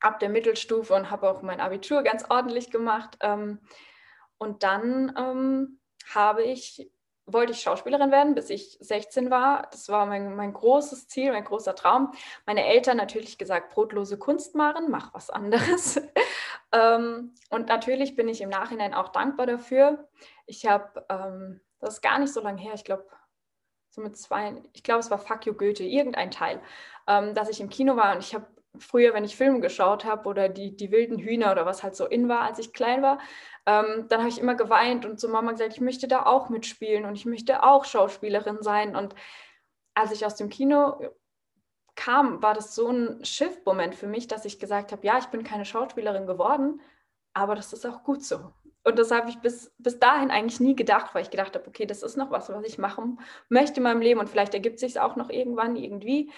ab 0.01 0.21
der 0.21 0.29
Mittelstufe 0.29 0.95
und 0.95 1.11
habe 1.11 1.31
auch 1.31 1.43
mein 1.43 1.61
Abitur 1.61 2.03
ganz 2.03 2.25
ordentlich 2.29 2.71
gemacht. 2.71 3.17
Ähm, 3.21 3.61
und 4.37 4.63
dann 4.63 5.15
ähm, 5.17 5.81
habe 6.15 6.43
ich 6.43 6.91
wollte 7.33 7.53
ich 7.53 7.61
Schauspielerin 7.61 8.11
werden, 8.11 8.35
bis 8.35 8.51
ich 8.51 8.79
16 8.81 9.31
war. 9.31 9.69
Das 9.71 9.89
war 9.89 10.07
mein, 10.07 10.35
mein 10.35 10.53
großes 10.53 11.09
Ziel, 11.09 11.33
mein 11.33 11.45
großer 11.45 11.75
Traum. 11.75 12.13
Meine 12.47 12.67
Eltern 12.67 12.97
natürlich 12.97 13.39
gesagt, 13.39 13.75
brotlose 13.75 14.19
Kunst 14.19 14.55
machen, 14.55 14.91
mach 14.91 15.15
was 15.15 15.31
anderes. 15.31 16.01
ähm, 16.73 17.35
und 17.51 17.69
natürlich 17.69 18.17
bin 18.17 18.29
ich 18.29 18.41
im 18.41 18.49
Nachhinein 18.49 18.95
auch 18.95 19.09
dankbar 19.09 19.47
dafür. 19.47 20.09
Ich 20.47 20.67
habe, 20.67 21.07
ähm, 21.09 21.61
das 21.81 21.95
ist 21.95 22.03
gar 22.03 22.19
nicht 22.19 22.33
so 22.33 22.41
lange 22.41 22.61
her, 22.61 22.73
ich 22.75 22.85
glaube, 22.85 23.07
so 23.91 24.01
mit 24.01 24.17
zwei, 24.17 24.63
ich 24.73 24.83
glaube, 24.83 25.01
es 25.01 25.11
war 25.11 25.19
Fuck 25.19 25.47
You 25.47 25.55
Goethe, 25.55 25.85
irgendein 25.85 26.31
Teil, 26.31 26.61
ähm, 27.07 27.35
dass 27.35 27.49
ich 27.49 27.61
im 27.61 27.69
Kino 27.69 27.97
war 27.97 28.15
und 28.15 28.21
ich 28.21 28.35
habe 28.35 28.47
früher, 28.79 29.15
wenn 29.15 29.25
ich 29.25 29.37
Filme 29.37 29.61
geschaut 29.61 30.05
habe 30.05 30.29
oder 30.29 30.49
die, 30.49 30.77
die 30.77 30.91
wilden 30.91 31.19
Hühner 31.19 31.53
oder 31.53 31.67
was 31.67 31.83
halt 31.83 31.97
so 31.97 32.07
in 32.07 32.29
war, 32.29 32.43
als 32.43 32.59
ich 32.59 32.73
klein 32.73 33.03
war, 33.03 33.19
ähm, 33.69 34.07
dann 34.09 34.21
habe 34.21 34.31
ich 34.31 34.41
immer 34.41 34.55
geweint 34.55 35.05
und 35.05 35.21
zu 35.21 35.29
Mama 35.29 35.53
gesagt, 35.53 35.75
ich 35.75 35.83
möchte 35.83 36.09
da 36.09 36.25
auch 36.25 36.49
mitspielen 36.49 37.05
und 37.05 37.15
ich 37.17 37.27
möchte 37.27 37.63
auch 37.63 37.85
Schauspielerin 37.85 38.63
sein. 38.63 38.97
Und 38.97 39.15
als 39.93 40.11
ich 40.11 40.25
aus 40.25 40.37
dem 40.37 40.49
Kino 40.49 40.99
kam, 41.95 42.43
war 42.43 42.55
das 42.55 42.75
so 42.75 42.89
ein 42.89 43.23
Shift-Moment 43.23 43.95
für 43.95 44.07
mich, 44.07 44.27
dass 44.27 44.47
ich 44.47 44.59
gesagt 44.59 44.91
habe, 44.93 45.07
ja, 45.07 45.19
ich 45.19 45.27
bin 45.27 45.45
keine 45.45 45.67
Schauspielerin 45.67 46.27
geworden, 46.27 46.81
aber 47.35 47.55
das 47.55 47.75
ist 47.75 47.85
auch 47.85 48.05
gut 48.05 48.25
so. 48.25 48.55
Und 48.85 48.99
das 48.99 49.11
habe 49.11 49.29
ich 49.29 49.39
bis, 49.41 49.71
bis 49.77 49.99
dahin 49.99 50.31
eigentlich 50.31 50.61
nie 50.61 50.75
gedacht, 50.75 51.15
weil 51.15 51.23
ich 51.23 51.31
gedacht 51.31 51.55
habe, 51.55 51.67
okay, 51.67 51.85
das 51.85 52.03
ist 52.03 52.17
noch 52.17 52.31
was, 52.31 52.49
was 52.49 52.65
ich 52.65 52.79
machen 52.79 53.21
möchte 53.51 53.81
in 53.81 53.83
meinem 53.83 54.01
Leben 54.01 54.19
und 54.19 54.31
vielleicht 54.31 54.55
ergibt 54.55 54.79
sich 54.79 54.93
es 54.93 54.97
auch 54.97 55.17
noch 55.17 55.29
irgendwann 55.29 55.77
irgendwie. 55.77 56.33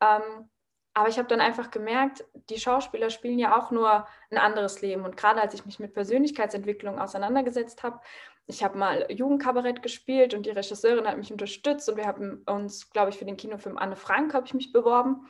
Ähm, 0.00 0.48
aber 0.96 1.10
ich 1.10 1.18
habe 1.18 1.28
dann 1.28 1.42
einfach 1.42 1.70
gemerkt, 1.70 2.24
die 2.48 2.58
Schauspieler 2.58 3.10
spielen 3.10 3.38
ja 3.38 3.54
auch 3.54 3.70
nur 3.70 4.06
ein 4.30 4.38
anderes 4.38 4.80
Leben. 4.80 5.04
Und 5.04 5.14
gerade 5.14 5.42
als 5.42 5.52
ich 5.52 5.66
mich 5.66 5.78
mit 5.78 5.92
Persönlichkeitsentwicklung 5.92 6.98
auseinandergesetzt 6.98 7.82
habe, 7.82 8.00
ich 8.46 8.64
habe 8.64 8.78
mal 8.78 9.04
Jugendkabarett 9.10 9.82
gespielt 9.82 10.32
und 10.32 10.46
die 10.46 10.52
Regisseurin 10.52 11.06
hat 11.06 11.18
mich 11.18 11.30
unterstützt 11.30 11.86
und 11.90 11.98
wir 11.98 12.06
haben 12.06 12.42
uns, 12.46 12.88
glaube 12.88 13.10
ich, 13.10 13.18
für 13.18 13.26
den 13.26 13.36
Kinofilm 13.36 13.76
Anne 13.76 13.94
Frank 13.94 14.32
habe 14.32 14.46
ich 14.46 14.54
mich 14.54 14.72
beworben. 14.72 15.28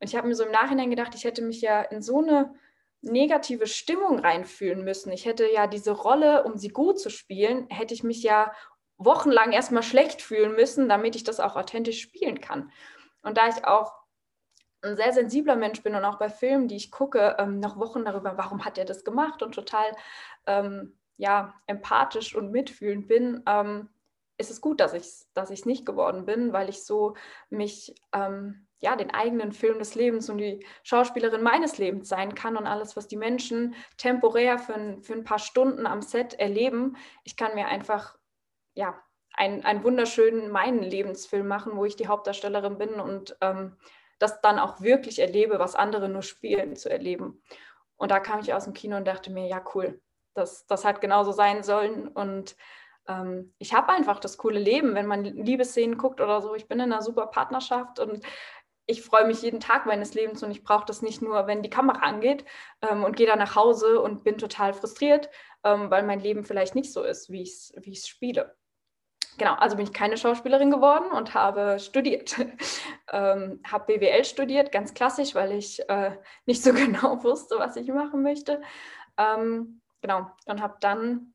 Und 0.00 0.08
ich 0.08 0.16
habe 0.16 0.26
mir 0.26 0.34
so 0.34 0.42
im 0.42 0.50
Nachhinein 0.50 0.90
gedacht, 0.90 1.14
ich 1.14 1.22
hätte 1.22 1.42
mich 1.42 1.60
ja 1.60 1.82
in 1.82 2.02
so 2.02 2.20
eine 2.20 2.52
negative 3.00 3.68
Stimmung 3.68 4.18
reinfühlen 4.18 4.82
müssen. 4.82 5.12
Ich 5.12 5.24
hätte 5.24 5.48
ja 5.48 5.68
diese 5.68 5.92
Rolle, 5.92 6.42
um 6.42 6.58
sie 6.58 6.70
gut 6.70 6.98
zu 6.98 7.10
spielen, 7.10 7.68
hätte 7.70 7.94
ich 7.94 8.02
mich 8.02 8.24
ja 8.24 8.52
wochenlang 8.98 9.52
erstmal 9.52 9.84
schlecht 9.84 10.20
fühlen 10.20 10.56
müssen, 10.56 10.88
damit 10.88 11.14
ich 11.14 11.22
das 11.22 11.38
auch 11.38 11.54
authentisch 11.54 12.00
spielen 12.00 12.40
kann. 12.40 12.72
Und 13.22 13.38
da 13.38 13.46
ich 13.46 13.64
auch 13.64 13.92
ein 14.86 14.96
sehr 14.96 15.12
sensibler 15.12 15.56
Mensch 15.56 15.82
bin 15.82 15.94
und 15.94 16.04
auch 16.04 16.18
bei 16.18 16.28
Filmen, 16.28 16.68
die 16.68 16.76
ich 16.76 16.90
gucke, 16.90 17.36
ähm, 17.38 17.60
noch 17.60 17.78
Wochen 17.78 18.04
darüber, 18.04 18.36
warum 18.36 18.64
hat 18.64 18.78
er 18.78 18.84
das 18.84 19.04
gemacht 19.04 19.42
und 19.42 19.54
total 19.54 19.86
ähm, 20.46 20.96
ja, 21.16 21.54
empathisch 21.66 22.34
und 22.34 22.50
mitfühlend 22.50 23.08
bin, 23.08 23.42
ähm, 23.46 23.88
ist 24.38 24.50
es 24.50 24.60
gut, 24.60 24.80
dass 24.80 24.92
ich 24.92 25.02
es 25.02 25.32
dass 25.32 25.64
nicht 25.64 25.86
geworden 25.86 26.26
bin, 26.26 26.52
weil 26.52 26.68
ich 26.68 26.84
so 26.84 27.14
mich 27.48 27.94
ähm, 28.12 28.66
ja, 28.80 28.94
den 28.94 29.10
eigenen 29.10 29.52
Film 29.52 29.78
des 29.78 29.94
Lebens 29.94 30.28
und 30.28 30.38
die 30.38 30.64
Schauspielerin 30.82 31.42
meines 31.42 31.78
Lebens 31.78 32.08
sein 32.08 32.34
kann 32.34 32.56
und 32.56 32.66
alles, 32.66 32.96
was 32.96 33.08
die 33.08 33.16
Menschen 33.16 33.74
temporär 33.96 34.58
für 34.58 34.74
ein, 34.74 35.02
für 35.02 35.14
ein 35.14 35.24
paar 35.24 35.38
Stunden 35.38 35.86
am 35.86 36.02
Set 36.02 36.34
erleben. 36.34 36.96
Ich 37.24 37.36
kann 37.36 37.54
mir 37.54 37.68
einfach 37.68 38.18
ja, 38.74 39.00
einen, 39.32 39.64
einen 39.64 39.82
wunderschönen 39.82 40.50
meinen 40.50 40.82
Lebensfilm 40.82 41.48
machen, 41.48 41.76
wo 41.76 41.84
ich 41.86 41.96
die 41.96 42.08
Hauptdarstellerin 42.08 42.76
bin 42.76 43.00
und 43.00 43.36
ähm, 43.40 43.76
das 44.18 44.40
dann 44.40 44.58
auch 44.58 44.80
wirklich 44.80 45.18
erlebe, 45.18 45.58
was 45.58 45.74
andere 45.74 46.08
nur 46.08 46.22
spielen, 46.22 46.76
zu 46.76 46.90
erleben. 46.90 47.42
Und 47.96 48.10
da 48.10 48.20
kam 48.20 48.40
ich 48.40 48.52
aus 48.54 48.64
dem 48.64 48.72
Kino 48.72 48.96
und 48.96 49.06
dachte 49.06 49.30
mir, 49.30 49.46
ja, 49.46 49.62
cool, 49.74 50.00
das, 50.34 50.66
das 50.66 50.84
hat 50.84 51.00
genauso 51.00 51.32
sein 51.32 51.62
sollen. 51.62 52.08
Und 52.08 52.56
ähm, 53.08 53.54
ich 53.58 53.74
habe 53.74 53.92
einfach 53.92 54.20
das 54.20 54.38
coole 54.38 54.58
Leben, 54.58 54.94
wenn 54.94 55.06
man 55.06 55.24
Liebesszenen 55.24 55.98
guckt 55.98 56.20
oder 56.20 56.40
so. 56.42 56.54
Ich 56.54 56.68
bin 56.68 56.78
in 56.78 56.92
einer 56.92 57.02
super 57.02 57.26
Partnerschaft 57.26 57.98
und 57.98 58.24
ich 58.86 59.02
freue 59.02 59.26
mich 59.26 59.42
jeden 59.42 59.60
Tag 59.60 59.86
meines 59.86 60.14
Lebens 60.14 60.42
und 60.42 60.50
ich 60.52 60.62
brauche 60.62 60.84
das 60.86 61.02
nicht 61.02 61.20
nur, 61.20 61.46
wenn 61.46 61.62
die 61.62 61.70
Kamera 61.70 62.00
angeht 62.00 62.44
ähm, 62.82 63.02
und 63.02 63.16
gehe 63.16 63.26
dann 63.26 63.40
nach 63.40 63.56
Hause 63.56 64.00
und 64.00 64.22
bin 64.22 64.38
total 64.38 64.74
frustriert, 64.74 65.28
ähm, 65.64 65.90
weil 65.90 66.04
mein 66.04 66.20
Leben 66.20 66.44
vielleicht 66.44 66.74
nicht 66.76 66.92
so 66.92 67.02
ist, 67.02 67.30
wie 67.30 67.42
ich 67.42 67.50
es 67.50 67.74
wie 67.78 67.96
spiele 67.96 68.56
genau, 69.38 69.54
also 69.54 69.76
bin 69.76 69.86
ich 69.86 69.92
keine 69.92 70.16
Schauspielerin 70.16 70.70
geworden 70.70 71.10
und 71.10 71.34
habe 71.34 71.78
studiert. 71.78 72.36
ähm, 73.12 73.60
habe 73.70 73.98
BWL 73.98 74.24
studiert, 74.24 74.72
ganz 74.72 74.94
klassisch, 74.94 75.34
weil 75.34 75.52
ich 75.52 75.88
äh, 75.88 76.12
nicht 76.46 76.62
so 76.62 76.72
genau 76.74 77.22
wusste, 77.22 77.58
was 77.58 77.76
ich 77.76 77.88
machen 77.88 78.22
möchte. 78.22 78.60
Ähm, 79.16 79.80
genau, 80.00 80.30
und 80.46 80.60
habe 80.60 80.76
dann 80.80 81.34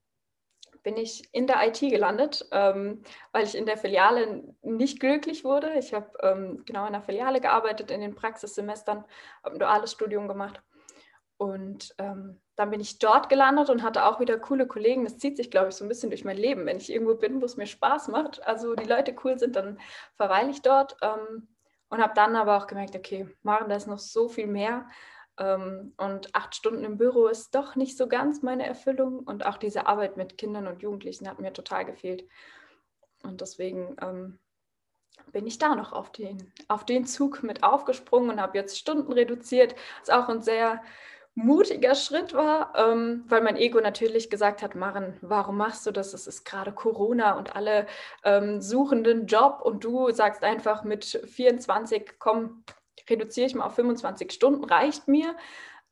bin 0.83 0.97
ich 0.97 1.29
in 1.31 1.47
der 1.47 1.67
IT 1.67 1.79
gelandet, 1.79 2.47
ähm, 2.51 3.03
weil 3.31 3.43
ich 3.43 3.55
in 3.55 3.65
der 3.65 3.77
Filiale 3.77 4.43
nicht 4.61 4.99
glücklich 4.99 5.43
wurde. 5.43 5.73
Ich 5.77 5.93
habe 5.93 6.11
ähm, 6.23 6.63
genau 6.65 6.85
in 6.87 6.93
der 6.93 7.03
Filiale 7.03 7.39
gearbeitet 7.39 7.91
in 7.91 8.01
den 8.01 8.15
Praxissemestern, 8.15 9.05
habe 9.43 9.55
ein 9.55 9.59
duales 9.59 9.91
Studium 9.91 10.27
gemacht 10.27 10.61
und 11.37 11.93
ähm, 11.97 12.41
dann 12.61 12.69
bin 12.69 12.79
ich 12.79 12.99
dort 12.99 13.27
gelandet 13.27 13.71
und 13.71 13.81
hatte 13.81 14.05
auch 14.05 14.19
wieder 14.19 14.37
coole 14.37 14.67
Kollegen. 14.67 15.03
Das 15.03 15.17
zieht 15.17 15.35
sich, 15.35 15.49
glaube 15.49 15.69
ich, 15.69 15.75
so 15.75 15.83
ein 15.83 15.87
bisschen 15.87 16.11
durch 16.11 16.23
mein 16.23 16.37
Leben. 16.37 16.67
Wenn 16.67 16.77
ich 16.77 16.91
irgendwo 16.91 17.15
bin, 17.15 17.41
wo 17.41 17.45
es 17.45 17.57
mir 17.57 17.65
Spaß 17.65 18.09
macht, 18.09 18.45
also 18.45 18.75
die 18.75 18.87
Leute 18.87 19.15
cool 19.23 19.39
sind, 19.39 19.55
dann 19.55 19.79
verweile 20.15 20.51
ich 20.51 20.61
dort. 20.61 20.95
Ähm, 21.01 21.47
und 21.89 22.01
habe 22.03 22.13
dann 22.15 22.35
aber 22.35 22.57
auch 22.57 22.67
gemerkt, 22.67 22.95
okay, 22.95 23.27
Maren, 23.41 23.67
da 23.67 23.75
ist 23.75 23.87
noch 23.87 23.97
so 23.97 24.29
viel 24.29 24.45
mehr. 24.45 24.87
Ähm, 25.39 25.95
und 25.97 26.35
acht 26.35 26.53
Stunden 26.53 26.83
im 26.83 26.99
Büro 26.99 27.25
ist 27.25 27.55
doch 27.55 27.75
nicht 27.75 27.97
so 27.97 28.07
ganz 28.07 28.43
meine 28.43 28.67
Erfüllung. 28.67 29.21
Und 29.21 29.43
auch 29.43 29.57
diese 29.57 29.87
Arbeit 29.87 30.15
mit 30.15 30.37
Kindern 30.37 30.67
und 30.67 30.83
Jugendlichen 30.83 31.27
hat 31.27 31.39
mir 31.39 31.53
total 31.53 31.83
gefehlt. 31.83 32.27
Und 33.23 33.41
deswegen 33.41 33.95
ähm, 34.03 34.37
bin 35.31 35.47
ich 35.47 35.57
da 35.57 35.73
noch 35.73 35.93
auf 35.93 36.11
den, 36.11 36.53
auf 36.67 36.85
den 36.85 37.07
Zug 37.07 37.41
mit 37.41 37.63
aufgesprungen 37.63 38.29
und 38.29 38.39
habe 38.39 38.59
jetzt 38.59 38.77
Stunden 38.77 39.11
reduziert. 39.11 39.73
Was 40.01 40.11
auch 40.11 40.29
ein 40.29 40.43
sehr 40.43 40.83
mutiger 41.33 41.95
Schritt 41.95 42.33
war, 42.33 42.73
ähm, 42.75 43.23
weil 43.27 43.41
mein 43.41 43.55
Ego 43.55 43.79
natürlich 43.79 44.29
gesagt 44.29 44.61
hat, 44.61 44.75
Maren, 44.75 45.17
warum 45.21 45.57
machst 45.57 45.85
du 45.85 45.91
das? 45.91 46.13
Es 46.13 46.27
ist 46.27 46.43
gerade 46.43 46.73
Corona 46.73 47.37
und 47.37 47.55
alle 47.55 47.87
ähm, 48.23 48.61
suchen 48.61 49.03
den 49.03 49.27
Job 49.27 49.61
und 49.63 49.83
du 49.83 50.11
sagst 50.11 50.43
einfach 50.43 50.83
mit 50.83 51.05
24, 51.05 52.15
komm, 52.19 52.63
reduziere 53.09 53.47
ich 53.47 53.55
mal 53.55 53.65
auf 53.65 53.75
25 53.75 54.31
Stunden, 54.31 54.63
reicht 54.65 55.07
mir. 55.07 55.35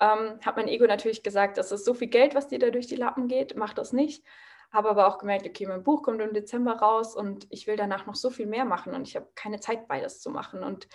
Ähm, 0.01 0.39
hat 0.45 0.55
mein 0.55 0.67
Ego 0.67 0.85
natürlich 0.85 1.23
gesagt, 1.23 1.57
das 1.57 1.71
ist 1.71 1.85
so 1.85 1.93
viel 1.93 2.07
Geld, 2.07 2.35
was 2.35 2.47
dir 2.47 2.59
da 2.59 2.69
durch 2.69 2.87
die 2.87 2.95
Lappen 2.95 3.27
geht, 3.27 3.55
mach 3.55 3.73
das 3.73 3.93
nicht. 3.93 4.23
Habe 4.71 4.89
aber 4.89 5.07
auch 5.07 5.17
gemerkt, 5.17 5.47
okay, 5.47 5.65
mein 5.65 5.83
Buch 5.83 6.03
kommt 6.03 6.21
im 6.21 6.33
Dezember 6.33 6.73
raus 6.73 7.15
und 7.15 7.47
ich 7.49 7.65
will 7.65 7.75
danach 7.75 8.05
noch 8.05 8.15
so 8.15 8.29
viel 8.29 8.45
mehr 8.45 8.65
machen 8.65 8.93
und 8.93 9.07
ich 9.07 9.15
habe 9.15 9.27
keine 9.35 9.59
Zeit, 9.59 9.87
beides 9.87 10.21
zu 10.21 10.29
machen. 10.29 10.63
Und 10.63 10.87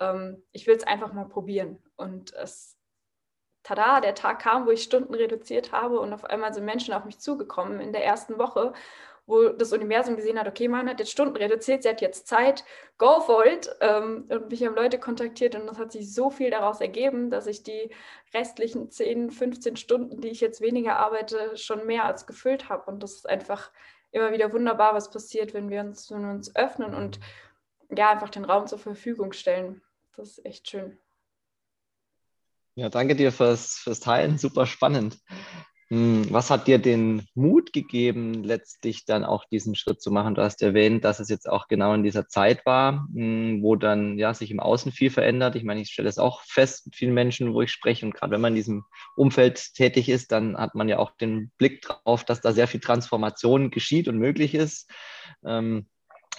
ähm, 0.00 0.42
ich 0.52 0.66
will 0.66 0.76
es 0.76 0.84
einfach 0.84 1.12
mal 1.12 1.28
probieren. 1.28 1.82
Und 1.96 2.32
es, 2.34 2.77
tada, 3.68 4.00
der 4.00 4.14
Tag 4.14 4.40
kam, 4.40 4.66
wo 4.66 4.70
ich 4.70 4.82
Stunden 4.82 5.14
reduziert 5.14 5.72
habe 5.72 6.00
und 6.00 6.12
auf 6.12 6.24
einmal 6.24 6.54
sind 6.54 6.64
Menschen 6.64 6.94
auf 6.94 7.04
mich 7.04 7.18
zugekommen 7.18 7.80
in 7.80 7.92
der 7.92 8.04
ersten 8.04 8.38
Woche 8.38 8.72
wo 9.28 9.50
das 9.50 9.74
Universum 9.74 10.16
gesehen 10.16 10.38
hat, 10.38 10.48
okay, 10.48 10.68
man 10.68 10.88
hat 10.88 11.00
jetzt 11.00 11.12
Stunden 11.12 11.36
reduziert, 11.36 11.82
sie 11.82 11.90
hat 11.90 12.00
jetzt 12.00 12.26
Zeit, 12.26 12.64
go 12.96 13.20
for 13.20 13.44
it. 13.46 13.70
Ähm, 13.80 14.24
und 14.30 14.48
mich 14.50 14.64
haben 14.64 14.74
Leute 14.74 14.98
kontaktiert 14.98 15.54
und 15.54 15.68
es 15.68 15.78
hat 15.78 15.92
sich 15.92 16.12
so 16.14 16.30
viel 16.30 16.50
daraus 16.50 16.80
ergeben, 16.80 17.30
dass 17.30 17.46
ich 17.46 17.62
die 17.62 17.90
restlichen 18.32 18.90
10, 18.90 19.30
15 19.30 19.76
Stunden, 19.76 20.22
die 20.22 20.28
ich 20.28 20.40
jetzt 20.40 20.62
weniger 20.62 20.96
arbeite, 20.96 21.58
schon 21.58 21.86
mehr 21.86 22.06
als 22.06 22.26
gefüllt 22.26 22.70
habe. 22.70 22.90
Und 22.90 23.02
das 23.02 23.16
ist 23.16 23.28
einfach 23.28 23.70
immer 24.12 24.32
wieder 24.32 24.50
wunderbar, 24.54 24.94
was 24.94 25.10
passiert, 25.10 25.52
wenn 25.52 25.68
wir 25.68 25.82
uns, 25.82 26.10
wenn 26.10 26.22
wir 26.22 26.30
uns 26.30 26.56
öffnen 26.56 26.94
und 26.94 27.20
ja, 27.94 28.10
einfach 28.10 28.30
den 28.30 28.46
Raum 28.46 28.66
zur 28.66 28.78
Verfügung 28.78 29.32
stellen. 29.32 29.82
Das 30.16 30.38
ist 30.38 30.46
echt 30.46 30.68
schön. 30.68 30.98
Ja, 32.78 32.88
danke 32.88 33.16
dir 33.16 33.32
fürs, 33.32 33.74
fürs 33.82 33.98
Teilen. 33.98 34.38
Super 34.38 34.64
spannend. 34.64 35.18
Hm, 35.88 36.28
was 36.30 36.48
hat 36.48 36.68
dir 36.68 36.78
den 36.78 37.26
Mut 37.34 37.72
gegeben, 37.72 38.44
letztlich 38.44 39.04
dann 39.04 39.24
auch 39.24 39.44
diesen 39.46 39.74
Schritt 39.74 40.00
zu 40.00 40.12
machen? 40.12 40.36
Du 40.36 40.42
hast 40.42 40.62
erwähnt, 40.62 41.04
dass 41.04 41.18
es 41.18 41.28
jetzt 41.28 41.48
auch 41.48 41.66
genau 41.66 41.92
in 41.94 42.04
dieser 42.04 42.28
Zeit 42.28 42.64
war, 42.66 43.08
hm, 43.12 43.64
wo 43.64 43.74
dann 43.74 44.16
ja 44.16 44.32
sich 44.32 44.52
im 44.52 44.60
Außen 44.60 44.92
viel 44.92 45.10
verändert. 45.10 45.56
Ich 45.56 45.64
meine, 45.64 45.80
ich 45.80 45.90
stelle 45.90 46.08
es 46.08 46.20
auch 46.20 46.42
fest 46.42 46.86
mit 46.86 46.94
vielen 46.94 47.14
Menschen, 47.14 47.52
wo 47.52 47.62
ich 47.62 47.72
spreche. 47.72 48.06
Und 48.06 48.14
gerade 48.14 48.30
wenn 48.30 48.40
man 48.40 48.52
in 48.52 48.56
diesem 48.56 48.84
Umfeld 49.16 49.74
tätig 49.74 50.08
ist, 50.08 50.30
dann 50.30 50.56
hat 50.56 50.76
man 50.76 50.88
ja 50.88 51.00
auch 51.00 51.16
den 51.16 51.50
Blick 51.58 51.82
darauf, 51.82 52.22
dass 52.22 52.42
da 52.42 52.52
sehr 52.52 52.68
viel 52.68 52.78
Transformation 52.78 53.72
geschieht 53.72 54.06
und 54.06 54.18
möglich 54.18 54.54
ist. 54.54 54.88
Ähm, 55.44 55.88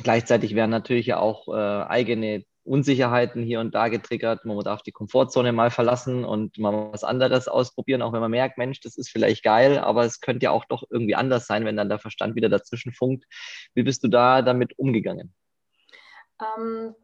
gleichzeitig 0.04 0.56
werden 0.56 0.72
natürlich 0.72 1.08
ja 1.08 1.20
auch 1.20 1.50
äh, 1.50 1.84
eigene 1.84 2.46
Unsicherheiten 2.70 3.44
hier 3.44 3.60
und 3.60 3.74
da 3.74 3.88
getriggert. 3.88 4.46
Man 4.46 4.60
darf 4.60 4.84
die 4.84 4.92
Komfortzone 4.92 5.52
mal 5.52 5.72
verlassen 5.72 6.24
und 6.24 6.58
mal 6.58 6.92
was 6.92 7.04
anderes 7.04 7.48
ausprobieren, 7.48 8.02
auch 8.02 8.14
wenn 8.14 8.22
man 8.22 8.32
merkt, 8.32 8.58
Mensch, 8.58 8.80
das 8.80 8.98
ist 8.98 9.10
vielleicht 9.10 9.44
geil, 9.44 9.80
aber 9.80 10.06
es 10.06 10.22
könnte 10.22 10.46
ja 10.46 10.52
auch 10.52 10.66
doch 10.66 10.84
irgendwie 10.90 11.16
anders 11.16 11.48
sein, 11.48 11.66
wenn 11.66 11.76
dann 11.76 11.90
der 11.90 12.00
Verstand 12.00 12.36
wieder 12.36 12.50
dazwischen 12.50 12.94
funkt. 12.94 13.26
Wie 13.74 13.84
bist 13.84 14.04
du 14.04 14.08
da 14.08 14.42
damit 14.42 14.78
umgegangen? 14.78 15.34
Ähm, 16.42 16.96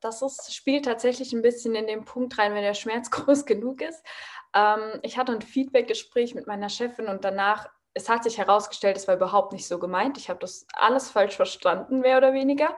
das 0.00 0.22
ist, 0.22 0.54
spielt 0.54 0.84
tatsächlich 0.84 1.32
ein 1.32 1.42
bisschen 1.42 1.74
in 1.74 1.86
den 1.86 2.04
Punkt 2.04 2.38
rein, 2.38 2.54
wenn 2.54 2.62
der 2.62 2.74
Schmerz 2.74 3.10
groß 3.10 3.46
genug 3.46 3.80
ist. 3.80 4.04
Ähm, 4.54 5.00
ich 5.02 5.16
hatte 5.16 5.32
ein 5.32 5.42
Feedback-Gespräch 5.42 6.34
mit 6.34 6.46
meiner 6.46 6.68
Chefin 6.68 7.06
und 7.06 7.24
danach 7.24 7.68
es 7.96 8.10
hat 8.10 8.24
sich 8.24 8.36
herausgestellt, 8.36 8.98
es 8.98 9.08
war 9.08 9.16
überhaupt 9.16 9.54
nicht 9.54 9.66
so 9.66 9.78
gemeint. 9.78 10.18
Ich 10.18 10.28
habe 10.28 10.38
das 10.38 10.66
alles 10.74 11.08
falsch 11.08 11.34
verstanden, 11.34 12.00
mehr 12.00 12.18
oder 12.18 12.34
weniger. 12.34 12.76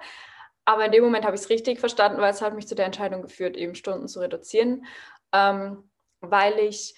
Aber 0.68 0.84
in 0.84 0.92
dem 0.92 1.02
Moment 1.02 1.24
habe 1.24 1.34
ich 1.34 1.40
es 1.40 1.48
richtig 1.48 1.80
verstanden, 1.80 2.20
weil 2.20 2.30
es 2.30 2.42
hat 2.42 2.54
mich 2.54 2.68
zu 2.68 2.74
der 2.74 2.84
Entscheidung 2.84 3.22
geführt, 3.22 3.56
eben 3.56 3.74
Stunden 3.74 4.06
zu 4.06 4.20
reduzieren, 4.20 4.84
ähm, 5.32 5.90
weil 6.20 6.58
ich, 6.58 6.94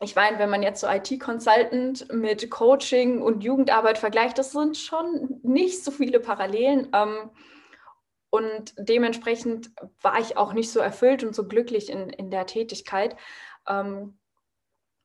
ich 0.00 0.14
meine, 0.14 0.38
wenn 0.38 0.50
man 0.50 0.62
jetzt 0.62 0.80
so 0.80 0.86
IT-Consultant 0.86 2.12
mit 2.12 2.48
Coaching 2.48 3.22
und 3.22 3.42
Jugendarbeit 3.42 3.98
vergleicht, 3.98 4.38
das 4.38 4.52
sind 4.52 4.76
schon 4.76 5.40
nicht 5.42 5.82
so 5.82 5.90
viele 5.90 6.20
Parallelen. 6.20 6.88
Ähm, 6.92 7.30
und 8.30 8.72
dementsprechend 8.78 9.72
war 10.00 10.20
ich 10.20 10.36
auch 10.36 10.52
nicht 10.52 10.70
so 10.70 10.78
erfüllt 10.78 11.24
und 11.24 11.34
so 11.34 11.48
glücklich 11.48 11.90
in, 11.90 12.08
in 12.10 12.30
der 12.30 12.46
Tätigkeit. 12.46 13.16
Ähm, 13.68 14.19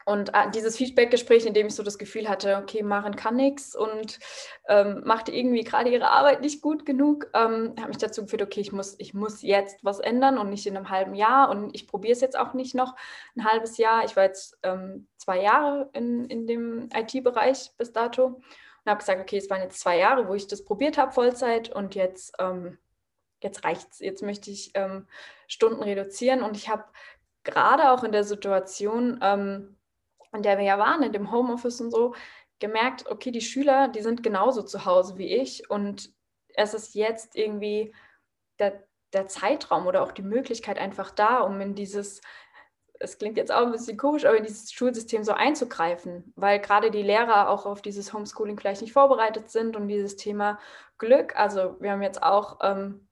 und 0.06 0.36
äh, 0.36 0.52
dieses 0.52 0.78
Feedback-Gespräch, 0.78 1.48
in 1.48 1.56
dem 1.56 1.66
ich 1.66 1.74
so 1.74 1.82
das 1.82 1.98
Gefühl 1.98 2.30
hatte, 2.30 2.58
okay, 2.58 2.84
Maren 2.84 3.16
kann 3.16 3.36
nichts 3.36 3.76
und 3.76 4.20
ähm, 4.68 5.02
macht 5.04 5.30
irgendwie 5.30 5.64
gerade 5.64 5.90
ihre 5.90 6.10
Arbeit 6.12 6.42
nicht 6.42 6.62
gut 6.62 6.86
genug, 6.86 7.28
ähm, 7.34 7.74
hat 7.80 7.88
mich 7.88 7.98
dazu 7.98 8.22
geführt, 8.22 8.44
okay, 8.44 8.62
ich 8.62 8.72
muss, 8.72 8.96
ich 9.00 9.16
muss 9.16 9.42
jetzt 9.42 9.84
was 9.84 10.00
ändern 10.00 10.38
und 10.38 10.52
nicht 10.52 10.68
in 10.68 10.78
einem 10.78 10.92
halben 10.92 11.16
Jahr. 11.16 11.50
Und 11.50 11.74
ich 11.74 11.88
probiere 11.88 12.14
es 12.14 12.22
jetzt 12.22 12.38
auch 12.38 12.54
nicht 12.54 12.76
noch 12.76 12.96
ein 13.36 13.46
halbes 13.46 13.78
Jahr. 13.78 14.06
Ich 14.06 14.16
war 14.16 14.26
jetzt 14.26 14.60
ähm, 14.62 15.08
zwei 15.18 15.42
Jahre 15.42 15.90
in, 15.94 16.26
in 16.26 16.46
dem 16.46 16.88
IT-Bereich 16.94 17.72
bis 17.76 17.92
dato 17.92 18.26
und 18.26 18.44
habe 18.86 19.00
gesagt, 19.00 19.20
okay, 19.20 19.38
es 19.38 19.50
waren 19.50 19.64
jetzt 19.64 19.80
zwei 19.80 19.98
Jahre, 19.98 20.28
wo 20.28 20.36
ich 20.36 20.46
das 20.46 20.64
probiert 20.64 21.00
habe, 21.00 21.14
Vollzeit, 21.14 21.70
und 21.74 21.96
jetzt, 21.96 22.36
ähm, 22.38 22.78
jetzt 23.42 23.64
reicht 23.64 23.88
es. 23.92 24.00
Jetzt 24.02 24.22
möchte 24.22 24.52
ich 24.52 24.70
ähm, 24.76 25.08
Stunden 25.48 25.82
reduzieren. 25.82 26.44
Und 26.44 26.58
ich 26.58 26.70
habe 26.70 26.84
gerade 27.44 27.90
auch 27.90 28.04
in 28.04 28.12
der 28.12 28.24
Situation, 28.24 29.20
ähm, 29.24 29.75
in 30.36 30.44
der 30.44 30.58
wir 30.58 30.66
ja 30.66 30.78
waren, 30.78 31.04
in 31.04 31.14
dem 31.14 31.32
Homeoffice 31.32 31.82
und 31.82 31.92
so, 31.92 32.14
gemerkt, 32.60 33.06
okay, 33.10 33.32
die 33.32 33.42
Schüler, 33.42 33.88
die 33.88 34.02
sind 34.02 34.24
genauso 34.24 34.64
zu 34.64 34.86
Hause 34.86 35.18
wie 35.18 35.34
ich. 35.36 35.70
Und 35.70 36.14
es 36.56 36.74
ist 36.74 36.96
jetzt 36.96 37.36
irgendwie 37.36 37.94
der, 38.60 38.84
der 39.14 39.28
Zeitraum 39.28 39.88
oder 39.88 40.04
auch 40.04 40.12
die 40.12 40.22
Möglichkeit 40.22 40.78
einfach 40.78 41.12
da, 41.12 41.40
um 41.40 41.60
in 41.62 41.76
dieses, 41.76 42.22
es 43.00 43.18
klingt 43.18 43.38
jetzt 43.38 43.52
auch 43.52 43.66
ein 43.66 43.72
bisschen 43.72 43.98
komisch, 43.98 44.26
aber 44.26 44.38
in 44.38 44.46
dieses 44.46 44.72
Schulsystem 44.72 45.24
so 45.24 45.34
einzugreifen, 45.34 46.34
weil 46.36 46.60
gerade 46.60 46.92
die 46.92 47.04
Lehrer 47.04 47.50
auch 47.50 47.66
auf 47.66 47.82
dieses 47.82 48.14
Homeschooling 48.14 48.58
vielleicht 48.58 48.82
nicht 48.82 48.94
vorbereitet 48.94 49.50
sind 49.50 49.76
und 49.76 49.88
dieses 49.88 50.16
Thema 50.16 50.60
Glück, 50.98 51.36
also 51.36 51.76
wir 51.82 51.92
haben 51.92 52.02
jetzt 52.02 52.24
auch 52.24 52.60
ähm, 52.62 53.08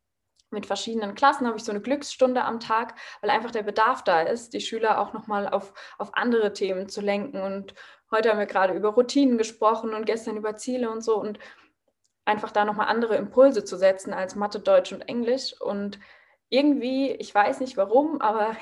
mit 0.53 0.65
verschiedenen 0.65 1.15
Klassen 1.15 1.47
habe 1.47 1.57
ich 1.57 1.63
so 1.63 1.71
eine 1.71 1.81
Glücksstunde 1.81 2.43
am 2.43 2.59
Tag, 2.59 2.95
weil 3.21 3.29
einfach 3.29 3.51
der 3.51 3.63
Bedarf 3.63 4.03
da 4.03 4.21
ist, 4.21 4.53
die 4.53 4.61
Schüler 4.61 4.99
auch 4.99 5.13
nochmal 5.13 5.49
auf, 5.49 5.73
auf 5.97 6.15
andere 6.15 6.53
Themen 6.53 6.87
zu 6.87 7.01
lenken. 7.01 7.41
Und 7.41 7.73
heute 8.11 8.29
haben 8.29 8.39
wir 8.39 8.45
gerade 8.45 8.73
über 8.73 8.89
Routinen 8.89 9.37
gesprochen 9.37 9.93
und 9.93 10.05
gestern 10.05 10.37
über 10.37 10.55
Ziele 10.55 10.89
und 10.89 11.01
so 11.01 11.19
und 11.19 11.39
einfach 12.25 12.51
da 12.51 12.65
nochmal 12.65 12.87
andere 12.87 13.15
Impulse 13.15 13.65
zu 13.65 13.77
setzen 13.77 14.13
als 14.13 14.35
Mathe, 14.35 14.59
Deutsch 14.59 14.93
und 14.93 15.01
Englisch. 15.01 15.59
Und 15.59 15.99
irgendwie, 16.49 17.11
ich 17.11 17.33
weiß 17.33 17.59
nicht 17.59 17.77
warum, 17.77 18.21
aber 18.21 18.55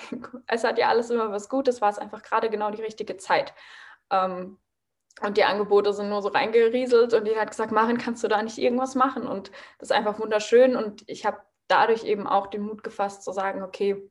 es 0.48 0.64
hat 0.64 0.78
ja 0.80 0.90
alles 0.90 1.10
immer 1.10 1.32
was 1.32 1.50
Gutes, 1.50 1.82
war 1.82 1.90
es 1.90 2.00
einfach 2.00 2.24
gerade 2.24 2.50
genau 2.50 2.72
die 2.72 2.82
richtige 2.82 3.18
Zeit. 3.18 3.54
Ähm, 4.10 4.58
und 5.22 5.38
die 5.38 5.44
Angebote 5.44 5.94
sind 5.94 6.10
nur 6.10 6.22
so 6.22 6.30
reingerieselt 6.30 7.14
und 7.14 7.28
jeder 7.28 7.42
hat 7.42 7.52
gesagt, 7.52 7.72
Marin, 7.72 7.98
kannst 7.98 8.24
du 8.24 8.28
da 8.28 8.42
nicht 8.42 8.58
irgendwas 8.58 8.96
machen? 8.96 9.28
Und 9.28 9.52
das 9.78 9.90
ist 9.90 9.96
einfach 9.96 10.20
wunderschön. 10.20 10.76
Und 10.76 11.04
ich 11.08 11.26
habe 11.26 11.42
dadurch 11.72 12.04
eben 12.04 12.28
auch 12.28 12.48
den 12.48 12.62
Mut 12.62 12.84
gefasst 12.84 13.24
zu 13.24 13.32
sagen, 13.32 13.64
okay, 13.64 14.10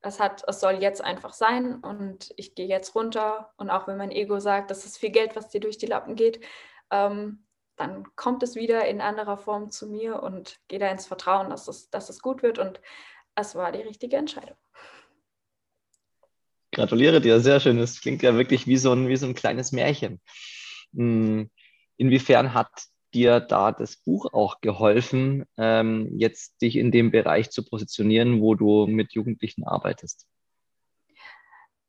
es, 0.00 0.20
hat, 0.20 0.44
es 0.46 0.60
soll 0.60 0.74
jetzt 0.80 1.02
einfach 1.02 1.32
sein 1.32 1.76
und 1.76 2.32
ich 2.36 2.54
gehe 2.54 2.68
jetzt 2.68 2.94
runter. 2.94 3.52
Und 3.56 3.70
auch 3.70 3.88
wenn 3.88 3.96
mein 3.96 4.12
Ego 4.12 4.38
sagt, 4.38 4.70
das 4.70 4.84
ist 4.84 4.98
viel 4.98 5.10
Geld, 5.10 5.34
was 5.34 5.48
dir 5.48 5.60
durch 5.60 5.78
die 5.78 5.86
Lappen 5.86 6.14
geht, 6.14 6.40
ähm, 6.90 7.44
dann 7.76 8.04
kommt 8.16 8.42
es 8.42 8.54
wieder 8.54 8.86
in 8.86 9.00
anderer 9.00 9.38
Form 9.38 9.70
zu 9.70 9.88
mir 9.88 10.22
und 10.22 10.58
gehe 10.68 10.78
da 10.78 10.88
ins 10.88 11.06
Vertrauen, 11.06 11.50
dass 11.50 11.68
es, 11.68 11.90
dass 11.90 12.08
es 12.08 12.20
gut 12.20 12.42
wird. 12.42 12.58
Und 12.58 12.80
es 13.34 13.54
war 13.54 13.72
die 13.72 13.82
richtige 13.82 14.16
Entscheidung. 14.16 14.56
Gratuliere 16.72 17.20
dir, 17.20 17.40
sehr 17.40 17.60
schön. 17.60 17.78
Das 17.78 18.00
klingt 18.00 18.22
ja 18.22 18.36
wirklich 18.36 18.66
wie 18.66 18.76
so 18.76 18.92
ein, 18.92 19.08
wie 19.08 19.16
so 19.16 19.26
ein 19.26 19.34
kleines 19.34 19.72
Märchen. 19.72 20.20
Hm, 20.94 21.50
inwiefern 21.96 22.54
hat 22.54 22.70
dir 23.14 23.40
da 23.40 23.72
das 23.72 23.96
Buch 23.96 24.32
auch 24.32 24.60
geholfen, 24.60 25.44
ähm, 25.56 26.10
jetzt 26.18 26.60
dich 26.60 26.76
in 26.76 26.90
dem 26.90 27.10
Bereich 27.10 27.50
zu 27.50 27.64
positionieren, 27.64 28.40
wo 28.40 28.54
du 28.54 28.86
mit 28.86 29.12
Jugendlichen 29.12 29.64
arbeitest? 29.64 30.26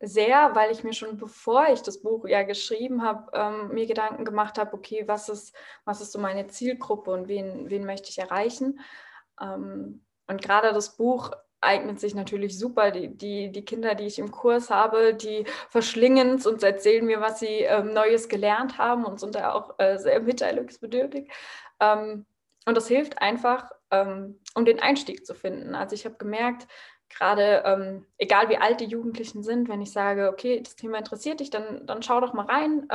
Sehr, 0.02 0.56
weil 0.56 0.72
ich 0.72 0.86
mir 0.86 0.94
schon 0.94 1.18
bevor 1.18 1.68
ich 1.74 1.82
das 1.82 2.02
Buch 2.02 2.26
ja 2.26 2.44
geschrieben 2.44 3.04
habe, 3.04 3.30
ähm, 3.34 3.74
mir 3.74 3.86
Gedanken 3.86 4.24
gemacht 4.24 4.58
habe, 4.58 4.74
okay, 4.74 5.04
was 5.08 5.28
ist, 5.28 5.54
was 5.84 6.00
ist 6.00 6.14
so 6.14 6.20
meine 6.20 6.48
Zielgruppe 6.48 7.12
und 7.12 7.28
wen, 7.28 7.70
wen 7.70 7.86
möchte 7.86 8.10
ich 8.10 8.18
erreichen? 8.18 8.80
Ähm, 9.42 10.06
und 10.28 10.42
gerade 10.42 10.72
das 10.74 10.96
Buch 10.96 11.32
eignet 11.62 12.00
sich 12.00 12.16
natürlich 12.16 12.58
super. 12.58 12.92
Die, 12.92 13.10
die, 13.16 13.52
die 13.52 13.66
Kinder, 13.66 13.96
die 13.96 14.06
ich 14.06 14.20
im 14.20 14.32
Kurs 14.32 14.70
habe, 14.70 15.14
die 15.14 15.46
verschlingen 15.70 16.36
es 16.36 16.48
und 16.48 16.64
erzählen 16.64 17.06
mir, 17.06 17.22
was 17.22 17.40
sie 17.40 17.62
ähm, 17.62 17.94
Neues 17.94 18.30
gelernt 18.30 18.78
haben 18.78 19.06
und 19.06 19.20
sind 19.20 19.36
da 19.36 19.54
auch 19.54 19.78
äh, 19.80 19.98
sehr 19.98 20.22
mitteilungsbedürftig. 20.22 21.30
Ähm, 21.80 22.26
und 22.66 22.76
das 22.76 22.88
hilft 22.88 23.22
einfach, 23.22 23.72
ähm, 23.92 24.40
um 24.56 24.66
den 24.66 24.80
Einstieg 24.80 25.26
zu 25.26 25.34
finden. 25.34 25.76
Also 25.76 25.96
ich 25.96 26.06
habe 26.06 26.16
gemerkt, 26.16 26.68
gerade 27.10 27.64
ähm, 27.66 28.06
egal 28.18 28.50
wie 28.50 28.58
alt 28.58 28.80
die 28.80 28.86
Jugendlichen 28.86 29.44
sind, 29.44 29.68
wenn 29.68 29.82
ich 29.82 29.92
sage, 29.92 30.30
okay, 30.30 30.62
das 30.62 30.76
Thema 30.76 31.00
interessiert 31.00 31.40
dich, 31.40 31.50
dann, 31.50 31.86
dann 31.86 32.04
schau 32.04 32.22
doch 32.22 32.34
mal 32.34 32.46
rein. 32.46 32.88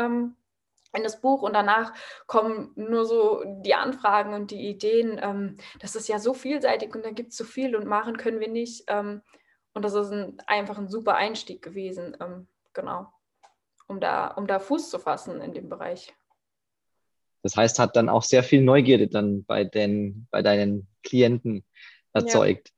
In 0.95 1.03
das 1.03 1.21
Buch 1.21 1.43
und 1.43 1.55
danach 1.55 1.93
kommen 2.27 2.73
nur 2.77 3.05
so 3.05 3.43
die 3.63 3.75
Anfragen 3.75 4.33
und 4.33 4.51
die 4.51 4.69
Ideen. 4.69 5.19
Ähm, 5.23 5.57
das 5.81 5.97
ist 5.97 6.09
ja 6.09 6.19
so 6.19 6.35
vielseitig 6.35 6.95
und 6.95 7.05
da 7.05 7.11
gibt 7.11 7.33
es 7.33 7.37
so 7.37 7.45
viel 7.45 7.75
und 7.75 7.87
machen 7.87 8.17
können 8.17 8.41
wir 8.41 8.49
nicht. 8.49 8.85
Ähm, 8.89 9.23
und 9.73 9.85
das 9.85 9.95
ist 9.95 10.13
ein, 10.13 10.37
einfach 10.47 10.79
ein 10.79 10.89
super 10.89 11.17
Einstieg 11.17 11.61
gewesen, 11.61 12.17
ähm, 12.21 12.47
genau, 12.73 13.09
um 13.89 14.01
da, 14.01 14.29
um 14.29 14.47
da 14.47 14.61
Fuß 14.61 14.89
zu 14.89 14.99
fassen 14.99 15.41
in 15.41 15.53
dem 15.53 15.69
Bereich. 15.69 16.15
Das 17.43 17.57
heißt, 17.57 17.79
hat 17.79 17.97
dann 17.97 18.09
auch 18.09 18.23
sehr 18.23 18.43
viel 18.43 18.63
Neugierde 18.63 19.09
dann 19.09 19.45
bei, 19.45 19.65
den, 19.65 20.27
bei 20.31 20.43
deinen 20.43 20.89
Klienten 21.03 21.65
erzeugt. 22.15 22.73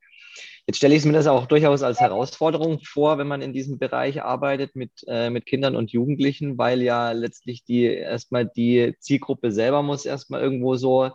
Jetzt 0.69 0.77
stelle 0.79 0.95
ich 0.95 1.05
mir 1.05 1.13
das 1.13 1.27
auch 1.27 1.45
durchaus 1.45 1.81
als 1.81 2.01
Herausforderung 2.01 2.81
vor, 2.83 3.17
wenn 3.17 3.27
man 3.27 3.41
in 3.41 3.53
diesem 3.53 3.79
Bereich 3.79 4.21
arbeitet 4.21 4.75
mit, 4.75 4.91
äh, 5.07 5.29
mit 5.29 5.45
Kindern 5.45 5.77
und 5.77 5.93
Jugendlichen, 5.93 6.57
weil 6.57 6.81
ja 6.81 7.13
letztlich 7.13 7.63
die 7.63 7.85
erstmal 7.85 8.45
die 8.45 8.93
Zielgruppe 8.99 9.53
selber 9.53 9.81
muss 9.81 10.05
erstmal 10.05 10.41
irgendwo 10.41 10.75
so 10.75 11.11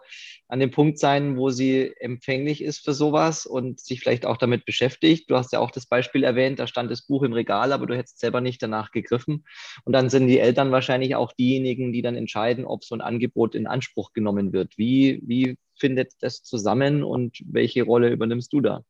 an 0.48 0.58
dem 0.58 0.70
Punkt 0.70 0.98
sein, 0.98 1.36
wo 1.36 1.50
sie 1.50 1.92
empfänglich 2.00 2.64
ist 2.64 2.82
für 2.82 2.94
sowas 2.94 3.44
und 3.44 3.78
sich 3.78 4.00
vielleicht 4.00 4.24
auch 4.24 4.38
damit 4.38 4.64
beschäftigt. 4.64 5.30
Du 5.30 5.36
hast 5.36 5.52
ja 5.52 5.58
auch 5.58 5.70
das 5.70 5.84
Beispiel 5.84 6.24
erwähnt, 6.24 6.58
da 6.58 6.66
stand 6.66 6.90
das 6.90 7.06
Buch 7.06 7.22
im 7.22 7.34
Regal, 7.34 7.74
aber 7.74 7.86
du 7.86 7.94
hättest 7.94 8.20
selber 8.20 8.40
nicht 8.40 8.62
danach 8.62 8.90
gegriffen. 8.90 9.44
Und 9.84 9.92
dann 9.92 10.08
sind 10.08 10.28
die 10.28 10.38
Eltern 10.38 10.72
wahrscheinlich 10.72 11.14
auch 11.14 11.30
diejenigen, 11.30 11.92
die 11.92 12.00
dann 12.00 12.16
entscheiden, 12.16 12.64
ob 12.64 12.84
so 12.84 12.94
ein 12.94 13.02
Angebot 13.02 13.54
in 13.54 13.66
Anspruch 13.66 14.14
genommen 14.14 14.54
wird. 14.54 14.78
Wie, 14.78 15.20
wie 15.26 15.58
findet 15.78 16.14
das 16.20 16.42
zusammen 16.42 17.04
und 17.04 17.42
welche 17.44 17.82
Rolle 17.82 18.08
übernimmst 18.10 18.50
du 18.54 18.62
da? 18.62 18.82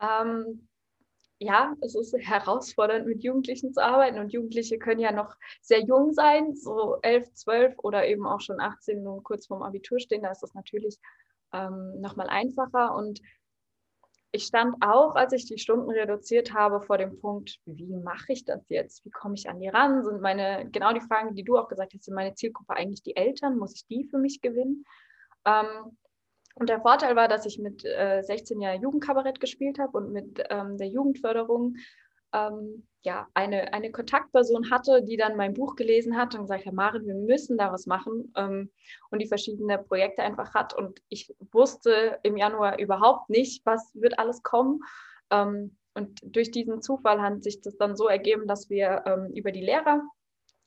Ähm, 0.00 0.68
ja, 1.38 1.74
es 1.80 1.94
ist 1.94 2.14
herausfordernd, 2.16 3.06
mit 3.06 3.22
Jugendlichen 3.22 3.72
zu 3.72 3.82
arbeiten 3.82 4.18
und 4.18 4.32
Jugendliche 4.32 4.78
können 4.78 5.00
ja 5.00 5.12
noch 5.12 5.34
sehr 5.60 5.80
jung 5.80 6.12
sein, 6.12 6.54
so 6.54 6.98
11, 7.02 7.32
12 7.34 7.74
oder 7.78 8.06
eben 8.06 8.26
auch 8.26 8.40
schon 8.40 8.60
18 8.60 9.06
und 9.06 9.24
kurz 9.24 9.46
vorm 9.46 9.62
Abitur 9.62 9.98
stehen. 9.98 10.22
Da 10.22 10.30
ist 10.30 10.42
das 10.42 10.54
natürlich 10.54 10.98
ähm, 11.52 12.00
nochmal 12.00 12.28
einfacher 12.28 12.94
und 12.94 13.20
ich 14.34 14.46
stand 14.46 14.74
auch, 14.80 15.14
als 15.14 15.32
ich 15.32 15.46
die 15.46 15.58
Stunden 15.58 15.90
reduziert 15.90 16.52
habe, 16.52 16.80
vor 16.80 16.98
dem 16.98 17.20
Punkt, 17.20 17.60
wie 17.66 17.94
mache 17.94 18.32
ich 18.32 18.44
das 18.44 18.68
jetzt? 18.68 19.04
Wie 19.04 19.10
komme 19.10 19.36
ich 19.36 19.48
an 19.48 19.60
die 19.60 19.68
ran? 19.68 20.02
Sind 20.02 20.20
meine, 20.20 20.68
genau 20.72 20.92
die 20.92 21.00
Fragen, 21.00 21.36
die 21.36 21.44
du 21.44 21.56
auch 21.56 21.68
gesagt 21.68 21.94
hast, 21.94 22.02
sind 22.04 22.14
meine 22.14 22.34
Zielgruppe 22.34 22.74
eigentlich 22.74 23.04
die 23.04 23.14
Eltern? 23.14 23.58
Muss 23.58 23.76
ich 23.76 23.86
die 23.86 24.04
für 24.04 24.18
mich 24.18 24.40
gewinnen? 24.40 24.84
Ähm, 25.44 25.96
und 26.54 26.68
der 26.68 26.80
Vorteil 26.80 27.16
war, 27.16 27.28
dass 27.28 27.46
ich 27.46 27.58
mit 27.58 27.84
äh, 27.84 28.22
16 28.22 28.60
Jahren 28.60 28.80
Jugendkabarett 28.80 29.40
gespielt 29.40 29.78
habe 29.78 29.98
und 29.98 30.12
mit 30.12 30.42
ähm, 30.50 30.78
der 30.78 30.88
Jugendförderung 30.88 31.76
ähm, 32.32 32.86
ja, 33.02 33.28
eine, 33.34 33.72
eine 33.72 33.90
Kontaktperson 33.90 34.70
hatte, 34.70 35.02
die 35.02 35.16
dann 35.16 35.36
mein 35.36 35.54
Buch 35.54 35.76
gelesen 35.76 36.16
hat 36.16 36.34
und 36.34 36.42
gesagt 36.42 36.64
hat, 36.66 36.72
Maren, 36.72 37.06
wir 37.06 37.14
müssen 37.14 37.58
da 37.58 37.72
was 37.72 37.86
machen 37.86 38.32
ähm, 38.36 38.70
und 39.10 39.20
die 39.20 39.28
verschiedenen 39.28 39.84
Projekte 39.86 40.22
einfach 40.22 40.54
hat. 40.54 40.74
Und 40.74 41.00
ich 41.08 41.34
wusste 41.52 42.18
im 42.22 42.36
Januar 42.36 42.78
überhaupt 42.78 43.30
nicht, 43.30 43.64
was 43.66 43.90
wird 43.94 44.18
alles 44.18 44.42
kommen. 44.42 44.80
Ähm, 45.30 45.76
und 45.94 46.20
durch 46.24 46.50
diesen 46.50 46.82
Zufall 46.82 47.20
hat 47.20 47.42
sich 47.42 47.60
das 47.60 47.76
dann 47.76 47.94
so 47.96 48.08
ergeben, 48.08 48.46
dass 48.46 48.70
wir 48.70 49.02
ähm, 49.06 49.32
über 49.34 49.52
die 49.52 49.64
Lehrer 49.64 50.02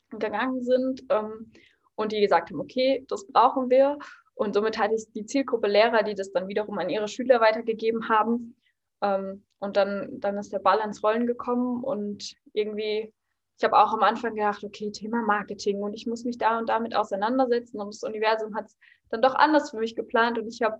gegangen 0.09 0.63
sind 0.63 1.03
ähm, 1.09 1.51
und 1.95 2.11
die 2.11 2.21
gesagt 2.21 2.51
haben, 2.51 2.61
okay, 2.61 3.03
das 3.09 3.27
brauchen 3.27 3.69
wir. 3.69 3.97
Und 4.37 4.53
somit 4.53 4.77
hatte 4.77 4.93
ich 4.93 5.11
die 5.13 5.25
Zielgruppe 5.25 5.67
Lehrer, 5.67 6.03
die 6.03 6.13
das 6.13 6.31
dann 6.31 6.47
wiederum 6.47 6.77
an 6.77 6.89
ihre 6.89 7.07
Schüler 7.07 7.41
weitergegeben 7.41 8.07
haben. 8.07 8.55
Ähm, 9.01 9.43
und 9.57 9.77
dann, 9.77 10.19
dann 10.19 10.37
ist 10.37 10.53
der 10.53 10.59
Ball 10.59 10.79
ans 10.79 11.03
Rollen 11.03 11.25
gekommen 11.25 11.83
und 11.83 12.35
irgendwie, 12.53 13.11
ich 13.57 13.63
habe 13.63 13.75
auch 13.75 13.93
am 13.93 14.03
Anfang 14.03 14.35
gedacht, 14.35 14.63
okay, 14.63 14.91
Thema 14.91 15.23
Marketing 15.23 15.81
und 15.81 15.95
ich 15.95 16.05
muss 16.05 16.23
mich 16.23 16.37
da 16.37 16.59
und 16.59 16.69
damit 16.69 16.95
auseinandersetzen. 16.95 17.81
Und 17.81 17.95
das 17.95 18.03
Universum 18.03 18.55
hat 18.55 18.65
es 18.65 18.77
dann 19.09 19.23
doch 19.23 19.33
anders 19.33 19.71
für 19.71 19.77
mich 19.77 19.95
geplant 19.95 20.37
und 20.37 20.47
ich 20.47 20.61
habe 20.61 20.79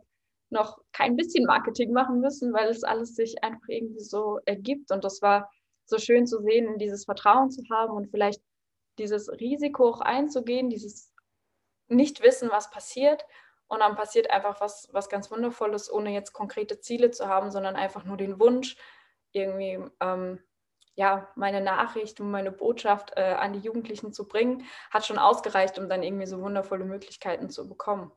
noch 0.50 0.80
kein 0.92 1.16
bisschen 1.16 1.46
Marketing 1.46 1.92
machen 1.92 2.22
müssen, 2.22 2.54
weil 2.54 2.70
es 2.70 2.84
alles 2.84 3.16
sich 3.16 3.44
einfach 3.44 3.68
irgendwie 3.68 4.04
so 4.04 4.40
ergibt. 4.46 4.92
Und 4.92 5.04
das 5.04 5.24
war 5.24 5.50
so 5.86 5.98
schön 5.98 6.28
zu 6.28 6.44
sehen, 6.44 6.78
dieses 6.78 7.06
Vertrauen 7.06 7.50
zu 7.50 7.64
haben 7.72 7.94
und 7.94 8.12
vielleicht 8.12 8.42
dieses 9.00 9.32
Risiko 9.32 9.90
auch 9.90 10.02
einzugehen, 10.02 10.70
dieses 10.70 11.12
nicht 11.88 12.22
wissen, 12.22 12.50
was 12.52 12.70
passiert 12.70 13.26
und 13.68 13.80
dann 13.80 13.96
passiert 13.96 14.32
einfach 14.32 14.62
was, 14.62 14.90
was 14.92 15.10
ganz 15.10 15.30
Wundervolles, 15.30 15.92
ohne 15.92 16.12
jetzt 16.12 16.34
konkrete 16.34 16.80
Ziele 16.80 17.12
zu 17.12 17.28
haben, 17.28 17.52
sondern 17.52 17.76
einfach 17.76 18.06
nur 18.06 18.18
den 18.18 18.40
Wunsch, 18.40 18.78
irgendwie 19.32 19.80
ähm, 20.00 20.40
ja, 20.96 21.30
meine 21.36 21.62
Nachricht 21.62 22.20
und 22.20 22.32
meine 22.32 22.52
Botschaft 22.52 23.14
äh, 23.16 23.22
an 23.22 23.54
die 23.54 23.60
Jugendlichen 23.60 24.14
zu 24.14 24.28
bringen, 24.28 24.64
hat 24.90 25.06
schon 25.06 25.20
ausgereicht, 25.20 25.78
um 25.78 25.90
dann 25.90 26.02
irgendwie 26.02 26.26
so 26.26 26.42
wundervolle 26.42 26.86
Möglichkeiten 26.86 27.50
zu 27.50 27.70
bekommen. 27.70 28.12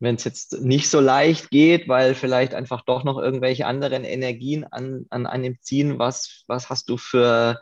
Wenn 0.00 0.16
es 0.16 0.24
jetzt 0.24 0.60
nicht 0.60 0.90
so 0.90 0.98
leicht 0.98 1.50
geht, 1.50 1.86
weil 1.86 2.16
vielleicht 2.16 2.54
einfach 2.54 2.82
doch 2.82 3.04
noch 3.04 3.18
irgendwelche 3.18 3.66
anderen 3.66 4.02
Energien 4.02 4.64
an, 4.64 5.06
an 5.10 5.26
einem 5.26 5.60
ziehen, 5.60 6.00
was, 6.00 6.42
was 6.48 6.68
hast 6.68 6.88
du 6.90 6.96
für, 6.96 7.60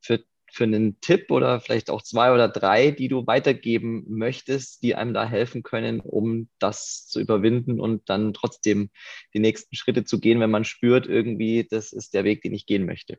für 0.00 0.22
für 0.52 0.64
einen 0.64 1.00
Tipp 1.00 1.30
oder 1.30 1.60
vielleicht 1.60 1.90
auch 1.90 2.02
zwei 2.02 2.32
oder 2.32 2.48
drei, 2.48 2.90
die 2.90 3.08
du 3.08 3.26
weitergeben 3.26 4.04
möchtest, 4.08 4.82
die 4.82 4.94
einem 4.94 5.14
da 5.14 5.24
helfen 5.24 5.62
können, 5.62 6.00
um 6.00 6.48
das 6.58 7.06
zu 7.06 7.20
überwinden 7.20 7.80
und 7.80 8.08
dann 8.08 8.32
trotzdem 8.34 8.90
die 9.34 9.38
nächsten 9.38 9.76
Schritte 9.76 10.04
zu 10.04 10.20
gehen, 10.20 10.40
wenn 10.40 10.50
man 10.50 10.64
spürt, 10.64 11.06
irgendwie, 11.06 11.66
das 11.68 11.92
ist 11.92 12.14
der 12.14 12.24
Weg, 12.24 12.42
den 12.42 12.54
ich 12.54 12.66
gehen 12.66 12.86
möchte? 12.86 13.18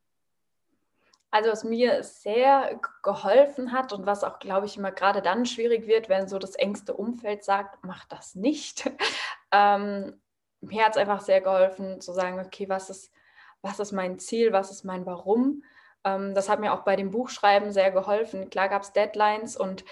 Also 1.34 1.50
was 1.50 1.64
mir 1.64 2.04
sehr 2.04 2.80
geholfen 3.04 3.72
hat 3.72 3.94
und 3.94 4.06
was 4.06 4.26
auch, 4.26 4.40
glaube 4.40 4.66
ich, 4.66 4.76
immer 4.76 4.92
gerade 4.92 5.22
dann 5.22 5.46
schwierig 5.46 5.88
wird, 5.88 6.10
wenn 6.10 6.28
so 6.28 6.38
das 6.40 6.56
engste 6.56 6.94
Umfeld 6.94 7.46
sagt, 7.46 7.80
mach 7.84 8.04
das 8.06 8.36
nicht. 8.36 8.92
ähm, 9.52 10.20
mir 10.60 10.86
hat 10.86 10.92
es 10.92 10.98
einfach 10.98 11.22
sehr 11.22 11.40
geholfen 11.40 12.02
zu 12.02 12.12
sagen, 12.12 12.40
okay, 12.40 12.68
was 12.68 12.90
ist, 12.90 13.14
was 13.62 13.80
ist 13.80 13.94
mein 13.94 14.20
Ziel, 14.20 14.52
was 14.52 14.72
ist 14.72 14.84
mein 14.84 15.06
Warum? 15.06 15.64
Ähm, 16.04 16.34
das 16.34 16.50
hat 16.50 16.60
mir 16.60 16.74
auch 16.74 16.82
bei 16.82 16.96
dem 16.96 17.12
Buchschreiben 17.12 17.72
sehr 17.72 17.92
geholfen. 17.92 18.50
Klar 18.50 18.70
gab 18.70 18.84
es 18.84 18.94
Deadlines 18.94 19.58
und 19.58 19.84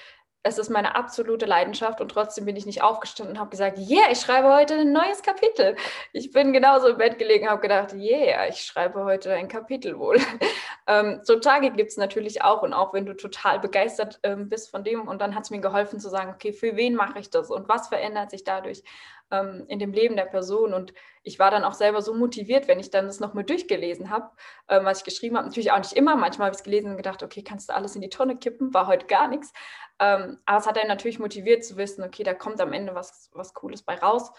es 0.42 0.58
ist 0.58 0.70
meine 0.70 0.96
absolute 0.96 1.46
Leidenschaft 1.46 2.00
und 2.00 2.10
trotzdem 2.10 2.46
bin 2.46 2.56
ich 2.56 2.66
nicht 2.66 2.82
aufgestanden 2.82 3.36
und 3.36 3.40
habe 3.40 3.50
gesagt, 3.50 3.78
yeah, 3.78 4.10
ich 4.10 4.22
schreibe 4.22 4.54
heute 4.54 4.76
ein 4.76 4.94
neues 4.94 5.22
Kapitel. 5.22 5.76
Ich 6.14 6.32
bin 6.32 6.54
genauso 6.54 6.88
im 6.88 6.98
Bett 6.98 7.20
gelegen 7.20 7.46
und 7.46 7.52
habe 7.52 7.62
gedacht, 7.62 7.94
yeah, 7.94 8.48
ich 8.48 8.62
schreibe 8.62 9.04
heute 9.04 9.34
ein 9.34 9.50
Kapitel 9.50 10.00
wohl. 10.00 10.18
ähm, 10.88 11.20
so 11.24 11.36
Tage 11.40 11.72
gibt 11.72 11.92
es 11.92 11.98
natürlich 11.98 12.42
auch 12.42 12.62
und 12.62 12.74
auch 12.74 12.94
wenn 12.94 13.06
du 13.06 13.16
total 13.16 13.60
begeistert 13.60 14.20
ähm, 14.24 14.48
bist 14.48 14.72
von 14.72 14.86
dem 14.86 15.10
und 15.10 15.20
dann 15.20 15.36
hat 15.36 15.44
es 15.44 15.50
mir 15.50 15.60
geholfen 15.60 16.00
zu 16.00 16.10
sagen, 16.10 16.32
okay, 16.34 16.54
für 16.54 16.78
wen 16.78 16.96
mache 16.96 17.20
ich 17.20 17.30
das 17.30 17.52
und 17.52 17.68
was 17.68 17.90
verändert 17.90 18.32
sich 18.32 18.46
dadurch? 18.46 18.84
Ähm, 19.32 19.66
in 19.68 19.80
dem 19.80 19.94
Leben 19.94 20.16
der 20.16 20.26
Person. 20.26 20.74
Und 20.74 20.94
ich 21.24 21.40
war 21.40 21.52
dann 21.52 21.64
auch 21.64 21.74
selber 21.74 22.02
so 22.02 22.14
motiviert, 22.14 22.68
wenn 22.68 22.80
ich 22.80 22.90
dann 22.90 23.06
das 23.06 23.20
nochmal 23.20 23.44
durchgelesen 23.44 24.10
habe, 24.10 24.32
ähm, 24.68 24.86
was 24.86 25.00
ich 25.00 25.04
geschrieben 25.04 25.38
habe. 25.38 25.48
Natürlich 25.48 25.72
auch 25.72 25.78
nicht 25.78 25.94
immer. 25.94 26.16
Manchmal 26.16 26.48
habe 26.48 26.56
ich 26.56 26.60
es 26.60 26.64
gelesen 26.64 26.92
und 26.92 26.98
gedacht, 26.98 27.24
okay, 27.24 27.44
kannst 27.44 27.70
du 27.70 27.76
alles 27.76 27.96
in 27.96 28.02
die 28.02 28.10
Tonne 28.10 28.38
kippen? 28.38 28.74
War 28.74 28.88
heute 28.88 29.08
gar 29.08 29.28
nichts. 29.28 29.54
Ähm, 30.00 30.40
aber 30.46 30.58
es 30.60 30.68
hat 30.68 30.78
einen 30.78 30.88
natürlich 30.88 31.20
motiviert 31.20 31.64
zu 31.64 31.78
wissen, 31.78 32.04
okay, 32.04 32.24
da 32.24 32.34
kommt 32.34 32.62
am 32.62 32.74
Ende 32.74 32.96
was, 32.96 33.30
was 33.34 33.54
Cooles 33.54 33.84
bei 33.84 33.96
raus. 33.96 34.32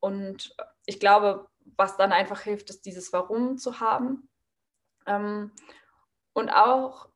Und 0.00 0.54
ich 0.86 1.00
glaube, 1.00 1.48
was 1.76 1.96
dann 1.96 2.12
einfach 2.12 2.40
hilft, 2.40 2.68
ist 2.70 2.84
dieses 2.84 3.12
Warum 3.12 3.56
zu 3.56 3.80
haben. 3.80 4.28
Ähm, 5.06 5.52
und 6.34 6.50
auch, 6.50 7.08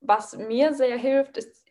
was 0.00 0.36
mir 0.36 0.74
sehr 0.74 0.96
hilft, 0.96 1.36
ist 1.36 1.64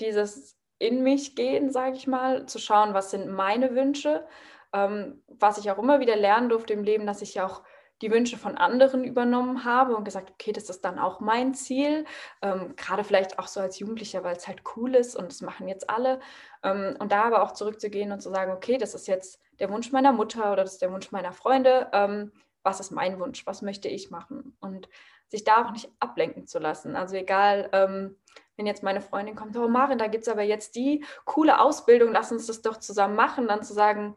dieses 0.00 0.57
in 0.78 1.02
mich 1.02 1.34
gehen, 1.34 1.70
sage 1.70 1.96
ich 1.96 2.06
mal, 2.06 2.46
zu 2.46 2.58
schauen, 2.58 2.94
was 2.94 3.10
sind 3.10 3.28
meine 3.28 3.74
Wünsche. 3.74 4.26
Ähm, 4.72 5.22
was 5.26 5.58
ich 5.58 5.70
auch 5.70 5.78
immer 5.78 6.00
wieder 6.00 6.16
lernen 6.16 6.48
durfte 6.50 6.74
im 6.74 6.84
Leben, 6.84 7.06
dass 7.06 7.22
ich 7.22 7.34
ja 7.34 7.46
auch 7.46 7.62
die 8.02 8.10
Wünsche 8.10 8.36
von 8.36 8.56
anderen 8.56 9.02
übernommen 9.02 9.64
habe 9.64 9.96
und 9.96 10.04
gesagt, 10.04 10.30
okay, 10.30 10.52
das 10.52 10.70
ist 10.70 10.84
dann 10.84 10.98
auch 10.98 11.20
mein 11.20 11.54
Ziel. 11.54 12.04
Ähm, 12.42 12.74
gerade 12.76 13.02
vielleicht 13.02 13.38
auch 13.38 13.48
so 13.48 13.60
als 13.60 13.78
Jugendlicher, 13.78 14.22
weil 14.22 14.36
es 14.36 14.46
halt 14.46 14.62
cool 14.76 14.94
ist 14.94 15.16
und 15.16 15.32
das 15.32 15.40
machen 15.40 15.68
jetzt 15.68 15.90
alle. 15.90 16.20
Ähm, 16.62 16.96
und 16.98 17.12
da 17.12 17.24
aber 17.24 17.42
auch 17.42 17.52
zurückzugehen 17.52 18.12
und 18.12 18.20
zu 18.20 18.30
sagen, 18.30 18.52
okay, 18.52 18.78
das 18.78 18.94
ist 18.94 19.08
jetzt 19.08 19.40
der 19.58 19.70
Wunsch 19.70 19.90
meiner 19.90 20.12
Mutter 20.12 20.52
oder 20.52 20.62
das 20.62 20.74
ist 20.74 20.82
der 20.82 20.92
Wunsch 20.92 21.10
meiner 21.10 21.32
Freunde. 21.32 21.88
Ähm, 21.92 22.32
was 22.62 22.80
ist 22.80 22.90
mein 22.92 23.18
Wunsch? 23.18 23.46
Was 23.46 23.62
möchte 23.62 23.88
ich 23.88 24.10
machen? 24.10 24.56
Und 24.60 24.88
sich 25.28 25.44
da 25.44 25.64
auch 25.64 25.72
nicht 25.72 25.90
ablenken 26.00 26.46
zu 26.46 26.58
lassen. 26.58 26.96
Also 26.96 27.16
egal, 27.16 27.68
ähm, 27.72 28.16
wenn 28.58 28.66
jetzt 28.66 28.82
meine 28.82 29.00
Freundin 29.00 29.36
kommt, 29.36 29.56
oh 29.56 29.68
Marin, 29.68 29.98
da 29.98 30.08
gibt 30.08 30.22
es 30.22 30.28
aber 30.28 30.42
jetzt 30.42 30.74
die 30.74 31.04
coole 31.24 31.60
Ausbildung, 31.60 32.12
lass 32.12 32.32
uns 32.32 32.46
das 32.46 32.60
doch 32.60 32.76
zusammen 32.76 33.14
machen, 33.14 33.46
dann 33.46 33.62
zu 33.62 33.72
sagen, 33.72 34.16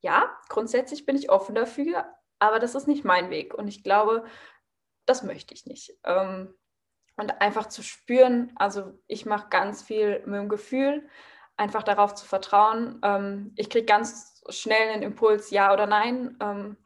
ja, 0.00 0.34
grundsätzlich 0.48 1.04
bin 1.04 1.16
ich 1.16 1.30
offen 1.30 1.54
dafür, 1.54 2.06
aber 2.38 2.58
das 2.58 2.74
ist 2.74 2.88
nicht 2.88 3.04
mein 3.04 3.30
Weg 3.30 3.52
und 3.54 3.68
ich 3.68 3.84
glaube, 3.84 4.24
das 5.04 5.22
möchte 5.22 5.52
ich 5.52 5.66
nicht. 5.66 5.94
Ähm, 6.04 6.54
und 7.16 7.40
einfach 7.42 7.66
zu 7.66 7.82
spüren, 7.82 8.52
also 8.56 8.98
ich 9.06 9.26
mache 9.26 9.48
ganz 9.50 9.82
viel 9.82 10.20
mit 10.24 10.40
dem 10.40 10.48
Gefühl, 10.48 11.06
einfach 11.56 11.82
darauf 11.82 12.14
zu 12.14 12.24
vertrauen. 12.24 13.00
Ähm, 13.02 13.52
ich 13.56 13.68
kriege 13.68 13.84
ganz 13.84 14.40
schnell 14.48 14.92
einen 14.92 15.02
Impuls, 15.02 15.50
ja 15.50 15.72
oder 15.72 15.86
nein. 15.86 16.38
Ähm, 16.40 16.76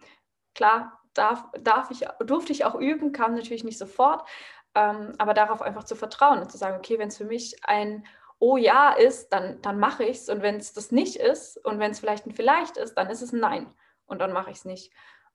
klar, 0.54 1.00
darf, 1.14 1.44
darf 1.60 1.90
ich, 1.90 2.06
durfte 2.24 2.52
ich 2.52 2.64
auch 2.64 2.74
üben, 2.74 3.12
kam 3.12 3.34
natürlich 3.34 3.62
nicht 3.62 3.78
sofort, 3.78 4.26
ähm, 4.74 5.14
aber 5.18 5.34
darauf 5.34 5.62
einfach 5.62 5.84
zu 5.84 5.96
vertrauen 5.96 6.40
und 6.40 6.50
zu 6.50 6.58
sagen, 6.58 6.76
okay, 6.76 6.98
wenn 6.98 7.08
es 7.08 7.18
für 7.18 7.24
mich 7.24 7.56
ein 7.64 8.04
Oh 8.38 8.56
ja 8.56 8.92
ist, 8.92 9.28
dann, 9.28 9.62
dann 9.62 9.78
mache 9.78 10.02
ich 10.02 10.16
es. 10.16 10.28
Und 10.28 10.42
wenn 10.42 10.56
es 10.56 10.72
das 10.72 10.90
nicht 10.90 11.14
ist 11.14 11.64
und 11.64 11.78
wenn 11.78 11.92
es 11.92 12.00
vielleicht 12.00 12.26
ein 12.26 12.32
Vielleicht 12.32 12.76
ist, 12.76 12.94
dann 12.94 13.08
ist 13.08 13.22
es 13.22 13.32
ein 13.32 13.38
Nein. 13.38 13.72
Und 14.06 14.20
dann 14.20 14.32
mache 14.32 14.50
ich 14.50 14.56
es 14.56 14.64
nicht. 14.64 14.92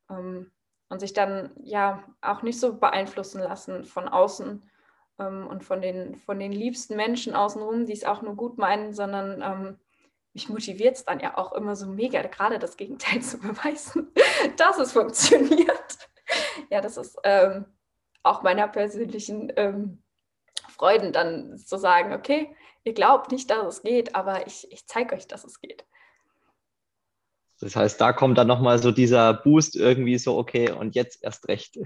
Ähm, 0.10 0.52
und 0.90 1.00
sich 1.00 1.14
dann 1.14 1.52
ja 1.64 2.04
auch 2.22 2.42
nicht 2.42 2.60
so 2.60 2.78
beeinflussen 2.78 3.42
lassen 3.42 3.86
von 3.86 4.10
außen 4.10 4.70
ähm, 5.20 5.48
und 5.48 5.64
von 5.64 5.82
den, 5.82 6.16
von 6.16 6.38
den 6.38 6.52
liebsten 6.52 6.96
Menschen 6.96 7.34
außenrum, 7.34 7.86
die 7.86 7.94
es 7.94 8.04
auch 8.04 8.22
nur 8.22 8.36
gut 8.36 8.58
meinen, 8.58 8.94
sondern 8.94 9.42
ähm, 9.42 9.80
mich 10.34 10.50
motiviert 10.50 10.96
es 10.98 11.06
dann 11.06 11.20
ja 11.20 11.38
auch 11.38 11.54
immer 11.54 11.76
so 11.76 11.88
mega, 11.88 12.22
gerade 12.24 12.60
das 12.60 12.78
Gegenteil 12.78 13.22
zu 13.24 13.40
beweisen, 13.40 14.12
dass 14.58 14.80
es 14.80 14.92
funktioniert. 14.92 15.98
Ja, 16.70 16.82
das 16.82 16.98
ist 16.98 17.18
ähm, 17.24 17.66
auch 18.28 18.44
meiner 18.44 18.68
persönlichen 18.68 19.52
ähm, 19.56 20.04
Freuden 20.70 21.12
dann 21.12 21.58
zu 21.58 21.78
sagen, 21.78 22.14
okay, 22.14 22.50
ihr 22.84 22.94
glaubt 22.94 23.32
nicht, 23.32 23.50
dass 23.50 23.66
es 23.68 23.82
geht, 23.82 24.16
aber 24.16 24.48
ich, 24.48 24.72
ich 24.72 24.86
zeige 24.86 25.16
euch, 25.16 25.28
dass 25.28 25.44
es 25.44 25.60
geht. 25.60 25.86
Das 27.60 27.76
heißt, 27.76 28.00
da 28.00 28.14
kommt 28.14 28.38
dann 28.38 28.48
nochmal 28.48 28.78
so 28.80 28.92
dieser 28.92 29.34
Boost 29.34 29.76
irgendwie 29.76 30.18
so, 30.18 30.38
okay, 30.38 30.72
und 30.72 30.96
jetzt 30.96 31.24
erst 31.24 31.48
recht. 31.48 31.80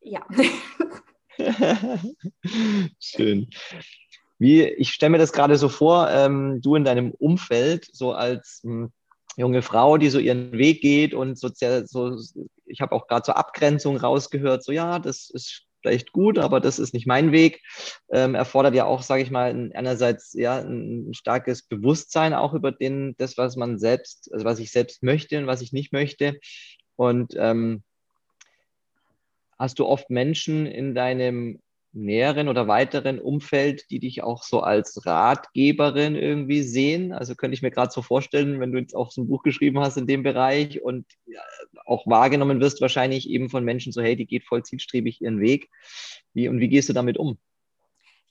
Ja. 0.00 0.24
Schön. 3.00 3.50
Wie, 4.38 4.64
ich 4.64 4.92
stelle 4.92 5.10
mir 5.10 5.18
das 5.18 5.32
gerade 5.32 5.56
so 5.56 5.68
vor, 5.68 6.10
ähm, 6.10 6.60
du 6.62 6.76
in 6.76 6.84
deinem 6.84 7.12
Umfeld, 7.12 7.88
so 7.92 8.12
als 8.12 8.60
mh, 8.64 8.72
hm, 8.72 8.92
junge 9.36 9.62
Frau, 9.62 9.96
die 9.96 10.10
so 10.10 10.18
ihren 10.18 10.52
Weg 10.52 10.80
geht 10.82 11.14
und 11.14 11.38
so, 11.38 11.48
so 11.48 12.16
ich 12.66 12.80
habe 12.80 12.94
auch 12.94 13.06
gerade 13.06 13.22
zur 13.22 13.36
Abgrenzung 13.36 13.96
rausgehört, 13.96 14.64
so 14.64 14.72
ja, 14.72 14.98
das 14.98 15.30
ist 15.30 15.66
vielleicht 15.82 16.12
gut, 16.12 16.38
aber 16.38 16.60
das 16.60 16.78
ist 16.78 16.94
nicht 16.94 17.06
mein 17.06 17.32
Weg. 17.32 17.60
Ähm, 18.10 18.34
erfordert 18.34 18.74
ja 18.74 18.84
auch, 18.84 19.02
sage 19.02 19.22
ich 19.22 19.30
mal, 19.30 19.70
einerseits 19.74 20.32
ja 20.32 20.58
ein 20.58 21.12
starkes 21.12 21.62
Bewusstsein 21.62 22.34
auch 22.34 22.54
über 22.54 22.72
den, 22.72 23.14
das, 23.18 23.36
was 23.36 23.56
man 23.56 23.78
selbst, 23.78 24.32
also 24.32 24.44
was 24.44 24.60
ich 24.60 24.70
selbst 24.70 25.02
möchte 25.02 25.38
und 25.38 25.46
was 25.46 25.60
ich 25.60 25.72
nicht 25.72 25.92
möchte. 25.92 26.38
Und 26.96 27.34
ähm, 27.36 27.82
hast 29.58 29.78
du 29.78 29.86
oft 29.86 30.08
Menschen 30.08 30.66
in 30.66 30.94
deinem 30.94 31.60
näheren 31.92 32.48
oder 32.48 32.68
weiteren 32.68 33.20
Umfeld, 33.20 33.90
die 33.90 33.98
dich 33.98 34.22
auch 34.22 34.42
so 34.42 34.60
als 34.60 35.04
Ratgeberin 35.06 36.16
irgendwie 36.16 36.62
sehen? 36.62 37.12
Also 37.12 37.34
könnte 37.34 37.54
ich 37.54 37.62
mir 37.62 37.70
gerade 37.70 37.92
so 37.92 38.02
vorstellen, 38.02 38.60
wenn 38.60 38.72
du 38.72 38.78
jetzt 38.78 38.94
auch 38.94 39.10
so 39.10 39.22
ein 39.22 39.28
Buch 39.28 39.42
geschrieben 39.42 39.78
hast 39.80 39.96
in 39.96 40.06
dem 40.06 40.22
Bereich 40.22 40.82
und 40.82 41.06
auch 41.84 42.06
wahrgenommen 42.06 42.60
wirst, 42.60 42.80
wahrscheinlich 42.80 43.28
eben 43.28 43.50
von 43.50 43.64
Menschen 43.64 43.92
so, 43.92 44.02
hey, 44.02 44.16
die 44.16 44.26
geht 44.26 44.44
voll 44.44 44.62
zielstrebig 44.62 45.20
ihren 45.20 45.40
Weg. 45.40 45.68
Wie, 46.32 46.48
und 46.48 46.60
wie 46.60 46.68
gehst 46.68 46.88
du 46.88 46.92
damit 46.92 47.18
um? 47.18 47.38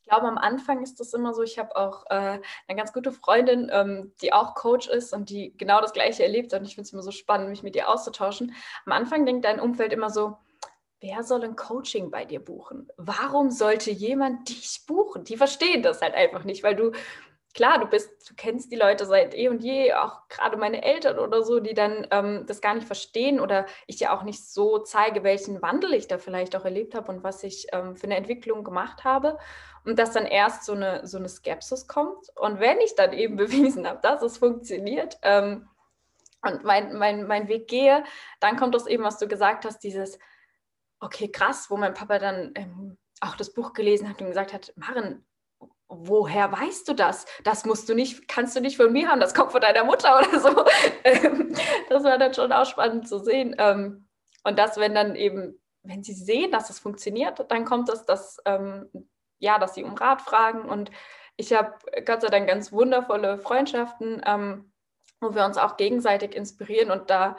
Ich 0.01 0.09
glaube, 0.09 0.27
am 0.27 0.37
Anfang 0.37 0.81
ist 0.81 0.99
das 0.99 1.13
immer 1.13 1.33
so. 1.33 1.41
Ich 1.41 1.57
habe 1.57 1.75
auch 1.75 2.05
äh, 2.09 2.39
eine 2.67 2.77
ganz 2.77 2.91
gute 2.91 3.11
Freundin, 3.13 3.69
ähm, 3.71 4.11
die 4.21 4.33
auch 4.33 4.55
Coach 4.55 4.87
ist 4.87 5.13
und 5.13 5.29
die 5.29 5.55
genau 5.57 5.79
das 5.79 5.93
Gleiche 5.93 6.23
erlebt. 6.23 6.53
Und 6.53 6.65
ich 6.65 6.75
finde 6.75 6.87
es 6.87 6.93
immer 6.93 7.03
so 7.03 7.11
spannend, 7.11 7.49
mich 7.49 7.63
mit 7.63 7.75
ihr 7.75 7.87
auszutauschen. 7.87 8.53
Am 8.85 8.91
Anfang 8.91 9.25
denkt 9.25 9.45
dein 9.45 9.61
Umfeld 9.61 9.93
immer 9.93 10.09
so, 10.09 10.37
wer 11.01 11.23
soll 11.23 11.43
ein 11.43 11.55
Coaching 11.55 12.11
bei 12.11 12.25
dir 12.25 12.39
buchen? 12.39 12.87
Warum 12.95 13.49
sollte 13.49 13.91
jemand 13.91 14.49
dich 14.49 14.83
buchen? 14.87 15.23
Die 15.23 15.35
verstehen 15.35 15.81
das 15.81 16.01
halt 16.01 16.13
einfach 16.13 16.43
nicht, 16.43 16.63
weil 16.63 16.75
du, 16.75 16.91
klar, 17.55 17.79
du 17.79 17.87
bist, 17.87 18.29
du 18.29 18.35
kennst 18.35 18.71
die 18.71 18.77
Leute 18.77 19.05
seit 19.05 19.33
eh 19.33 19.49
und 19.49 19.63
je, 19.63 19.93
auch 19.93 20.27
gerade 20.29 20.57
meine 20.57 20.83
Eltern 20.83 21.17
oder 21.17 21.43
so, 21.43 21.59
die 21.59 21.73
dann 21.73 22.07
ähm, 22.11 22.45
das 22.45 22.61
gar 22.61 22.75
nicht 22.75 22.85
verstehen 22.85 23.39
oder 23.39 23.65
ich 23.87 23.99
ja 23.99 24.15
auch 24.15 24.23
nicht 24.23 24.47
so 24.47 24.77
zeige, 24.77 25.23
welchen 25.23 25.61
Wandel 25.63 25.93
ich 25.93 26.07
da 26.07 26.19
vielleicht 26.19 26.55
auch 26.55 26.65
erlebt 26.65 26.93
habe 26.93 27.11
und 27.11 27.23
was 27.23 27.43
ich 27.43 27.67
ähm, 27.73 27.95
für 27.95 28.05
eine 28.05 28.15
Entwicklung 28.15 28.63
gemacht 28.63 29.03
habe. 29.03 29.37
Und 29.83 29.97
dass 29.97 30.11
dann 30.11 30.27
erst 30.27 30.65
so 30.65 30.73
eine, 30.73 31.07
so 31.07 31.17
eine 31.17 31.27
Skepsis 31.27 31.87
kommt. 31.87 32.29
Und 32.35 32.59
wenn 32.59 32.79
ich 32.81 32.93
dann 32.93 33.13
eben 33.13 33.35
bewiesen 33.37 33.87
habe, 33.87 33.99
dass 34.03 34.21
es 34.21 34.37
funktioniert, 34.37 35.17
ähm, 35.23 35.67
und 36.43 36.63
mein, 36.63 36.95
mein, 36.97 37.27
mein 37.27 37.47
Weg 37.47 37.67
gehe, 37.67 38.03
dann 38.39 38.57
kommt 38.57 38.73
das 38.73 38.87
eben, 38.87 39.03
was 39.03 39.19
du 39.19 39.27
gesagt 39.27 39.63
hast, 39.63 39.83
dieses, 39.83 40.17
okay, 41.01 41.29
krass, 41.29 41.69
wo 41.69 41.77
mein 41.77 41.93
Papa 41.93 42.19
dann 42.19 42.51
ähm, 42.55 42.97
auch 43.19 43.35
das 43.35 43.53
Buch 43.53 43.73
gelesen 43.73 44.07
hat 44.07 44.21
und 44.21 44.27
gesagt 44.27 44.53
hat, 44.53 44.71
Maren, 44.75 45.25
woher 45.89 46.51
weißt 46.51 46.87
du 46.87 46.93
das? 46.93 47.25
Das 47.43 47.65
musst 47.65 47.89
du 47.89 47.93
nicht, 47.93 48.27
kannst 48.27 48.55
du 48.55 48.61
nicht 48.61 48.77
von 48.77 48.93
mir 48.93 49.09
haben, 49.09 49.19
das 49.19 49.33
kommt 49.33 49.51
von 49.51 49.61
deiner 49.61 49.83
Mutter 49.83 50.19
oder 50.19 50.39
so. 50.39 50.65
Ähm, 51.03 51.55
das 51.89 52.03
war 52.03 52.17
dann 52.19 52.33
schon 52.33 52.51
auch 52.51 52.65
spannend 52.65 53.07
zu 53.07 53.17
sehen. 53.19 53.55
Ähm, 53.57 54.07
und 54.43 54.59
das, 54.59 54.77
wenn 54.77 54.93
dann 54.93 55.15
eben, 55.15 55.59
wenn 55.83 56.03
sie 56.03 56.13
sehen, 56.13 56.51
dass 56.51 56.69
es 56.69 56.79
funktioniert, 56.79 57.43
dann 57.51 57.65
kommt 57.65 57.89
es, 57.89 58.05
dass, 58.05 58.37
ähm, 58.45 58.87
ja, 59.39 59.57
dass 59.57 59.73
sie 59.73 59.83
um 59.83 59.95
Rat 59.95 60.21
fragen. 60.21 60.69
Und 60.69 60.91
ich 61.37 61.53
habe 61.53 61.73
Gott 62.05 62.21
sei 62.21 62.27
Dank 62.27 62.47
ganz 62.47 62.71
wundervolle 62.71 63.39
Freundschaften, 63.39 64.21
wo 65.21 65.33
wir 65.33 65.45
uns 65.45 65.57
auch 65.57 65.75
gegenseitig 65.77 66.35
inspirieren 66.35 66.91
und 66.91 67.09
da 67.09 67.35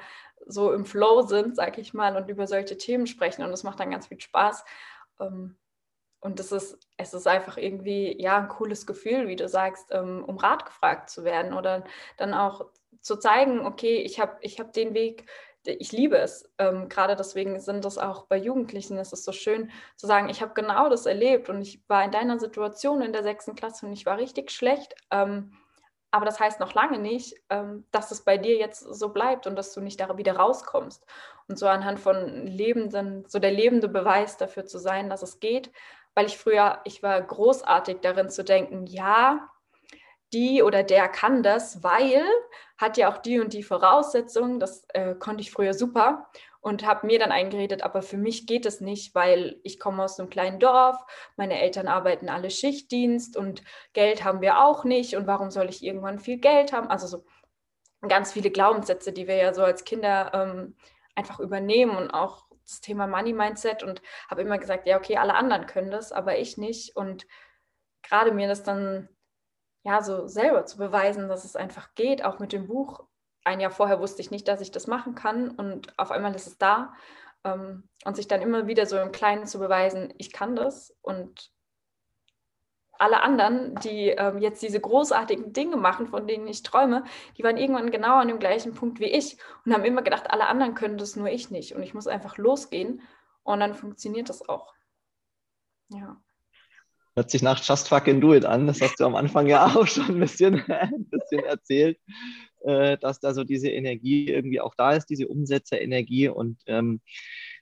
so 0.47 0.73
im 0.73 0.85
Flow 0.85 1.23
sind, 1.23 1.57
sag 1.57 1.79
ich 1.79 1.95
mal, 1.95 2.17
und 2.17 2.29
über 2.29 2.47
solche 2.47 2.77
Themen 2.79 3.07
sprechen. 3.07 3.45
Und 3.45 3.51
das 3.51 3.65
macht 3.65 3.81
dann 3.81 3.91
ganz 3.91 4.07
viel 4.09 4.21
Spaß. 4.21 4.65
Ähm, 5.21 5.57
und 6.21 6.39
es 6.39 6.53
ist, 6.53 6.79
es 6.97 7.15
ist 7.15 7.27
einfach 7.27 7.57
irgendwie 7.57 8.21
ja 8.21 8.39
ein 8.39 8.49
cooles 8.49 8.87
Gefühl, 8.87 9.27
wie 9.27 9.37
du 9.37 9.49
sagst, 9.49 9.89
ähm, 9.91 10.25
um 10.25 10.37
Rat 10.39 10.65
gefragt 10.67 11.11
zu 11.11 11.25
werden 11.25 11.53
oder 11.53 11.85
dann 12.17 12.33
auch 12.33 12.67
zu 13.01 13.17
zeigen, 13.17 13.67
okay, 13.67 13.97
ich 13.97 14.21
habe 14.21 14.37
ich 14.41 14.61
hab 14.61 14.73
den 14.73 14.95
Weg, 14.95 15.27
ich 15.65 15.91
liebe 15.91 16.17
es. 16.19 16.49
Ähm, 16.59 16.89
gerade 16.89 17.17
deswegen 17.17 17.59
sind 17.61 17.85
das 17.85 17.99
auch 17.99 18.27
bei 18.27 18.37
Jugendlichen, 18.37 18.99
es 18.99 19.13
ist 19.13 19.25
so 19.25 19.33
schön 19.33 19.71
zu 19.97 20.07
sagen, 20.07 20.29
ich 20.29 20.43
habe 20.43 20.55
genau 20.55 20.89
das 20.89 21.07
erlebt 21.07 21.49
und 21.49 21.61
ich 21.61 21.83
war 21.89 22.05
in 22.05 22.13
deiner 22.13 22.39
Situation 22.39 23.03
in 23.03 23.13
der 23.13 23.25
sechsten 23.25 23.57
Klasse 23.57 23.87
und 23.87 23.93
ich 23.93 24.07
war 24.07 24.19
richtig 24.19 24.53
schlecht. 24.53 24.95
Ähm, 25.11 25.53
aber 26.13 26.27
das 26.27 26.39
heißt 26.39 26.61
noch 26.61 26.75
lange 26.75 26.99
nicht, 26.99 27.35
ähm, 27.49 27.87
dass 27.91 28.11
es 28.11 28.21
bei 28.21 28.37
dir 28.37 28.57
jetzt 28.57 28.81
so 28.81 29.09
bleibt 29.09 29.47
und 29.47 29.57
dass 29.57 29.73
du 29.73 29.81
nicht 29.81 29.99
da 29.99 30.17
wieder 30.19 30.37
rauskommst. 30.37 31.05
Und 31.49 31.59
so 31.59 31.67
anhand 31.67 31.99
von 31.99 32.47
Lebenden, 32.47 33.25
so 33.27 33.39
der 33.39 33.51
lebende 33.51 33.89
Beweis 33.89 34.37
dafür 34.37 34.67
zu 34.67 34.79
sein, 34.79 35.09
dass 35.09 35.23
es 35.23 35.41
geht. 35.41 35.73
Weil 36.15 36.27
ich 36.27 36.37
früher, 36.37 36.81
ich 36.85 37.03
war 37.03 37.21
großartig 37.21 38.01
darin 38.03 38.29
zu 38.29 38.45
denken, 38.45 38.87
ja, 38.87 39.49
die 40.35 40.63
oder 40.63 40.83
der 40.83 41.09
kann 41.09 41.43
das, 41.43 41.83
weil 41.83 42.23
hat 42.77 42.99
ja 42.99 43.11
auch 43.11 43.19
die 43.19 43.41
und 43.41 43.55
die 43.55 43.63
Voraussetzungen, 43.63 44.61
das 44.61 44.85
äh, 44.91 45.15
konnte 45.15 45.41
ich 45.41 45.51
früher 45.51 45.73
super 45.73 46.29
und 46.63 46.87
habe 46.87 47.07
mir 47.07 47.19
dann 47.19 47.33
eingeredet, 47.33 47.83
aber 47.83 48.03
für 48.03 48.17
mich 48.17 48.47
geht 48.47 48.67
es 48.67 48.81
nicht, 48.81 49.15
weil 49.17 49.61
ich 49.65 49.81
komme 49.81 50.05
aus 50.05 50.19
einem 50.19 50.31
kleinen 50.31 50.61
Dorf, 50.61 50.97
meine 51.37 51.61
Eltern 51.61 51.89
arbeiten 51.89 52.29
alle 52.29 52.51
Schichtdienst 52.51 53.37
und 53.37 53.63
Geld 53.93 54.25
haben 54.25 54.41
wir 54.41 54.65
auch 54.65 54.85
nicht 54.85 55.17
und 55.17 55.27
warum 55.27 55.51
soll 55.51 55.69
ich 55.69 55.83
irgendwann 55.83 56.21
viel 56.21 56.39
Geld 56.39 56.73
haben? 56.73 56.87
Also 56.89 57.09
so 57.09 57.25
ganz 58.09 58.33
viele 58.33 58.51
Glaubenssätze, 58.51 59.13
die 59.13 59.27
wir 59.27 59.37
ja 59.37 59.53
so 59.53 59.65
als 59.65 59.85
Kinder 59.85 60.31
ähm, 60.35 60.77
einfach 61.17 61.41
übernehmen 61.41 61.97
und 61.97 62.13
auch 62.13 62.47
das 62.65 62.81
Thema 62.81 63.09
Money 63.09 63.33
Mindset 63.33 63.83
und 63.83 64.01
habe 64.31 64.43
immer 64.43 64.59
gesagt, 64.59 64.87
ja, 64.87 64.97
okay, 64.97 65.17
alle 65.17 65.35
anderen 65.35 65.67
können 65.67 65.91
das, 65.91 66.13
aber 66.13 66.39
ich 66.39 66.59
nicht 66.59 66.95
und 66.97 67.27
gerade 68.05 68.31
mir 68.31 68.47
das 68.47 68.63
dann 68.63 69.09
ja 69.83 70.01
so 70.01 70.29
selber 70.29 70.65
zu 70.65 70.79
beweisen, 70.79 71.29
dass 71.29 71.45
es 71.45 71.57
einfach 71.57 71.97
geht, 71.97 72.25
auch 72.25 72.39
mit 72.39 72.53
dem 72.53 72.69
Buch 72.69 73.05
ein 73.45 73.61
Jahr 73.61 73.71
vorher 73.71 74.01
wusste 74.01 74.23
ich 74.23 74.31
nicht, 74.31 74.49
dass 74.49 74.61
ich 74.61 74.71
das 74.71 74.87
machen 74.87 75.15
kann 75.15 75.51
und 75.51 75.99
auf 75.99 76.11
einmal 76.11 76.35
ist 76.35 76.47
es 76.47 76.59
da. 76.59 76.95
Ähm, 77.45 77.89
und 78.05 78.17
sich 78.17 78.29
dann 78.29 78.43
immer 78.43 78.67
wieder 78.67 78.87
so 78.87 78.99
im 78.99 79.13
Kleinen 79.13 79.47
zu 79.47 79.59
beweisen, 79.59 80.13
ich 80.19 80.33
kann 80.33 80.57
das 80.57 80.97
und 81.03 81.51
alle 82.99 83.23
anderen, 83.23 83.75
die 83.77 84.11
ähm, 84.11 84.39
jetzt 84.39 84.63
diese 84.63 84.79
großartigen 84.79 85.53
Dinge 85.53 85.77
machen, 85.77 86.07
von 86.07 86.29
denen 86.29 86.47
ich 86.47 86.63
träume, 86.63 87.03
die 87.37 87.43
waren 87.43 87.57
irgendwann 87.57 87.91
genau 87.91 88.19
an 88.19 88.29
dem 88.29 88.39
gleichen 88.39 88.75
Punkt 88.75 89.01
wie 89.01 89.07
ich 89.07 89.39
und 89.65 89.75
haben 89.75 89.85
immer 89.85 90.03
gedacht, 90.03 90.31
alle 90.31 90.47
anderen 90.47 90.75
können 90.75 90.99
das, 90.99 91.17
nur 91.17 91.29
ich 91.29 91.51
nicht. 91.51 91.75
Und 91.75 91.83
ich 91.83 91.95
muss 91.95 92.07
einfach 92.07 92.39
losgehen 92.39 93.03
und 93.43 93.59
dann 93.59 93.75
funktioniert 93.75 94.29
das 94.29 94.49
auch. 94.49 94.73
Ja. 95.89 96.23
Hört 97.15 97.31
sich 97.31 97.43
nach 97.43 97.63
Just 97.63 97.89
Fucking 97.89 98.21
Do 98.21 98.35
It 98.35 98.45
an. 98.45 98.67
Das 98.67 98.81
hast 98.81 98.99
du 99.01 99.05
am 99.05 99.15
Anfang 99.15 99.47
ja 99.47 99.67
auch 99.77 99.87
schon 99.87 100.07
ein 100.07 100.21
bisschen, 100.21 100.61
ein 100.71 101.07
bisschen 101.11 101.45
erzählt 101.45 101.99
äh, 102.65 102.99
dass 102.99 103.21
da 103.21 103.35
so 103.35 103.45
diese 103.45 103.69
Energie 103.69 104.29
irgendwie 104.29 104.61
auch 104.61 104.75
da 104.75 104.93
ist, 104.93 105.07
diese 105.07 105.29
Umsetzerenergie 105.29 106.29
und 106.29 106.61
ähm, 106.67 107.01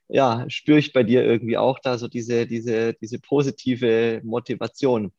ja, 0.08 0.44
spüre 0.48 0.78
ich 0.78 0.92
bei 0.92 1.04
dir 1.04 1.24
irgendwie 1.24 1.56
auch 1.56 1.78
da 1.78 1.96
so 1.96 2.08
diese, 2.08 2.46
diese, 2.46 2.94
diese 2.94 3.20
positive 3.20 4.20
Motivation. 4.24 5.12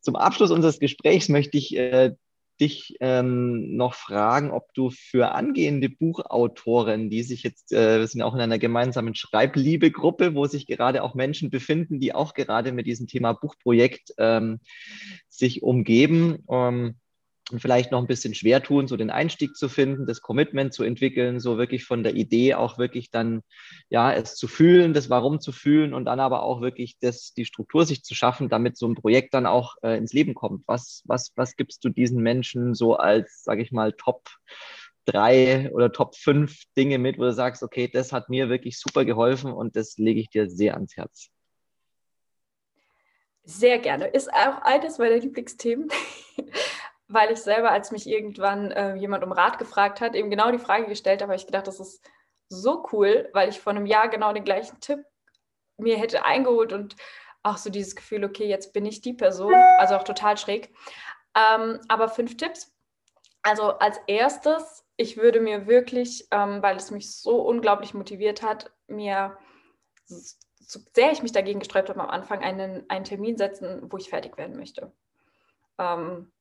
Zum 0.00 0.16
Abschluss 0.16 0.50
unseres 0.50 0.80
Gesprächs 0.80 1.28
möchte 1.28 1.56
ich 1.56 1.76
äh, 1.76 2.14
dich 2.60 2.96
ähm, 3.00 3.76
noch 3.76 3.94
fragen, 3.94 4.50
ob 4.50 4.72
du 4.74 4.90
für 4.90 5.32
angehende 5.32 5.88
Buchautoren, 5.88 7.10
die 7.10 7.22
sich 7.22 7.42
jetzt, 7.42 7.72
äh, 7.72 7.98
wir 8.00 8.06
sind 8.06 8.22
auch 8.22 8.34
in 8.34 8.40
einer 8.40 8.58
gemeinsamen 8.58 9.14
Schreibliebe-Gruppe, 9.14 10.34
wo 10.34 10.46
sich 10.46 10.66
gerade 10.66 11.02
auch 11.02 11.14
Menschen 11.14 11.50
befinden, 11.50 12.00
die 12.00 12.14
auch 12.14 12.34
gerade 12.34 12.72
mit 12.72 12.86
diesem 12.86 13.06
Thema 13.06 13.32
Buchprojekt 13.32 14.12
ähm, 14.18 14.60
sich 15.28 15.62
umgeben. 15.62 16.44
Ähm, 16.50 16.96
vielleicht 17.56 17.90
noch 17.90 18.00
ein 18.00 18.06
bisschen 18.06 18.34
schwer 18.34 18.62
tun, 18.62 18.86
so 18.86 18.96
den 18.96 19.10
Einstieg 19.10 19.56
zu 19.56 19.68
finden, 19.68 20.06
das 20.06 20.20
Commitment 20.20 20.74
zu 20.74 20.84
entwickeln, 20.84 21.40
so 21.40 21.56
wirklich 21.56 21.84
von 21.84 22.02
der 22.02 22.14
Idee 22.14 22.54
auch 22.54 22.78
wirklich 22.78 23.10
dann, 23.10 23.40
ja, 23.88 24.12
es 24.12 24.36
zu 24.36 24.46
fühlen, 24.48 24.92
das 24.92 25.08
Warum 25.08 25.40
zu 25.40 25.52
fühlen 25.52 25.94
und 25.94 26.04
dann 26.04 26.20
aber 26.20 26.42
auch 26.42 26.60
wirklich 26.60 26.98
das, 27.00 27.32
die 27.32 27.46
Struktur 27.46 27.86
sich 27.86 28.02
zu 28.02 28.14
schaffen, 28.14 28.48
damit 28.48 28.76
so 28.76 28.86
ein 28.86 28.94
Projekt 28.94 29.32
dann 29.32 29.46
auch 29.46 29.76
äh, 29.82 29.96
ins 29.96 30.12
Leben 30.12 30.34
kommt. 30.34 30.64
Was, 30.66 31.02
was, 31.06 31.32
was 31.36 31.56
gibst 31.56 31.84
du 31.84 31.88
diesen 31.88 32.22
Menschen 32.22 32.74
so 32.74 32.96
als, 32.96 33.42
sage 33.42 33.62
ich 33.62 33.72
mal, 33.72 33.92
Top 33.92 34.28
drei 35.06 35.70
oder 35.72 35.90
Top 35.90 36.16
fünf 36.16 36.64
Dinge 36.76 36.98
mit, 36.98 37.18
wo 37.18 37.22
du 37.22 37.32
sagst, 37.32 37.62
okay, 37.62 37.88
das 37.88 38.12
hat 38.12 38.28
mir 38.28 38.50
wirklich 38.50 38.78
super 38.78 39.04
geholfen 39.04 39.52
und 39.52 39.74
das 39.74 39.96
lege 39.96 40.20
ich 40.20 40.28
dir 40.28 40.50
sehr 40.50 40.74
ans 40.74 40.96
Herz? 40.96 41.30
Sehr 43.44 43.78
gerne. 43.78 44.08
Ist 44.08 44.30
auch 44.30 44.60
eines 44.60 44.98
meiner 44.98 45.16
Lieblingsthemen. 45.16 45.88
weil 47.08 47.32
ich 47.32 47.40
selber, 47.40 47.70
als 47.70 47.90
mich 47.90 48.06
irgendwann 48.06 48.70
äh, 48.70 48.94
jemand 48.94 49.24
um 49.24 49.32
Rat 49.32 49.58
gefragt 49.58 50.00
hat, 50.00 50.14
eben 50.14 50.30
genau 50.30 50.50
die 50.50 50.58
Frage 50.58 50.86
gestellt 50.86 51.22
habe, 51.22 51.32
habe 51.32 51.40
ich 51.40 51.46
gedacht, 51.46 51.66
das 51.66 51.80
ist 51.80 52.02
so 52.48 52.86
cool, 52.92 53.28
weil 53.32 53.48
ich 53.48 53.60
vor 53.60 53.72
einem 53.72 53.86
Jahr 53.86 54.08
genau 54.08 54.32
den 54.32 54.44
gleichen 54.44 54.78
Tipp 54.80 55.04
mir 55.78 55.96
hätte 55.96 56.24
eingeholt 56.24 56.72
und 56.72 56.96
auch 57.42 57.56
so 57.56 57.70
dieses 57.70 57.96
Gefühl, 57.96 58.24
okay, 58.24 58.46
jetzt 58.46 58.72
bin 58.72 58.84
ich 58.84 59.00
die 59.00 59.14
Person, 59.14 59.54
also 59.78 59.94
auch 59.96 60.04
total 60.04 60.36
schräg. 60.36 60.74
Ähm, 61.34 61.80
aber 61.88 62.08
fünf 62.08 62.36
Tipps. 62.36 62.72
Also 63.42 63.78
als 63.78 63.98
erstes, 64.06 64.84
ich 64.96 65.16
würde 65.16 65.40
mir 65.40 65.66
wirklich, 65.66 66.26
ähm, 66.30 66.62
weil 66.62 66.76
es 66.76 66.90
mich 66.90 67.14
so 67.14 67.40
unglaublich 67.40 67.94
motiviert 67.94 68.42
hat, 68.42 68.72
mir, 68.88 69.38
so 70.06 70.80
sehr 70.94 71.12
ich 71.12 71.22
mich 71.22 71.32
dagegen 71.32 71.60
gesträubt 71.60 71.88
habe 71.88 72.00
am 72.00 72.10
Anfang, 72.10 72.42
einen, 72.42 72.84
einen 72.90 73.04
Termin 73.04 73.38
setzen, 73.38 73.90
wo 73.90 73.96
ich 73.96 74.10
fertig 74.10 74.36
werden 74.36 74.56
möchte. 74.56 74.92
Ähm, 75.78 76.32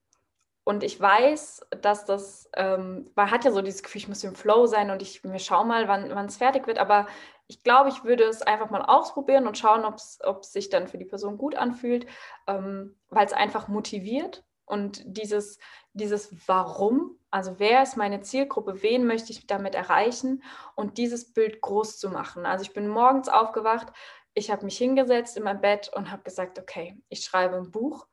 und 0.68 0.84
ich 0.84 0.99
weiß, 0.99 1.65
dass 1.82 2.03
das, 2.03 2.49
ähm, 2.53 3.09
man 3.15 3.32
hat 3.32 3.45
ja 3.45 3.51
so 3.51 3.61
dieses 3.61 3.84
Gefühl, 3.84 4.01
ich 4.01 4.09
muss 4.09 4.26
im 4.26 4.36
Flow 4.36 4.65
sein 4.65 4.91
und 4.91 5.01
ich 5.01 5.24
mir 5.24 5.39
schau 5.39 5.63
mal, 5.63 5.88
wann 5.88 6.26
es 6.26 6.36
fertig 6.36 6.68
wird. 6.68 6.78
Aber 6.78 7.07
ich 7.47 7.63
glaube, 7.63 7.88
ich 7.88 8.03
würde 8.03 8.26
es 8.26 8.41
einfach 8.41 8.70
mal 8.70 8.82
ausprobieren 8.82 9.47
und 9.47 9.57
schauen, 9.57 9.86
ob 9.86 9.95
es 9.95 10.51
sich 10.51 10.70
dann 10.70 10.89
für 10.89 10.97
die 10.97 11.05
Person 11.05 11.38
gut 11.38 11.55
anfühlt, 11.55 12.05
ähm, 12.47 12.97
weil 13.07 13.26
es 13.26 13.32
einfach 13.32 13.70
motiviert. 13.70 14.43
Und 14.65 15.03
dieses, 15.05 15.57
dieses 15.93 16.36
Warum, 16.49 17.18
also 17.32 17.59
wer 17.59 17.82
ist 17.82 17.95
meine 17.95 18.20
Zielgruppe, 18.20 18.84
wen 18.84 19.07
möchte 19.07 19.32
ich 19.32 19.47
damit 19.47 19.74
erreichen 19.74 20.43
und 20.76 20.97
dieses 20.97 21.32
Bild 21.32 21.61
groß 21.61 21.97
zu 21.97 22.09
machen. 22.09 22.45
Also 22.45 22.63
ich 22.63 22.74
bin 22.74 22.89
morgens 22.89 23.30
aufgewacht, 23.30 23.88
ich 24.34 24.51
habe 24.51 24.65
mich 24.65 24.78
hingesetzt 24.78 25.38
in 25.38 25.43
mein 25.43 25.61
Bett 25.61 25.89
und 25.95 26.11
habe 26.11 26.24
gesagt, 26.24 26.59
okay, 26.59 27.01
ich 27.07 27.24
schreibe 27.24 27.55
ein 27.55 27.72
Buch 27.72 28.05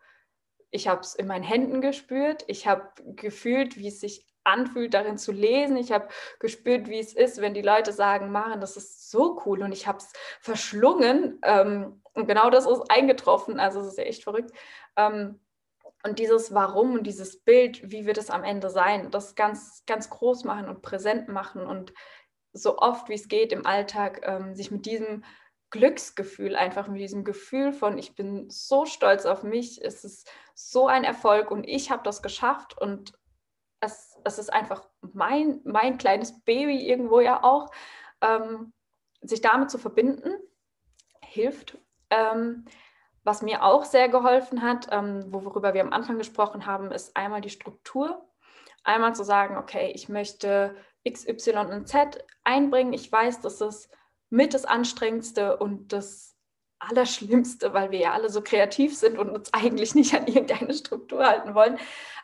ich 0.75 0.89
habe 0.89 1.03
es 1.03 1.15
in 1.15 1.29
meinen 1.29 1.45
Händen 1.45 1.81
gespürt. 1.81 2.45
Ich 2.49 2.67
habe 2.67 2.89
gefühlt, 3.15 3.79
wie 3.79 3.87
es 3.87 4.01
sich 4.01 4.27
anfühlt, 4.43 4.93
darin 4.93 5.19
zu 5.19 5.31
lesen. 5.31 5.77
Ich 5.77 5.93
habe 5.93 6.09
gespürt, 6.41 6.89
wie 6.89 6.99
es 6.99 7.15
ist, 7.15 7.41
wenn 7.41 7.55
die 7.55 7.63
Leute 7.63 7.93
sagen, 7.93 8.33
Maren, 8.33 8.61
das 8.61 8.77
ist 8.77 9.09
so 9.09 9.41
cool. 9.47 9.63
Und 9.63 9.71
ich 9.71 9.87
habe 9.87 9.99
es 9.99 10.13
verschlungen. 10.41 11.39
Ähm, 11.45 12.03
und 12.13 12.27
genau 12.27 12.51
das 12.51 12.67
ist 12.67 12.91
eingetroffen. 12.91 13.61
Also 13.61 13.81
es 13.81 13.87
ist 13.87 13.99
echt 14.01 14.25
verrückt. 14.25 14.51
Ähm, 14.97 15.39
und 16.03 16.19
dieses 16.19 16.53
Warum 16.53 16.95
und 16.95 17.05
dieses 17.05 17.41
Bild, 17.41 17.93
wie 17.93 18.05
wird 18.05 18.19
es 18.19 18.31
am 18.31 18.43
Ende 18.43 18.69
sein, 18.69 19.13
das 19.13 19.37
ganz, 19.37 19.85
ganz 19.87 20.11
groß 20.11 20.43
machen 20.43 20.69
und 20.69 20.83
präsent 20.83 21.29
machen 21.29 21.67
und 21.67 21.95
so 22.53 22.79
oft 22.79 23.09
wie 23.09 23.15
es 23.15 23.29
geht 23.29 23.53
im 23.53 23.65
Alltag 23.65 24.23
ähm, 24.25 24.55
sich 24.57 24.73
mit 24.73 24.87
diesem 24.87 25.25
Glücksgefühl, 25.75 26.55
einfach 26.55 26.87
mit 26.87 27.01
diesem 27.01 27.25
Gefühl 27.25 27.73
von, 27.73 27.99
ich 27.99 28.15
bin 28.15 28.49
so 28.49 28.87
stolz 28.87 29.27
auf 29.27 29.43
mich, 29.43 29.85
es 29.85 30.05
ist 30.05 30.31
so 30.55 30.87
ein 30.87 31.03
Erfolg 31.03 31.51
und 31.51 31.65
ich 31.65 31.91
habe 31.91 32.05
das 32.05 32.23
geschafft 32.23 32.79
und 32.81 33.19
es, 33.81 34.17
es 34.23 34.39
ist 34.39 34.53
einfach 34.53 34.89
mein, 35.01 35.61
mein 35.65 35.99
kleines 35.99 36.45
Baby 36.45 36.89
irgendwo 36.89 37.19
ja 37.19 37.43
auch, 37.43 37.73
ähm, 38.21 38.73
sich 39.21 39.41
damit 39.41 39.69
zu 39.69 39.79
verbinden, 39.79 40.37
hilft. 41.25 41.77
Ähm, 42.09 42.67
was 43.25 43.43
mir 43.43 43.65
auch 43.65 43.85
sehr 43.85 44.09
geholfen 44.09 44.63
hat, 44.63 44.87
ähm, 44.93 45.25
worüber 45.33 45.75
wir 45.75 45.81
am 45.81 45.93
Anfang 45.93 46.19
gesprochen 46.19 46.67
haben, 46.67 46.93
ist 46.93 47.17
einmal 47.17 47.41
die 47.41 47.51
Struktur. 47.51 48.25
Einmal 48.85 49.17
zu 49.17 49.25
sagen, 49.25 49.57
okay, 49.57 49.91
ich 49.93 50.09
möchte 50.09 50.77
X, 51.03 51.27
Y 51.27 51.67
und 51.73 51.89
Z 51.89 52.25
einbringen. 52.45 52.93
Ich 52.93 53.11
weiß, 53.11 53.41
dass 53.41 53.61
es 53.61 53.91
mit 54.31 54.55
das 54.55 54.65
Anstrengendste 54.65 55.57
und 55.57 55.93
das 55.93 56.37
Allerschlimmste, 56.79 57.73
weil 57.73 57.91
wir 57.91 57.99
ja 57.99 58.13
alle 58.13 58.29
so 58.29 58.43
kreativ 58.43 58.97
sind 58.97 59.19
und 59.19 59.31
uns 59.31 59.53
eigentlich 59.55 59.95
nicht 59.95 60.15
an 60.15 60.27
irgendeine 60.27 60.75
Struktur 60.75 61.27
halten 61.27 61.55
wollen. 61.55 61.79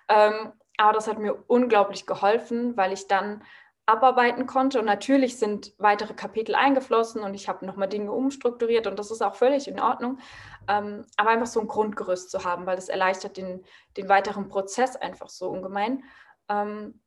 Ähm, 0.08 0.52
aber 0.76 0.92
das 0.92 1.08
hat 1.08 1.18
mir 1.18 1.44
unglaublich 1.46 2.06
geholfen, 2.06 2.76
weil 2.76 2.92
ich 2.92 3.06
dann 3.06 3.42
abarbeiten 3.86 4.46
konnte. 4.46 4.78
Und 4.78 4.86
natürlich 4.86 5.38
sind 5.38 5.74
weitere 5.78 6.14
Kapitel 6.14 6.54
eingeflossen 6.54 7.22
und 7.22 7.34
ich 7.34 7.48
habe 7.48 7.66
nochmal 7.66 7.88
Dinge 7.88 8.12
umstrukturiert 8.12 8.86
und 8.86 8.98
das 8.98 9.10
ist 9.10 9.22
auch 9.22 9.34
völlig 9.34 9.68
in 9.68 9.80
Ordnung. 9.80 10.18
Ähm, 10.68 11.04
aber 11.16 11.30
einfach 11.30 11.46
so 11.46 11.60
ein 11.60 11.68
Grundgerüst 11.68 12.30
zu 12.30 12.44
haben, 12.44 12.66
weil 12.66 12.76
das 12.76 12.88
erleichtert 12.88 13.36
den, 13.36 13.64
den 13.96 14.08
weiteren 14.08 14.48
Prozess 14.48 14.96
einfach 14.96 15.28
so 15.28 15.48
ungemein. 15.48 16.04
Ähm, 16.48 17.00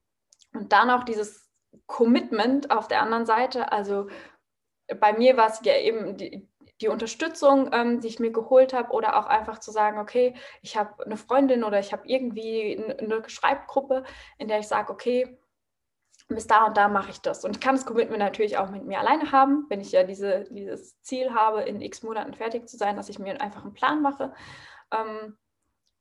und 0.53 0.71
dann 0.71 0.89
auch 0.89 1.03
dieses 1.03 1.49
Commitment 1.87 2.69
auf 2.69 2.87
der 2.87 3.01
anderen 3.01 3.25
Seite, 3.25 3.71
also 3.71 4.07
bei 4.99 5.13
mir 5.13 5.37
war 5.37 5.49
es 5.49 5.61
ja 5.63 5.75
eben 5.77 6.17
die, 6.17 6.47
die 6.81 6.87
Unterstützung, 6.87 7.69
ähm, 7.73 8.01
die 8.01 8.07
ich 8.07 8.19
mir 8.19 8.31
geholt 8.31 8.73
habe, 8.73 8.91
oder 8.91 9.17
auch 9.17 9.25
einfach 9.25 9.59
zu 9.59 9.71
sagen, 9.71 9.99
okay, 9.99 10.35
ich 10.61 10.75
habe 10.77 11.05
eine 11.05 11.17
Freundin 11.17 11.63
oder 11.63 11.79
ich 11.79 11.93
habe 11.93 12.03
irgendwie 12.07 12.83
eine 12.99 13.27
Schreibgruppe, 13.27 14.03
in 14.37 14.47
der 14.47 14.59
ich 14.59 14.67
sage, 14.67 14.91
okay, 14.91 15.37
bis 16.27 16.47
da 16.47 16.65
und 16.65 16.77
da 16.77 16.87
mache 16.87 17.11
ich 17.11 17.21
das. 17.21 17.43
Und 17.45 17.55
ich 17.55 17.61
kann 17.61 17.75
das 17.75 17.85
Commitment 17.85 18.19
natürlich 18.19 18.57
auch 18.57 18.69
mit 18.69 18.85
mir 18.85 18.99
alleine 18.99 19.31
haben, 19.31 19.65
wenn 19.69 19.81
ich 19.81 19.91
ja 19.91 20.03
diese, 20.03 20.45
dieses 20.49 20.99
Ziel 21.01 21.33
habe, 21.33 21.61
in 21.61 21.81
x 21.81 22.03
Monaten 22.03 22.33
fertig 22.33 22.67
zu 22.67 22.77
sein, 22.77 22.95
dass 22.95 23.09
ich 23.09 23.19
mir 23.19 23.39
einfach 23.41 23.63
einen 23.63 23.73
Plan 23.73 24.01
mache. 24.01 24.33
Ähm, 24.91 25.37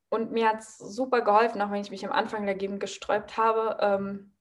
und 0.09 0.31
mir 0.31 0.49
hat 0.49 0.59
es 0.59 0.77
super 0.77 1.21
geholfen, 1.21 1.61
auch 1.61 1.71
wenn 1.71 1.81
ich 1.81 1.91
mich 1.91 2.05
am 2.05 2.11
Anfang 2.11 2.45
dagegen 2.45 2.79
gesträubt 2.79 3.37
habe, 3.37 3.77
ähm, 3.81 4.32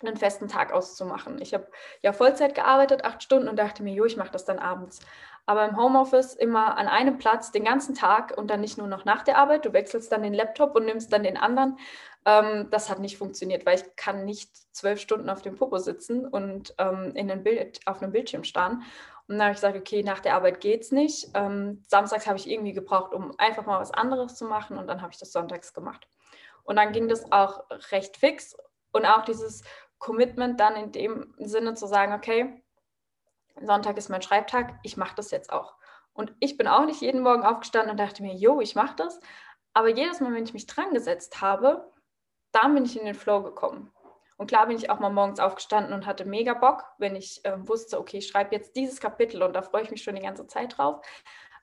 einen 0.00 0.16
festen 0.16 0.48
Tag 0.48 0.72
auszumachen. 0.72 1.40
Ich 1.40 1.54
habe 1.54 1.68
ja 2.02 2.12
Vollzeit 2.12 2.54
gearbeitet, 2.54 3.04
acht 3.04 3.22
Stunden 3.22 3.48
und 3.48 3.58
dachte 3.58 3.82
mir, 3.82 3.94
jo, 3.94 4.04
ich 4.04 4.16
mache 4.16 4.32
das 4.32 4.44
dann 4.44 4.58
abends. 4.58 5.00
Aber 5.46 5.66
im 5.66 5.76
Homeoffice 5.76 6.34
immer 6.34 6.78
an 6.78 6.88
einem 6.88 7.18
Platz 7.18 7.52
den 7.52 7.64
ganzen 7.64 7.94
Tag 7.94 8.36
und 8.36 8.48
dann 8.48 8.60
nicht 8.60 8.78
nur 8.78 8.86
noch 8.86 9.04
nach 9.04 9.22
der 9.22 9.36
Arbeit. 9.36 9.66
Du 9.66 9.72
wechselst 9.72 10.10
dann 10.10 10.22
den 10.22 10.32
Laptop 10.32 10.74
und 10.74 10.86
nimmst 10.86 11.12
dann 11.12 11.22
den 11.22 11.36
anderen. 11.36 11.78
Ähm, 12.24 12.68
das 12.70 12.88
hat 12.88 13.00
nicht 13.00 13.18
funktioniert, 13.18 13.66
weil 13.66 13.78
ich 13.78 13.96
kann 13.96 14.24
nicht 14.24 14.50
zwölf 14.74 15.00
Stunden 15.00 15.28
auf 15.28 15.42
dem 15.42 15.56
Popo 15.56 15.78
sitzen 15.78 16.26
und 16.26 16.74
ähm, 16.78 17.12
in 17.14 17.30
ein 17.30 17.42
Bild, 17.42 17.80
auf 17.86 18.02
einem 18.02 18.12
Bildschirm 18.12 18.44
starren. 18.44 18.82
Und 19.26 19.36
dann 19.36 19.42
habe 19.42 19.52
ich 19.52 19.56
gesagt, 19.56 19.76
okay, 19.76 20.02
nach 20.02 20.20
der 20.20 20.34
Arbeit 20.34 20.60
geht 20.60 20.82
es 20.82 20.92
nicht. 20.92 21.28
Ähm, 21.34 21.82
samstags 21.88 22.26
habe 22.26 22.38
ich 22.38 22.48
irgendwie 22.48 22.72
gebraucht, 22.72 23.14
um 23.14 23.32
einfach 23.38 23.66
mal 23.66 23.80
was 23.80 23.90
anderes 23.90 24.36
zu 24.36 24.44
machen 24.46 24.78
und 24.78 24.86
dann 24.86 25.02
habe 25.02 25.12
ich 25.12 25.18
das 25.18 25.32
sonntags 25.32 25.72
gemacht. 25.72 26.08
Und 26.62 26.76
dann 26.76 26.92
ging 26.92 27.08
das 27.08 27.30
auch 27.32 27.64
recht 27.90 28.16
fix 28.16 28.56
und 28.92 29.04
auch 29.04 29.24
dieses 29.24 29.62
Commitment 30.04 30.60
dann 30.60 30.76
in 30.76 30.92
dem 30.92 31.34
Sinne 31.38 31.72
zu 31.72 31.86
sagen, 31.86 32.12
okay, 32.12 32.62
Sonntag 33.62 33.96
ist 33.96 34.10
mein 34.10 34.20
Schreibtag, 34.20 34.78
ich 34.82 34.98
mache 34.98 35.14
das 35.16 35.30
jetzt 35.30 35.50
auch. 35.50 35.76
Und 36.12 36.34
ich 36.40 36.58
bin 36.58 36.68
auch 36.68 36.84
nicht 36.84 37.00
jeden 37.00 37.22
Morgen 37.22 37.42
aufgestanden 37.42 37.90
und 37.90 37.96
dachte 37.96 38.22
mir, 38.22 38.34
jo, 38.34 38.60
ich 38.60 38.74
mache 38.74 38.96
das. 38.96 39.18
Aber 39.72 39.88
jedes 39.88 40.20
Mal, 40.20 40.34
wenn 40.34 40.44
ich 40.44 40.52
mich 40.52 40.66
dran 40.66 40.92
gesetzt 40.92 41.40
habe, 41.40 41.90
dann 42.52 42.74
bin 42.74 42.84
ich 42.84 42.98
in 42.98 43.06
den 43.06 43.14
Flow 43.14 43.42
gekommen. 43.42 43.90
Und 44.36 44.48
klar 44.48 44.66
bin 44.66 44.76
ich 44.76 44.90
auch 44.90 44.98
mal 45.00 45.08
morgens 45.08 45.40
aufgestanden 45.40 45.94
und 45.94 46.04
hatte 46.04 46.26
mega 46.26 46.52
Bock, 46.52 46.84
wenn 46.98 47.16
ich 47.16 47.42
äh, 47.46 47.56
wusste, 47.66 47.98
okay, 47.98 48.18
ich 48.18 48.28
schreibe 48.28 48.54
jetzt 48.54 48.76
dieses 48.76 49.00
Kapitel 49.00 49.42
und 49.42 49.54
da 49.54 49.62
freue 49.62 49.84
ich 49.84 49.90
mich 49.90 50.02
schon 50.02 50.16
die 50.16 50.22
ganze 50.22 50.46
Zeit 50.46 50.76
drauf. 50.76 51.00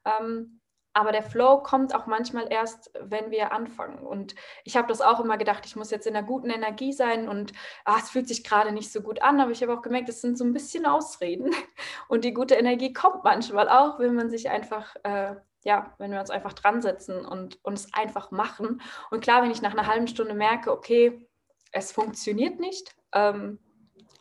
Ähm, 0.03 0.60
aber 0.93 1.11
der 1.11 1.23
Flow 1.23 1.63
kommt 1.63 1.95
auch 1.95 2.05
manchmal 2.05 2.51
erst, 2.51 2.91
wenn 2.99 3.31
wir 3.31 3.53
anfangen. 3.53 3.99
Und 4.05 4.35
ich 4.65 4.75
habe 4.75 4.87
das 4.89 5.01
auch 5.01 5.19
immer 5.21 5.37
gedacht, 5.37 5.65
ich 5.65 5.75
muss 5.75 5.91
jetzt 5.91 6.05
in 6.05 6.15
einer 6.15 6.25
guten 6.25 6.49
Energie 6.49 6.91
sein 6.91 7.29
und 7.29 7.53
ah, 7.85 7.97
es 7.97 8.09
fühlt 8.09 8.27
sich 8.27 8.43
gerade 8.43 8.71
nicht 8.71 8.91
so 8.91 9.01
gut 9.01 9.21
an. 9.21 9.39
Aber 9.39 9.51
ich 9.51 9.61
habe 9.61 9.73
auch 9.73 9.81
gemerkt, 9.81 10.09
es 10.09 10.21
sind 10.21 10.37
so 10.37 10.43
ein 10.43 10.53
bisschen 10.53 10.85
Ausreden. 10.85 11.51
Und 12.09 12.25
die 12.25 12.33
gute 12.33 12.55
Energie 12.55 12.91
kommt 12.91 13.23
manchmal 13.23 13.69
auch, 13.69 13.99
wenn 13.99 14.15
man 14.15 14.29
sich 14.29 14.49
einfach, 14.49 14.95
äh, 15.03 15.35
ja, 15.63 15.93
wenn 15.97 16.11
wir 16.11 16.19
uns 16.19 16.29
einfach 16.29 16.53
dran 16.53 16.81
setzen 16.81 17.25
und 17.25 17.63
uns 17.63 17.93
einfach 17.93 18.31
machen. 18.31 18.81
Und 19.11 19.21
klar, 19.21 19.43
wenn 19.43 19.51
ich 19.51 19.61
nach 19.61 19.71
einer 19.71 19.87
halben 19.87 20.07
Stunde 20.07 20.33
merke, 20.33 20.71
okay, 20.71 21.29
es 21.71 21.91
funktioniert 21.91 22.59
nicht, 22.59 22.95
ähm, 23.13 23.59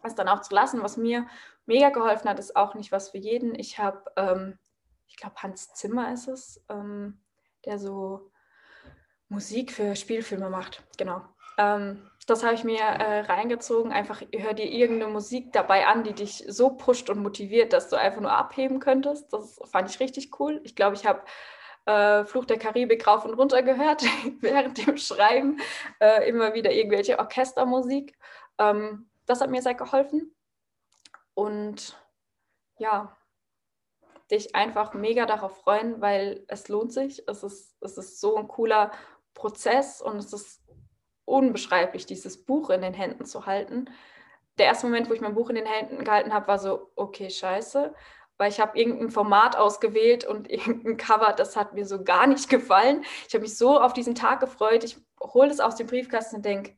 es 0.02 0.14
dann 0.14 0.28
auch 0.28 0.40
zu 0.40 0.54
lassen. 0.54 0.82
Was 0.82 0.96
mir 0.96 1.26
mega 1.66 1.88
geholfen 1.88 2.28
hat, 2.28 2.38
ist 2.38 2.56
auch 2.56 2.74
nicht 2.74 2.92
was 2.92 3.10
für 3.10 3.18
jeden. 3.18 3.54
Ich 3.54 3.78
habe 3.78 4.04
ähm, 4.16 4.58
ich 5.10 5.16
glaube, 5.16 5.36
Hans 5.42 5.74
Zimmer 5.74 6.12
ist 6.12 6.28
es, 6.28 6.64
ähm, 6.68 7.20
der 7.66 7.78
so 7.78 8.30
Musik 9.28 9.72
für 9.72 9.96
Spielfilme 9.96 10.48
macht. 10.48 10.82
Genau. 10.96 11.22
Ähm, 11.58 12.08
das 12.26 12.44
habe 12.44 12.54
ich 12.54 12.64
mir 12.64 12.80
äh, 12.80 13.20
reingezogen. 13.20 13.92
Einfach 13.92 14.22
hör 14.32 14.54
dir 14.54 14.70
irgendeine 14.70 15.12
Musik 15.12 15.52
dabei 15.52 15.86
an, 15.88 16.04
die 16.04 16.14
dich 16.14 16.44
so 16.48 16.70
pusht 16.70 17.10
und 17.10 17.22
motiviert, 17.22 17.72
dass 17.72 17.88
du 17.88 17.96
einfach 17.96 18.20
nur 18.20 18.32
abheben 18.32 18.78
könntest. 18.78 19.32
Das 19.32 19.60
fand 19.64 19.90
ich 19.90 20.00
richtig 20.00 20.38
cool. 20.38 20.60
Ich 20.64 20.76
glaube, 20.76 20.94
ich 20.94 21.06
habe 21.06 21.22
äh, 21.86 22.24
Fluch 22.24 22.44
der 22.44 22.58
Karibik 22.58 23.06
rauf 23.06 23.24
und 23.24 23.34
runter 23.34 23.62
gehört, 23.62 24.02
während 24.40 24.86
dem 24.86 24.96
Schreiben, 24.96 25.60
äh, 25.98 26.28
immer 26.28 26.54
wieder 26.54 26.70
irgendwelche 26.70 27.18
Orchestermusik. 27.18 28.16
Ähm, 28.58 29.10
das 29.26 29.40
hat 29.40 29.50
mir 29.50 29.62
sehr 29.62 29.74
geholfen. 29.74 30.34
Und 31.34 31.96
ja, 32.78 33.16
dich 34.30 34.54
einfach 34.54 34.94
mega 34.94 35.26
darauf 35.26 35.58
freuen, 35.58 36.00
weil 36.00 36.44
es 36.48 36.68
lohnt 36.68 36.92
sich. 36.92 37.22
Es 37.28 37.42
ist, 37.42 37.76
es 37.80 37.98
ist 37.98 38.20
so 38.20 38.36
ein 38.36 38.48
cooler 38.48 38.92
Prozess 39.34 40.00
und 40.00 40.16
es 40.16 40.32
ist 40.32 40.62
unbeschreiblich, 41.24 42.06
dieses 42.06 42.44
Buch 42.44 42.70
in 42.70 42.82
den 42.82 42.94
Händen 42.94 43.24
zu 43.24 43.46
halten. 43.46 43.86
Der 44.58 44.66
erste 44.66 44.86
Moment, 44.86 45.08
wo 45.08 45.14
ich 45.14 45.20
mein 45.20 45.34
Buch 45.34 45.48
in 45.48 45.56
den 45.56 45.66
Händen 45.66 46.04
gehalten 46.04 46.34
habe, 46.34 46.48
war 46.48 46.58
so, 46.58 46.90
okay, 46.96 47.30
scheiße, 47.30 47.94
weil 48.36 48.50
ich 48.50 48.60
habe 48.60 48.78
irgendein 48.78 49.10
Format 49.10 49.56
ausgewählt 49.56 50.24
und 50.24 50.50
irgendein 50.50 50.96
Cover, 50.96 51.32
das 51.32 51.56
hat 51.56 51.74
mir 51.74 51.86
so 51.86 52.02
gar 52.04 52.26
nicht 52.26 52.48
gefallen. 52.48 53.04
Ich 53.28 53.34
habe 53.34 53.42
mich 53.42 53.56
so 53.56 53.80
auf 53.80 53.92
diesen 53.92 54.14
Tag 54.14 54.40
gefreut. 54.40 54.84
Ich 54.84 54.98
hole 55.20 55.50
es 55.50 55.60
aus 55.60 55.76
dem 55.76 55.86
Briefkasten 55.86 56.36
und 56.36 56.44
denke, 56.44 56.76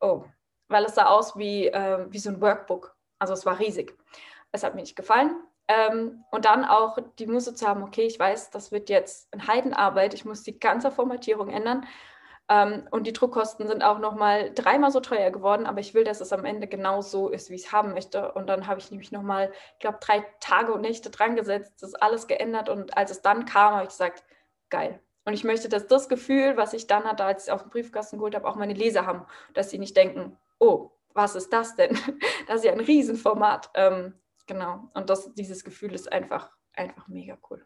oh, 0.00 0.24
weil 0.68 0.84
es 0.84 0.94
sah 0.94 1.06
aus 1.06 1.36
wie, 1.36 1.66
äh, 1.68 2.06
wie 2.10 2.18
so 2.18 2.30
ein 2.30 2.40
Workbook. 2.40 2.96
Also 3.18 3.34
es 3.34 3.46
war 3.46 3.58
riesig. 3.58 3.96
Es 4.52 4.62
hat 4.64 4.74
mir 4.74 4.80
nicht 4.82 4.96
gefallen. 4.96 5.36
Ähm, 5.72 6.24
und 6.30 6.44
dann 6.44 6.64
auch 6.64 6.98
die 7.18 7.26
Muße 7.26 7.54
zu 7.54 7.66
haben, 7.66 7.82
okay, 7.82 8.02
ich 8.02 8.18
weiß, 8.18 8.50
das 8.50 8.72
wird 8.72 8.90
jetzt 8.90 9.32
eine 9.32 9.46
Heidenarbeit, 9.46 10.14
ich 10.14 10.24
muss 10.24 10.42
die 10.42 10.58
ganze 10.58 10.90
Formatierung 10.90 11.48
ändern. 11.48 11.86
Ähm, 12.48 12.86
und 12.90 13.06
die 13.06 13.12
Druckkosten 13.12 13.66
sind 13.68 13.82
auch 13.82 13.98
nochmal 13.98 14.52
dreimal 14.54 14.90
so 14.90 15.00
teuer 15.00 15.30
geworden, 15.30 15.66
aber 15.66 15.80
ich 15.80 15.94
will, 15.94 16.04
dass 16.04 16.20
es 16.20 16.32
am 16.32 16.44
Ende 16.44 16.66
genau 16.66 17.00
so 17.00 17.28
ist, 17.28 17.50
wie 17.50 17.54
ich 17.54 17.66
es 17.66 17.72
haben 17.72 17.92
möchte. 17.92 18.32
Und 18.32 18.48
dann 18.48 18.66
habe 18.66 18.80
ich 18.80 18.90
nämlich 18.90 19.12
nochmal, 19.12 19.52
ich 19.74 19.78
glaube, 19.78 19.98
drei 20.00 20.26
Tage 20.40 20.72
und 20.72 20.82
Nächte 20.82 21.10
dran 21.10 21.36
gesetzt, 21.36 21.82
das 21.82 21.94
alles 21.94 22.26
geändert. 22.26 22.68
Und 22.68 22.96
als 22.96 23.10
es 23.10 23.22
dann 23.22 23.44
kam, 23.46 23.74
habe 23.74 23.84
ich 23.84 23.90
gesagt, 23.90 24.24
geil. 24.68 25.00
Und 25.24 25.34
ich 25.34 25.44
möchte, 25.44 25.68
dass 25.68 25.86
das 25.86 26.08
Gefühl, 26.08 26.56
was 26.56 26.72
ich 26.72 26.88
dann 26.88 27.04
hatte, 27.04 27.24
als 27.24 27.46
ich 27.46 27.52
auf 27.52 27.62
den 27.62 27.70
Briefkasten 27.70 28.18
geholt 28.18 28.34
habe, 28.34 28.48
auch 28.48 28.56
meine 28.56 28.74
Leser 28.74 29.06
haben, 29.06 29.24
dass 29.54 29.70
sie 29.70 29.78
nicht 29.78 29.96
denken, 29.96 30.36
oh, 30.58 30.90
was 31.14 31.36
ist 31.36 31.52
das 31.52 31.76
denn? 31.76 31.96
Das 32.48 32.56
ist 32.56 32.64
ja 32.64 32.72
ein 32.72 32.80
Riesenformat. 32.80 33.70
Ähm, 33.74 34.14
genau. 34.52 34.90
Und 34.94 35.10
das, 35.10 35.32
dieses 35.34 35.64
Gefühl 35.64 35.92
ist 35.94 36.12
einfach, 36.12 36.50
einfach 36.74 37.08
mega 37.08 37.38
cool. 37.50 37.64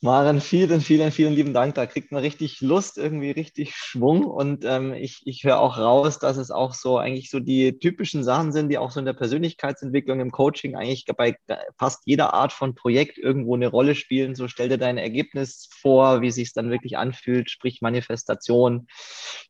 Maren, 0.00 0.42
vielen, 0.42 0.82
vielen, 0.82 1.12
vielen 1.12 1.32
lieben 1.32 1.54
Dank. 1.54 1.76
Da 1.76 1.86
kriegt 1.86 2.12
man 2.12 2.20
richtig 2.20 2.60
Lust, 2.60 2.98
irgendwie 2.98 3.30
richtig 3.30 3.74
Schwung. 3.74 4.26
Und 4.26 4.62
ähm, 4.66 4.92
ich, 4.92 5.22
ich 5.24 5.44
höre 5.44 5.58
auch 5.58 5.78
raus, 5.78 6.18
dass 6.18 6.36
es 6.36 6.50
auch 6.50 6.74
so 6.74 6.98
eigentlich 6.98 7.30
so 7.30 7.40
die 7.40 7.78
typischen 7.78 8.22
Sachen 8.22 8.52
sind, 8.52 8.68
die 8.68 8.76
auch 8.76 8.90
so 8.90 9.00
in 9.00 9.06
der 9.06 9.14
Persönlichkeitsentwicklung, 9.14 10.20
im 10.20 10.30
Coaching 10.30 10.76
eigentlich 10.76 11.06
bei 11.16 11.38
fast 11.78 12.02
jeder 12.04 12.34
Art 12.34 12.52
von 12.52 12.74
Projekt 12.74 13.16
irgendwo 13.16 13.54
eine 13.54 13.68
Rolle 13.68 13.94
spielen. 13.94 14.34
So 14.34 14.46
stell 14.46 14.68
dir 14.68 14.76
dein 14.76 14.98
Ergebnis 14.98 15.70
vor, 15.70 16.20
wie 16.20 16.30
sich 16.30 16.48
es 16.48 16.52
dann 16.52 16.70
wirklich 16.70 16.98
anfühlt, 16.98 17.50
sprich 17.50 17.80
Manifestation, 17.80 18.86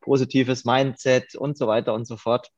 positives 0.02 0.64
Mindset 0.64 1.34
und 1.34 1.58
so 1.58 1.66
weiter 1.66 1.94
und 1.94 2.06
so 2.06 2.16
fort. 2.16 2.52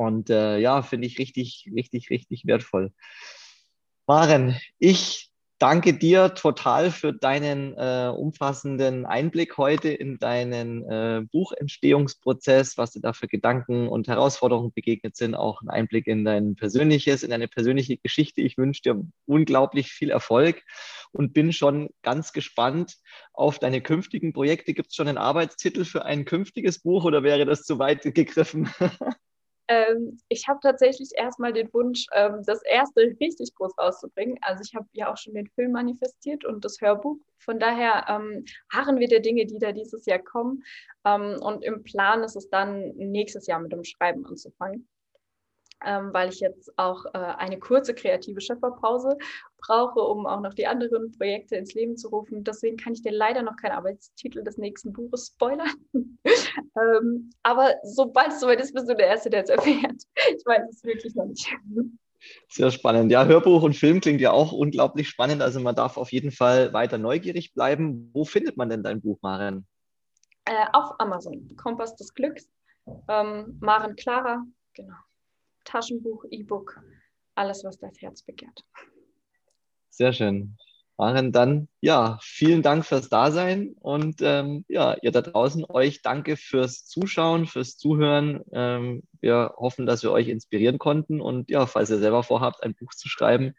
Und 0.00 0.30
äh, 0.30 0.56
ja, 0.56 0.80
finde 0.80 1.06
ich 1.06 1.18
richtig, 1.18 1.70
richtig, 1.76 2.08
richtig 2.08 2.46
wertvoll. 2.46 2.90
Maren, 4.06 4.58
ich 4.78 5.30
danke 5.58 5.92
dir 5.92 6.32
total 6.32 6.90
für 6.90 7.12
deinen 7.12 7.74
äh, 7.76 8.10
umfassenden 8.10 9.04
Einblick 9.04 9.58
heute 9.58 9.90
in 9.90 10.18
deinen 10.18 10.88
äh, 10.88 11.20
Buchentstehungsprozess, 11.30 12.78
was 12.78 12.92
dir 12.92 13.00
da 13.02 13.12
für 13.12 13.28
Gedanken 13.28 13.88
und 13.88 14.08
Herausforderungen 14.08 14.72
begegnet 14.72 15.16
sind, 15.16 15.34
auch 15.34 15.60
ein 15.60 15.68
Einblick 15.68 16.06
in 16.06 16.24
dein 16.24 16.54
persönliches, 16.54 17.22
in 17.22 17.28
deine 17.28 17.46
persönliche 17.46 17.98
Geschichte. 17.98 18.40
Ich 18.40 18.56
wünsche 18.56 18.80
dir 18.80 19.04
unglaublich 19.26 19.92
viel 19.92 20.08
Erfolg 20.08 20.62
und 21.12 21.34
bin 21.34 21.52
schon 21.52 21.90
ganz 22.00 22.32
gespannt 22.32 22.96
auf 23.34 23.58
deine 23.58 23.82
künftigen 23.82 24.32
Projekte. 24.32 24.72
Gibt 24.72 24.88
es 24.88 24.94
schon 24.94 25.08
einen 25.08 25.18
Arbeitstitel 25.18 25.84
für 25.84 26.06
ein 26.06 26.24
künftiges 26.24 26.78
Buch 26.78 27.04
oder 27.04 27.22
wäre 27.22 27.44
das 27.44 27.64
zu 27.64 27.78
weit 27.78 28.14
gegriffen? 28.14 28.70
Ähm, 29.70 30.18
ich 30.28 30.48
habe 30.48 30.58
tatsächlich 30.60 31.10
erstmal 31.14 31.52
den 31.52 31.72
Wunsch, 31.72 32.06
ähm, 32.12 32.42
das 32.44 32.60
erste 32.64 33.02
richtig 33.20 33.54
groß 33.54 33.78
rauszubringen. 33.78 34.36
Also 34.42 34.64
ich 34.66 34.74
habe 34.74 34.88
ja 34.92 35.12
auch 35.12 35.16
schon 35.16 35.34
den 35.34 35.46
Film 35.46 35.70
manifestiert 35.70 36.44
und 36.44 36.64
das 36.64 36.80
Hörbuch. 36.80 37.18
Von 37.38 37.60
daher 37.60 38.04
ähm, 38.08 38.44
harren 38.72 38.98
wir 38.98 39.06
der 39.06 39.20
Dinge, 39.20 39.46
die 39.46 39.58
da 39.60 39.70
dieses 39.70 40.06
Jahr 40.06 40.18
kommen. 40.18 40.64
Ähm, 41.04 41.38
und 41.40 41.62
im 41.62 41.84
Plan 41.84 42.24
ist 42.24 42.34
es 42.34 42.50
dann 42.50 42.88
nächstes 42.96 43.46
Jahr 43.46 43.60
mit 43.60 43.70
dem 43.70 43.84
Schreiben 43.84 44.26
anzufangen 44.26 44.88
ähm, 45.84 46.10
weil 46.12 46.28
ich 46.28 46.40
jetzt 46.40 46.72
auch 46.76 47.04
äh, 47.14 47.18
eine 47.18 47.58
kurze 47.58 47.94
kreative 47.94 48.40
Schöpferpause 48.40 49.16
brauche, 49.58 50.00
um 50.00 50.26
auch 50.26 50.40
noch 50.40 50.54
die 50.54 50.66
anderen 50.66 51.12
Projekte 51.12 51.56
ins 51.56 51.74
Leben 51.74 51.96
zu 51.96 52.08
rufen. 52.08 52.44
Deswegen 52.44 52.76
kann 52.76 52.92
ich 52.92 53.02
dir 53.02 53.12
leider 53.12 53.42
noch 53.42 53.56
keinen 53.56 53.72
Arbeitstitel 53.72 54.42
des 54.42 54.58
nächsten 54.58 54.92
Buches 54.92 55.32
spoilern. 55.34 55.72
ähm, 55.94 57.30
aber 57.42 57.74
sobald 57.82 58.28
es 58.28 58.40
soweit 58.40 58.60
ist, 58.60 58.74
bist 58.74 58.88
du 58.88 58.96
der 58.96 59.08
Erste, 59.08 59.30
der 59.30 59.44
es 59.44 59.50
erfährt. 59.50 60.02
Ich 60.36 60.44
weiß 60.44 60.62
es 60.70 60.84
wirklich 60.84 61.14
noch 61.14 61.26
nicht. 61.26 61.50
Sehr 62.48 62.70
spannend. 62.70 63.10
Ja, 63.10 63.24
Hörbuch 63.24 63.62
und 63.62 63.74
Film 63.74 64.00
klingt 64.00 64.20
ja 64.20 64.32
auch 64.32 64.52
unglaublich 64.52 65.08
spannend. 65.08 65.42
Also 65.42 65.60
man 65.60 65.74
darf 65.74 65.96
auf 65.96 66.12
jeden 66.12 66.32
Fall 66.32 66.72
weiter 66.72 66.98
neugierig 66.98 67.54
bleiben. 67.54 68.10
Wo 68.12 68.24
findet 68.24 68.56
man 68.56 68.68
denn 68.68 68.82
dein 68.82 69.00
Buch, 69.00 69.18
Maren? 69.22 69.66
Äh, 70.44 70.66
auf 70.72 70.98
Amazon. 70.98 71.56
Kompass 71.56 71.96
des 71.96 72.12
Glücks. 72.12 72.48
Ähm, 73.08 73.56
Maren 73.60 73.96
Clara, 73.96 74.44
genau. 74.74 74.96
Taschenbuch, 75.70 76.24
E-Book, 76.30 76.80
alles, 77.36 77.62
was 77.64 77.78
das 77.78 78.00
Herz 78.00 78.22
begehrt. 78.22 78.64
Sehr 79.90 80.12
schön. 80.12 80.56
Maren, 80.96 81.32
dann 81.32 81.68
ja, 81.80 82.18
vielen 82.20 82.60
Dank 82.60 82.84
fürs 82.84 83.08
Dasein 83.08 83.74
und 83.80 84.20
ähm, 84.20 84.66
ja, 84.68 84.96
ihr 85.00 85.12
da 85.12 85.22
draußen 85.22 85.64
euch 85.66 86.02
danke 86.02 86.36
fürs 86.36 86.84
Zuschauen, 86.84 87.46
fürs 87.46 87.78
Zuhören. 87.78 88.42
Ähm, 88.52 89.04
wir 89.20 89.54
hoffen, 89.56 89.86
dass 89.86 90.02
wir 90.02 90.10
euch 90.10 90.28
inspirieren 90.28 90.78
konnten 90.78 91.22
und 91.22 91.48
ja, 91.48 91.66
falls 91.66 91.88
ihr 91.88 91.98
selber 91.98 92.22
vorhabt, 92.22 92.62
ein 92.62 92.74
Buch 92.74 92.92
zu 92.92 93.08
schreiben, 93.08 93.54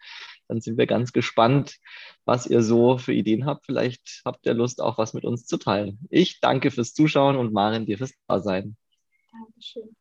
dann 0.47 0.61
sind 0.61 0.77
wir 0.77 0.85
ganz 0.85 1.13
gespannt, 1.13 1.77
was 2.25 2.45
ihr 2.45 2.61
so 2.61 2.97
für 2.99 3.13
Ideen 3.13 3.45
habt. 3.45 3.65
Vielleicht 3.65 4.21
habt 4.23 4.45
ihr 4.45 4.53
Lust, 4.53 4.81
auch 4.81 4.99
was 4.99 5.13
mit 5.13 5.23
uns 5.25 5.47
zu 5.47 5.57
teilen. 5.57 5.97
Ich 6.11 6.41
danke 6.41 6.69
fürs 6.69 6.93
Zuschauen 6.93 7.37
und 7.37 7.53
Maren, 7.53 7.87
dir 7.87 7.97
fürs 7.97 8.13
Dasein. 8.27 8.75
Dankeschön. 9.31 9.95